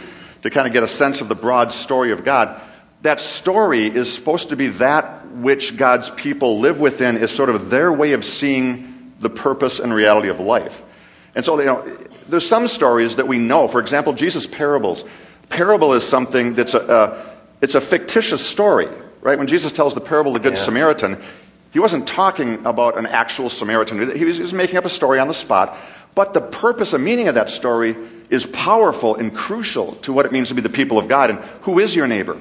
[0.44, 2.62] to kind of get a sense of the broad story of God.
[3.02, 7.70] That story is supposed to be that which God's people live within, is sort of
[7.70, 10.82] their way of seeing the purpose and reality of life.
[11.36, 11.98] And so, you know,
[12.30, 13.68] there's some stories that we know.
[13.68, 15.04] For example, Jesus' parables.
[15.50, 18.88] Parable is something that's a, it's a fictitious story,
[19.22, 19.38] right?
[19.38, 20.64] When Jesus tells the parable of the Good Yeah.
[20.64, 21.22] Samaritan,
[21.72, 24.16] he wasn't talking about an actual Samaritan.
[24.16, 25.76] He was, he was making up a story on the spot.
[26.16, 27.96] But the purpose and meaning of that story
[28.30, 31.32] is powerful and crucial to what it means to be the people of God.
[31.32, 32.40] And who is your neighbor?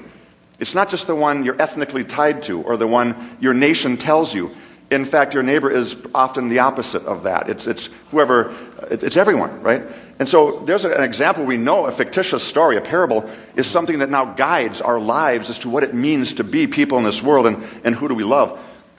[0.59, 4.35] It's not just the one you're ethnically tied to or the one your nation tells
[4.35, 4.51] you.
[4.91, 7.49] In fact, your neighbor is often the opposite of that.
[7.49, 8.55] It's, it's whoever,
[8.91, 9.83] it's everyone, right?
[10.19, 14.11] And so there's an example we know, a fictitious story, a parable, is something that
[14.11, 17.47] now guides our lives as to what it means to be people in this world
[17.47, 18.59] and, and who do we love.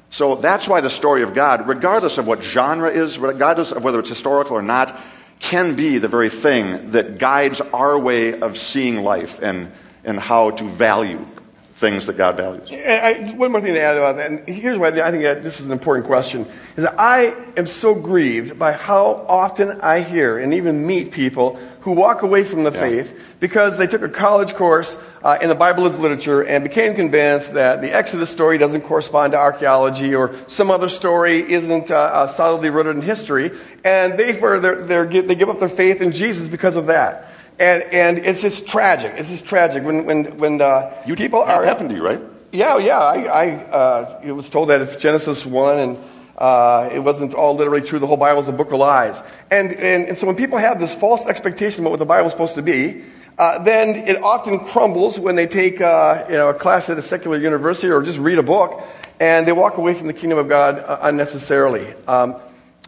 [0.09, 3.99] So that's why the story of God, regardless of what genre is, regardless of whether
[3.99, 4.99] it's historical or not,
[5.39, 9.71] can be the very thing that guides our way of seeing life and,
[10.03, 11.25] and how to value
[11.75, 12.69] things that God values.
[12.71, 15.59] I, one more thing to add about that, and here's why I think that this
[15.59, 16.45] is an important question,
[16.77, 21.59] is that I am so grieved by how often I hear and even meet people
[21.81, 22.79] who walk away from the Yeah.
[22.79, 26.95] faith because they took a college course uh, in the Bible as literature and became
[26.95, 31.95] convinced that the Exodus story doesn't correspond to archaeology or some other story isn't uh,
[31.95, 33.51] uh, solidly rooted in history,
[33.83, 37.29] and they, for their, their, they give up their faith in Jesus because of that.
[37.59, 39.13] And, and it's just tragic.
[39.17, 42.21] It's just tragic when, when, when uh, You, people that are happened to you, right?
[42.51, 42.99] yeah, yeah.
[42.99, 45.97] I, I uh, it was told that if Genesis 1 and
[46.37, 49.21] uh, it wasn't all literally true, the whole Bible is a book of lies.
[49.51, 52.31] And, and, and so when people have this false expectation about what the Bible is
[52.33, 53.03] supposed to be,
[53.37, 57.01] uh, then it often crumbles when they take uh, you know, a class at a
[57.01, 58.83] secular university or just read a book
[59.19, 61.93] and they walk away from the kingdom of God uh, unnecessarily.
[62.07, 62.35] Um,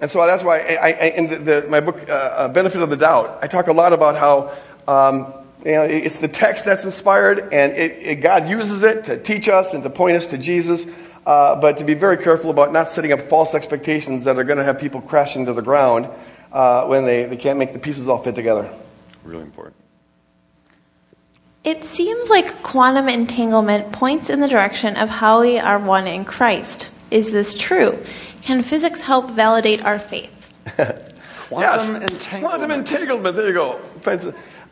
[0.06, 2.92] and so that's why I, I, in the, the, my book, uh, uh, Benefit of
[2.92, 4.54] the Doubt, I talk a lot about how
[4.88, 5.34] um,
[5.66, 9.50] you know, it's the text that's inspired, and it, it, God uses it to teach
[9.50, 10.86] us and to point us to Jesus.
[11.26, 14.60] Uh, but to be very careful about not setting up false expectations that are going
[14.60, 16.08] to have people crash into the ground
[16.52, 18.70] uh, when they, they can't make the pieces all fit together.
[19.24, 19.76] Really important.
[21.64, 26.26] It seems like quantum entanglement points in the direction of how we are one in
[26.26, 26.92] Christ.
[27.16, 27.98] Is this true?
[28.42, 30.52] Can physics help validate our faith?
[31.48, 32.12] Quantum Yes.
[32.12, 32.42] entanglement.
[32.44, 33.36] Quantum entanglement.
[33.38, 33.80] There you go.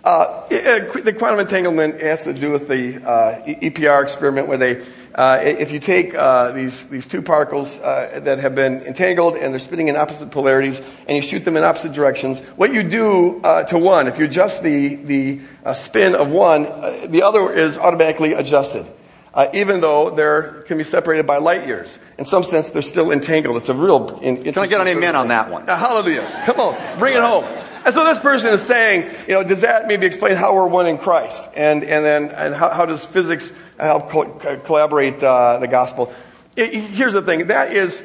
[0.04, 4.84] Uh, the quantum entanglement has to do with the uh, EPR experiment, where they,
[5.16, 9.54] uh, if you take uh, these these two particles uh, that have been entangled and
[9.54, 13.40] they're spinning in opposite polarities, and you shoot them in opposite directions, what you do
[13.46, 17.54] uh, to one, if you adjust the the uh, spin of one, uh, the other
[17.54, 18.86] is automatically adjusted.
[19.34, 21.98] Uh, even though they can be separated by light years.
[22.20, 23.58] In some sense, they're still entangled.
[23.58, 24.20] It's a real.
[24.22, 25.68] In, Can I get an amen on that one?
[25.68, 26.44] uh, hallelujah.
[26.46, 27.44] Come on, bring it home.
[27.84, 30.86] And so this person is saying, you know, does that maybe explain how we're one
[30.86, 31.50] in Christ?
[31.56, 36.14] And, and then and how, how does physics help co- co- collaborate uh, the gospel?
[36.56, 38.04] I- here's the thing that is,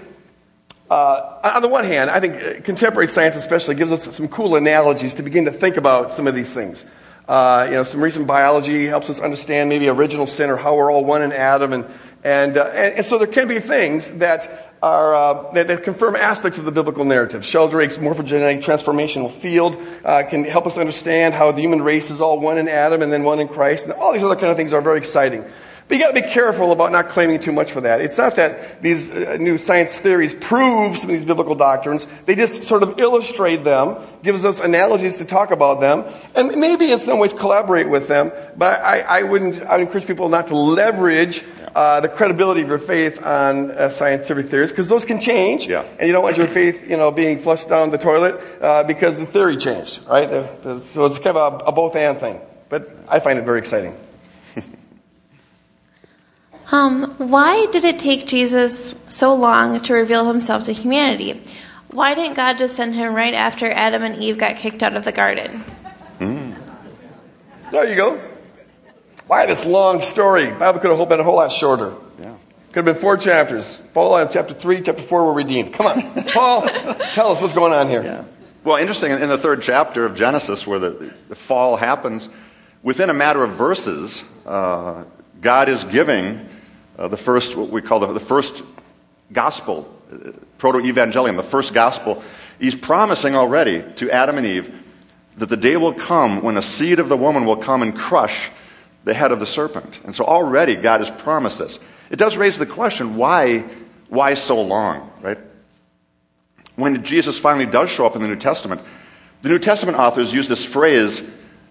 [0.90, 4.56] uh, on the one hand, I think uh, contemporary science especially gives us some cool
[4.56, 6.86] analogies to begin to think about some of these things.
[7.28, 10.90] Uh, you know, some recent biology helps us understand maybe original sin or how we're
[10.90, 11.84] all one in Adam, and
[12.24, 16.16] and uh, and, and so there can be things that are uh, that, that confirm
[16.16, 17.44] aspects of the biblical narrative.
[17.44, 19.76] Sheldrake's morphogenetic transformational field
[20.06, 23.12] uh, can help us understand how the human race is all one in Adam and
[23.12, 25.44] then one in Christ, and all these other kind of things are very exciting.
[25.88, 28.02] But you got to be careful about not claiming too much for that.
[28.02, 32.06] It's not that these uh, new science theories prove some of these biblical doctrines.
[32.26, 36.04] They just sort of illustrate them, gives us analogies to talk about them,
[36.34, 38.32] and maybe in some ways collaborate with them.
[38.56, 39.62] But I, I wouldn't.
[39.62, 41.42] I would encourage people not to leverage
[41.74, 45.84] uh, the credibility of your faith on uh, scientific theories because those can change, Yeah.
[45.98, 49.16] and you don't want your faith, you know, being flushed down the toilet uh, because
[49.16, 50.28] the theory changed, right?
[50.30, 52.40] The- the- so it's kind of a, a both and thing.
[52.68, 53.96] But I find it very exciting.
[56.70, 61.42] Um, why did it take Jesus so long to reveal himself to humanity?
[61.90, 65.04] Why didn't God just send him right after Adam and Eve got kicked out of
[65.04, 65.64] the garden?
[67.70, 68.20] There you go.
[69.26, 70.50] Why this long story?
[70.50, 71.94] Bible could have been a whole lot shorter.
[72.18, 72.34] Yeah.
[72.72, 73.80] Could have been four chapters.
[73.92, 75.74] Paul, chapter three, chapter four were redeemed.
[75.74, 76.66] Come on, Paul,
[77.12, 78.02] tell us what's going on here.
[78.02, 78.24] Yeah.
[78.64, 82.28] Well, interesting, in the third chapter of Genesis, where the, the fall happens,
[82.82, 85.04] within a matter of verses, uh,
[85.40, 86.48] God is giving
[87.06, 88.62] the first, what we call the, the first
[89.32, 92.22] gospel, uh, proto evangelium, the first gospel.
[92.58, 94.74] He's promising already to Adam and Eve
[95.36, 98.50] that the day will come when a seed of the woman will come and crush
[99.04, 100.00] the head of the serpent.
[100.04, 101.78] And so already God has promised this.
[102.10, 103.60] It does raise the question why,
[104.08, 105.38] why so long, right?
[106.78, 108.80] when Jesus finally does show up in the New Testament,
[109.42, 111.22] the New Testament authors use this phrase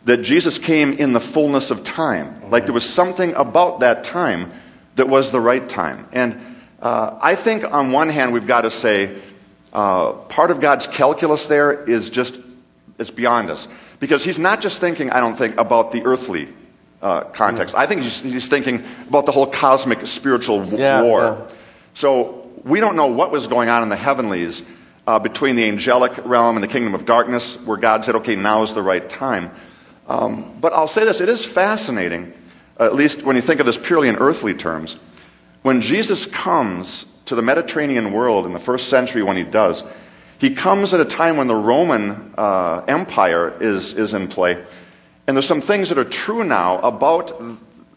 [0.04, 2.50] that Jesus came in the fullness of time.
[2.50, 4.52] Like there was something about that time
[4.98, 6.08] that was the right time.
[6.12, 6.40] And
[6.82, 9.18] uh, I think on one hand, we've got to say
[9.74, 12.38] uh, part of God's calculus there is just,
[13.00, 13.68] it's beyond us.
[14.00, 16.50] Because he's not just thinking, I don't think, about the earthly
[17.02, 17.74] uh, context.
[17.76, 21.22] I think he's, he's, thinking about the whole cosmic spiritual w- yeah, war.
[21.22, 21.56] Yeah.
[21.94, 24.62] So we don't know what was going on in the heavenlies
[25.08, 28.64] uh, between the angelic realm and the kingdom of darkness, where God said, okay, now
[28.64, 29.52] is the right time.
[30.08, 32.34] Um, but I'll say this it is fascinating,
[32.80, 34.96] at least when you think of this purely in earthly terms.
[35.62, 39.84] When Jesus comes to the Mediterranean world in the first century, when he does,
[40.40, 44.64] he comes at a time when the Roman uh, Empire is, is in play.
[45.26, 47.34] And there's some things that are true now about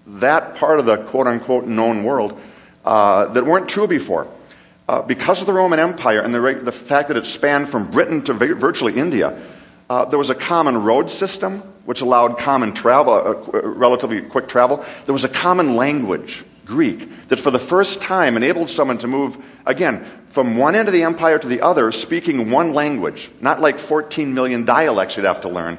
[0.06, 2.40] that part of the quote unquote known world
[2.84, 4.26] uh, that weren't true before.
[4.88, 8.22] Uh, because of the Roman Empire and the, the, fact that it spanned from Britain
[8.22, 9.40] to virtually India,
[9.90, 14.46] uh, there was a common road system which allowed common travel, uh, uh, relatively quick
[14.46, 14.84] travel.
[15.04, 19.36] There was a common language, Greek, that for the first time enabled someone to move,
[19.66, 23.80] again, from one end of the empire to the other, speaking one language, not like
[23.80, 25.76] 14 million dialects you'd have to learn.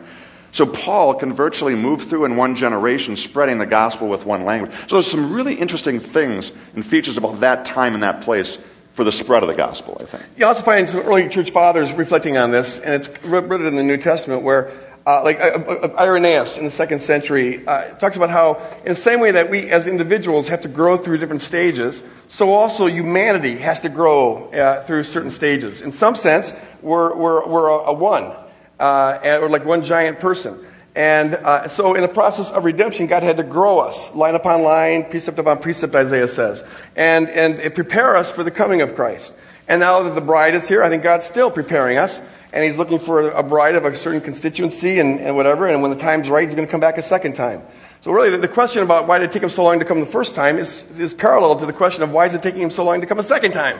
[0.51, 4.73] So Paul can virtually move through in one generation, spreading the gospel with one language.
[4.89, 8.57] So there's some really interesting things and features about that time and that place
[9.01, 10.23] for the spread of the gospel, I think.
[10.37, 13.81] You also find some early church fathers reflecting on this, and it's written in the
[13.81, 14.71] New Testament where
[15.07, 18.95] uh, like uh, uh, Irenaeus in the second century uh, talks about how, in the
[18.95, 23.57] same way that we as individuals have to grow through different stages, so also humanity
[23.57, 25.81] has to grow uh, through certain stages.
[25.81, 26.53] In some sense,
[26.83, 28.31] we're, we're, we're a, a one,
[28.79, 30.63] uh, or like one giant person.
[30.95, 34.61] And uh, so, in the process of redemption, God had to grow us, line upon
[34.63, 36.65] line, precept upon precept, Isaiah says,
[36.95, 39.33] and, and prepare us for the coming of Christ.
[39.69, 42.19] And now that the bride is here, I think God's still preparing us
[42.53, 45.91] and he's looking for a bride of a certain constituency and, and whatever, and when
[45.91, 47.61] the time's right, he's going to come back a second time.
[48.01, 49.99] So really, the, the question about why did it take him so long to come
[49.99, 52.71] the first time is, is parallel to the question of why is it taking him
[52.71, 53.79] so long to come a second time?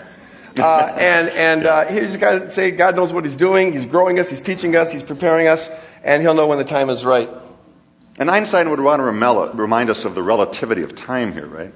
[0.57, 3.73] Uh, and and uh, he just got to say God knows what he's doing.
[3.73, 4.29] He's growing us.
[4.29, 4.91] He's teaching us.
[4.91, 5.69] He's preparing us,
[6.03, 7.29] and he'll know when the time is right.
[8.17, 11.73] And Einstein would want to remind us of the relativity of time here, right?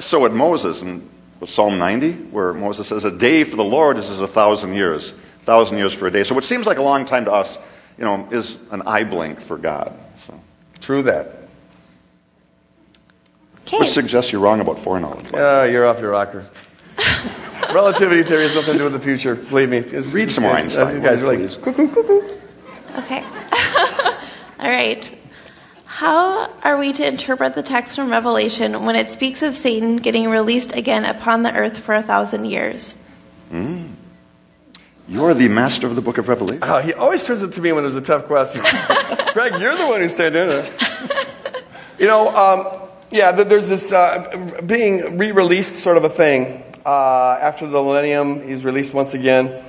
[0.00, 1.08] So would Moses in
[1.46, 5.12] Psalm 90, where Moses says, "A day for the Lord is as a thousand years."
[5.12, 6.24] a thousand years for a day.
[6.24, 7.58] So what seems like a long time to us,
[7.96, 9.92] you know, is an eye blink for God.
[10.18, 10.38] So.
[10.80, 11.38] True that.
[13.66, 13.78] Okay.
[13.78, 15.30] Which suggests you're wrong about foreknowledge.
[15.32, 16.46] Yeah, you're off your rocker.
[17.72, 19.34] Relativity theory has nothing to do with the future.
[19.34, 19.78] Believe me.
[19.78, 20.96] It's, Read some more Einstein.
[20.96, 22.37] You guys are like, cuckoo, cuckoo.
[22.96, 23.22] Okay.
[24.58, 25.18] All right.
[25.84, 30.28] How are we to interpret the text from Revelation when it speaks of Satan getting
[30.28, 32.94] released again upon the earth for a thousand years?
[33.50, 33.92] Mm.
[35.08, 36.62] You're the master of the book of Revelation.
[36.62, 38.60] Oh, he always turns it to me when there's a tough question.
[39.32, 40.70] Greg, you're the one who's saying it.
[41.98, 46.62] You know, um, yeah, there's this uh, being re released sort of a thing.
[46.86, 49.64] Uh, after the millennium, he's released once again.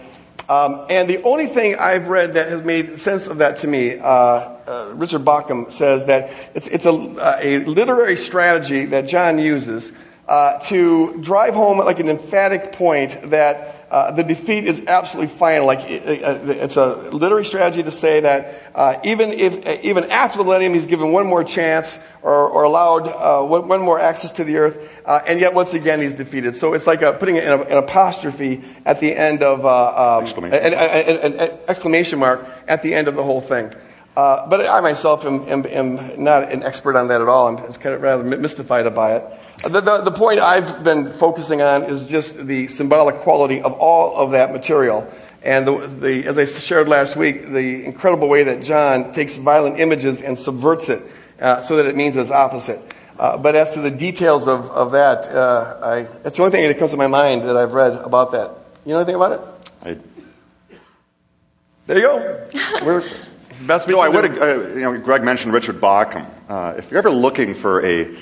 [0.49, 3.99] Um, and the only thing I've read that has made sense of that to me,
[3.99, 9.91] uh, uh Richard Bauckham says that it's, it's a, a literary strategy that John uses
[10.27, 15.65] uh, to drive home like an emphatic point that uh, the defeat is absolutely final.
[15.65, 20.37] Like it, it, it's a literary strategy to say that uh, even if even after
[20.37, 24.31] the millennium, he's given one more chance or, or allowed uh, one, one, more access
[24.33, 26.55] to the earth, uh, and yet once again he's defeated.
[26.55, 30.57] So it's like a, putting an, an, apostrophe at the end of uh, um, exclamation.
[30.59, 33.73] An, an, an, exclamation mark at the end of the whole thing.
[34.15, 37.47] Uh, but I myself am, am, am, not an expert on that at all.
[37.47, 39.38] I'm kind of rather mystified by it.
[39.63, 44.15] The, the, the, point I've been focusing on is just the symbolic quality of all
[44.15, 45.11] of that material.
[45.43, 49.79] And the, the, as I shared last week, the incredible way that John takes violent
[49.79, 51.01] images and subverts it
[51.41, 52.79] uh, so that it means its opposite.
[53.17, 56.65] Uh, but as to the details of, of that, uh, I, that's the only thing
[56.65, 58.51] that comes to my mind that I've read about that.
[58.85, 59.41] You know anything about it?
[59.83, 59.97] I,
[61.85, 62.47] there you go.
[62.85, 63.03] We're,
[63.67, 64.25] best no, I would.
[64.25, 66.25] Uh, you know, Greg mentioned Richard Bauckham.
[66.47, 68.15] Uh, if you're ever looking for a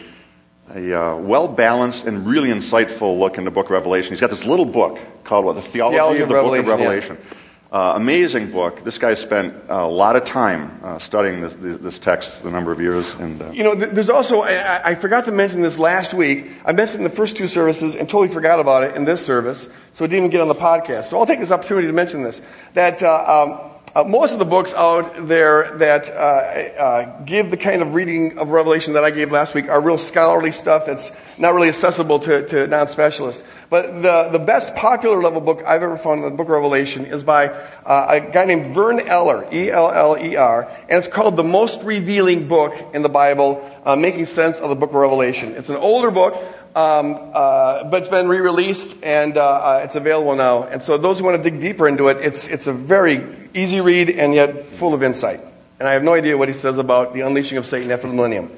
[0.74, 4.12] a uh, well balanced and really insightful look in the book of Revelation.
[4.12, 7.18] He's got this little book called what, The Theology, Theology of the Book of Revelation.
[7.20, 7.38] Yeah.
[7.70, 8.82] Uh, amazing book.
[8.86, 12.80] This guy spent a lot of time uh, studying this, this, text a number of
[12.80, 13.14] years.
[13.16, 16.50] And uh, you know, there's also I, I, forgot to mention this last week.
[16.64, 19.68] I mentioned in the first two services and totally forgot about it in this service,
[19.92, 21.06] so it didn't even get on the podcast.
[21.06, 22.42] So I'll take this opportunity to mention this.
[22.74, 27.58] That uh, um, uh, most of the books out there that uh, uh, give the
[27.58, 31.10] kind of reading of Revelation that I gave last week are real scholarly stuff that's
[31.40, 33.44] not really accessible to, to non specialists.
[33.72, 37.06] But the, the best popular level book I've ever found in the book of Revelation
[37.06, 41.08] is by uh, a guy named Vern Eller, E L L E R, and it's
[41.08, 44.96] called The Most Revealing Book in the Bible, uh, Making Sense of the Book of
[44.98, 45.56] Revelation.
[45.56, 46.36] It's an older book.
[46.76, 50.66] Um, uh, but it's been re-released and it's available now.
[50.66, 53.82] And so those who want to dig deeper into it, it's, it's a very easy
[53.82, 55.42] read and yet full of insight.
[55.80, 58.14] And I have no idea what he says about the unleashing of Satan after the
[58.14, 58.52] millennium.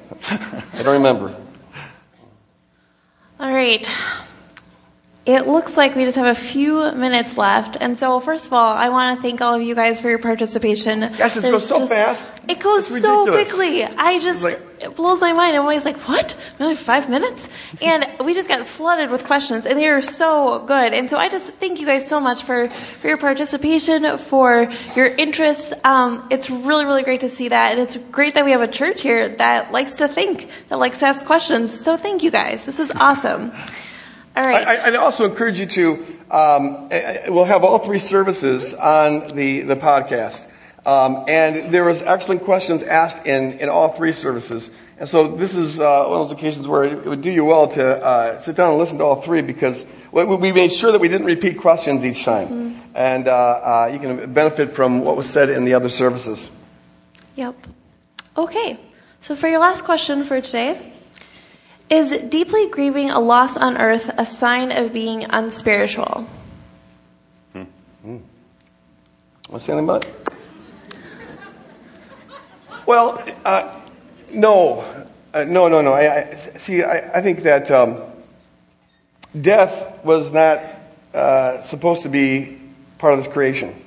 [0.73, 1.35] I don't remember.
[3.39, 3.89] All right.
[5.25, 7.77] It looks like we just have a few minutes left.
[7.79, 10.17] And so, first of all, I want to thank all of you guys for your
[10.17, 11.01] participation.
[11.01, 12.25] Yes, it goes so just, fast.
[12.47, 13.83] It goes so quickly.
[13.83, 15.55] I just, like- it blows my mind.
[15.55, 16.35] I'm always like, what?
[16.57, 17.49] Another five minutes?
[17.81, 20.93] and we just got flooded with questions, and they are so good.
[20.93, 25.07] And so, I just thank you guys so much for, for your participation, for your
[25.07, 25.73] interest.
[25.85, 27.71] Um, it's really, really great to see that.
[27.71, 30.99] And it's great that we have a church here that likes to think, that likes
[30.99, 31.79] to ask questions.
[31.79, 32.65] So, thank you guys.
[32.65, 33.51] This is awesome.
[34.35, 34.65] All right.
[34.65, 35.93] I, I'd also encourage you to,
[36.31, 40.45] um, eh, eh, we'll have all three services on the, the podcast.
[40.85, 44.69] Um, and there was excellent questions asked in, in all three services.
[44.97, 47.67] And so this is uh, one of those occasions where it would do you well
[47.69, 50.99] to uh, sit down and listen to all three because we, we made sure that
[50.99, 52.81] we didn't repeat questions each time.
[52.95, 56.49] And uh, uh, you can benefit from what was said in the other services.
[57.35, 57.55] Yep.
[58.35, 58.79] Okay.
[59.21, 60.93] So for your last question for today,
[61.89, 66.27] is deeply grieving a loss on earth a sign of being unspiritual?
[69.49, 70.28] Want to say anything about it?
[72.89, 73.81] Well, uh,
[74.31, 74.79] no.
[75.31, 75.93] Uh, no, no, no.
[75.93, 78.01] I, I, see, I, I think that um,
[79.39, 80.59] death was not
[81.13, 82.59] uh, supposed to be
[82.97, 83.79] part of this creation.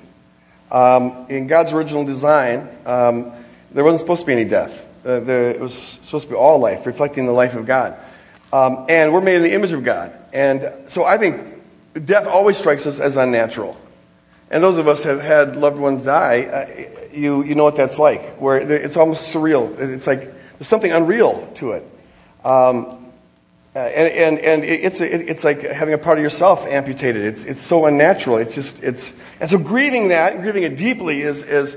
[0.71, 3.33] Um, in God's original design, um,
[3.73, 4.87] there wasn't supposed to be any death.
[5.05, 7.97] Uh, there, it was supposed to be all life, reflecting the life of God.
[8.53, 10.17] Um, and we're made in the image of God.
[10.31, 11.61] And so I think
[12.05, 13.77] death always strikes us as unnatural.
[14.49, 17.99] And those of us have had loved ones die, uh, you, you know what that's
[17.99, 19.77] like, where it's almost surreal.
[19.79, 21.83] It's like there's something unreal to it.
[22.43, 22.99] Um,
[23.75, 27.23] uh, and, and, and it's, it's like having a part of yourself amputated.
[27.25, 28.37] It's, it's so unnatural.
[28.37, 31.75] It's just, it's, and so grieving that, grieving it deeply is, is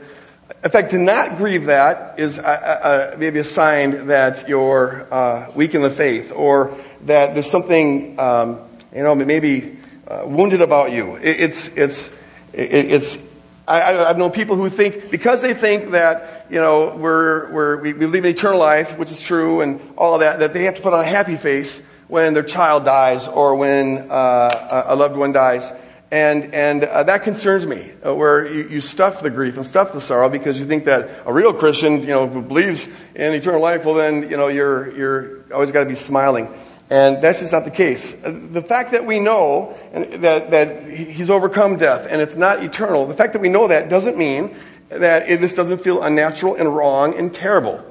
[0.62, 5.50] in fact, to not grieve that is uh, uh, maybe a sign that you're uh,
[5.54, 8.60] weak in the faith or that there's something, um,
[8.94, 11.16] you know, maybe uh, wounded about you.
[11.16, 12.08] It, it's, it's,
[12.52, 13.18] it, it's,
[13.66, 17.92] I, I've known people who think, because they think that, you know, we're, we're, we
[17.92, 20.82] believe in eternal life, which is true, and all of that, that they have to
[20.82, 25.16] put on a happy face when their child dies or when uh, a a loved
[25.16, 25.72] one dies.
[26.12, 29.92] And, and uh, that concerns me, uh, where you, you stuff the grief and stuff
[29.92, 32.86] the sorrow because you think that a real Christian, you know, who believes
[33.16, 36.46] in eternal life, well, then, you know, you're, you're always got to be smiling.
[36.88, 38.12] And that's just not the case.
[38.12, 43.14] The fact that we know that, that he's overcome death and it's not eternal, the
[43.14, 44.56] fact that we know that doesn't mean
[44.88, 47.84] that it, this doesn't feel unnatural and wrong and terrible.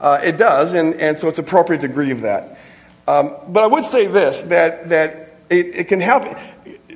[0.00, 2.58] Uh, it does, and, and so it's appropriate to grieve that.
[3.08, 6.24] Um, but I would say this that, that it, it can help.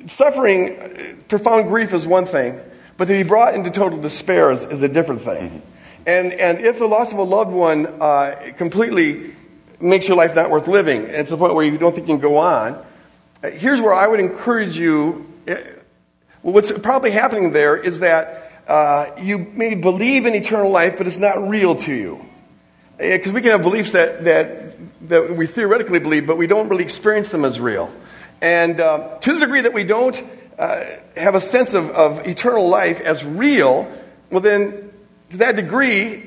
[0.05, 2.59] Suffering, uh, profound grief is one thing,
[2.97, 5.61] but to be brought into total despair is, is a different thing.
[6.05, 9.33] And, and if the loss of a loved one uh, completely
[9.79, 12.13] makes your life not worth living, and to the point where you don't think you
[12.13, 12.73] can go on,
[13.43, 15.31] uh, here's where I would encourage you.
[15.47, 15.55] uh,
[16.41, 21.17] what's probably happening there is that uh, you maybe believe in eternal life, but it's
[21.17, 22.25] not real to you.
[22.97, 26.83] Because we can have beliefs that, that, that we theoretically believe, but we don't really
[26.83, 27.91] experience them as real.
[28.41, 30.21] And uh, to the degree that we don't
[30.57, 30.83] uh,
[31.15, 33.91] have a sense of, of eternal life as real,
[34.31, 34.91] well, then
[35.29, 36.26] to that degree,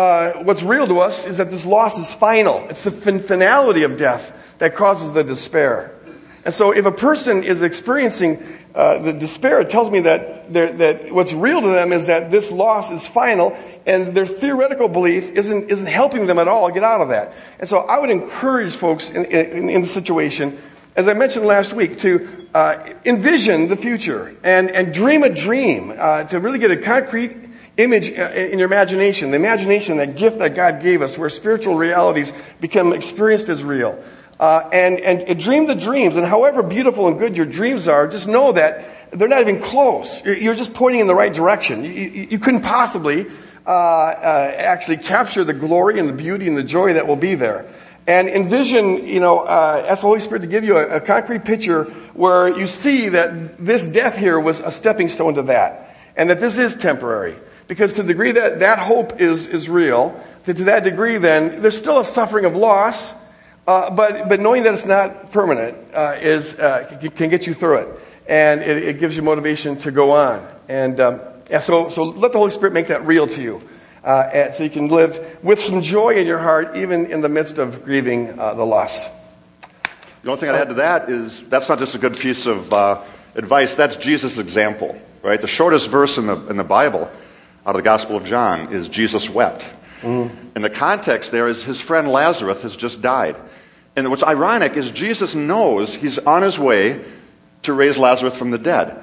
[0.00, 2.66] uh, what's real to us is that this loss is final.
[2.70, 5.94] It's the fin- finality of death that causes the despair.
[6.42, 8.42] And so, if a person is experiencing
[8.74, 12.50] uh, the despair, it tells me that, that what's real to them is that this
[12.50, 13.54] loss is final,
[13.84, 17.34] and their theoretical belief isn't, isn't helping them at all get out of that.
[17.58, 20.58] And so, I would encourage folks in, in, in the situation,
[20.96, 25.92] as I mentioned last week, to uh, envision the future and, and dream a dream,
[25.94, 27.49] uh, to really get a concrete
[27.82, 31.74] image uh, in your imagination, the imagination, that gift that God gave us, where spiritual
[31.74, 34.02] realities become experienced as real.
[34.38, 36.16] Uh, and, and, dream the dreams.
[36.16, 40.24] And however beautiful and good your dreams are, just know that they're not even close.
[40.24, 41.84] You're, you're just pointing in the right direction.
[41.84, 43.26] You, you, you couldn't possibly
[43.66, 47.34] uh, uh, actually capture the glory and the beauty and the joy that will be
[47.34, 47.66] there.
[48.06, 51.44] And envision, you know, uh, ask the Holy Spirit to give you a, a concrete
[51.44, 51.84] picture
[52.14, 56.40] where you see that this death here was a stepping stone to that, and that
[56.40, 57.36] this is temporary.
[57.70, 61.62] Because to the degree that that hope is, is real, to, to that degree, then,
[61.62, 63.14] there's still a suffering of loss,
[63.64, 67.76] uh, but, but knowing that it's not permanent uh, is, uh, can get you through
[67.76, 67.88] it.
[68.28, 70.44] And it, it, gives you motivation to go on.
[70.68, 71.20] And um,
[71.60, 73.62] so, so let the Holy Spirit make that real to you.
[74.02, 77.58] Uh, so you can live with some joy in your heart, even in the midst
[77.58, 79.08] of grieving uh, the loss.
[80.24, 82.72] The only thing I'd add to that is that's not just a good piece of
[82.72, 83.04] uh,
[83.36, 85.40] advice, that's Jesus' example, right?
[85.40, 87.08] The shortest verse in the, in the Bible
[87.66, 89.66] out of the Gospel of John is Jesus wept.
[90.02, 90.30] Mm.
[90.54, 93.36] And the context there is his friend Lazarus has just died.
[93.96, 97.04] And what's ironic is Jesus knows he's on his way
[97.62, 99.02] to raise Lazarus from the dead.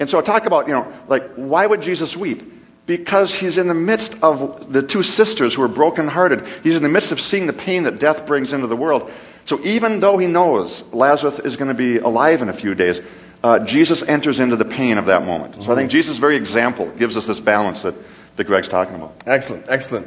[0.00, 2.42] And so I talk about, you know, like, why would Jesus weep?
[2.88, 6.42] because he's in the midst of the two sisters who are brokenhearted.
[6.62, 9.12] He's in the midst of seeing the pain that death brings into the world.
[9.44, 13.02] So even though he knows Lazarus is going to be alive in a few days,
[13.42, 15.62] uh, Jesus enters into the pain of that moment.
[15.62, 17.94] So I think Jesus' very example gives us this balance that,
[18.36, 19.14] that Greg's talking about.
[19.26, 20.06] Excellent, excellent.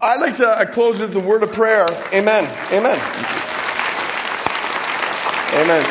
[0.00, 1.86] I'd like to uh, close with a word of prayer.
[2.12, 2.44] Amen.
[2.72, 2.98] Amen.
[5.54, 5.84] Amen.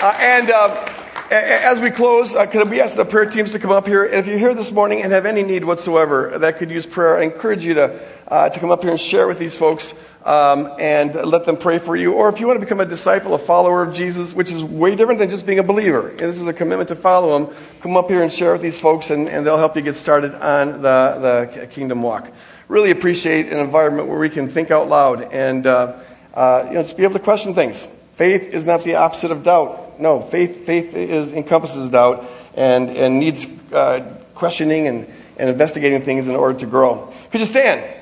[0.00, 0.88] Uh, and uh,
[1.30, 4.04] as we close, uh, could we ask the prayer teams to come up here?
[4.04, 7.18] And if you're here this morning and have any need whatsoever that could use prayer,
[7.18, 9.92] I encourage you to, uh, to come up here and share with these folks
[10.28, 12.12] um, and let them pray for you.
[12.12, 14.94] Or if you want to become a disciple, a follower of Jesus, which is way
[14.94, 17.96] different than just being a believer, and this is a commitment to follow him, come
[17.96, 20.82] up here and share with these folks, and, and they'll help you get started on
[20.82, 22.30] the, the kingdom walk.
[22.68, 25.98] Really appreciate an environment where we can think out loud and uh,
[26.34, 27.88] uh you know, just be able to question things.
[28.12, 32.24] Faith is not the opposite of doubt no, faith, faith is, encompasses doubt
[32.54, 34.00] and, and needs uh,
[34.34, 35.06] questioning and,
[35.36, 37.12] and investigating things in order to grow.
[37.30, 37.97] Could you stand?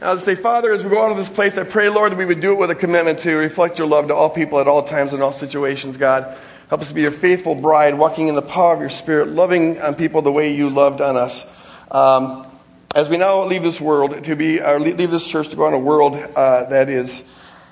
[0.00, 2.18] Now, let's say, Father, as we go out of this place, I pray, Lord, that
[2.18, 4.68] we would do it with a commitment to reflect your love to all people at
[4.68, 6.38] all times and all situations, God.
[6.68, 9.80] Help us to be your faithful bride, walking in the power of your Spirit, loving
[9.80, 11.44] on people the way you loved on us.
[11.90, 12.46] Um,
[12.94, 15.74] as we now leave this world, to be, or leave this church to go on
[15.74, 17.24] a world uh, that is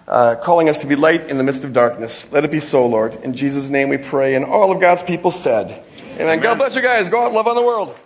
[0.08, 2.30] uh, calling us to be light in the midst of darkness.
[2.32, 3.14] Let it be so, Lord.
[3.22, 4.34] In Jesus' name we pray.
[4.34, 6.22] And all of God's people said, Amen.
[6.22, 6.40] Amen.
[6.40, 7.08] God bless you guys.
[7.08, 7.96] Go out and love on the world.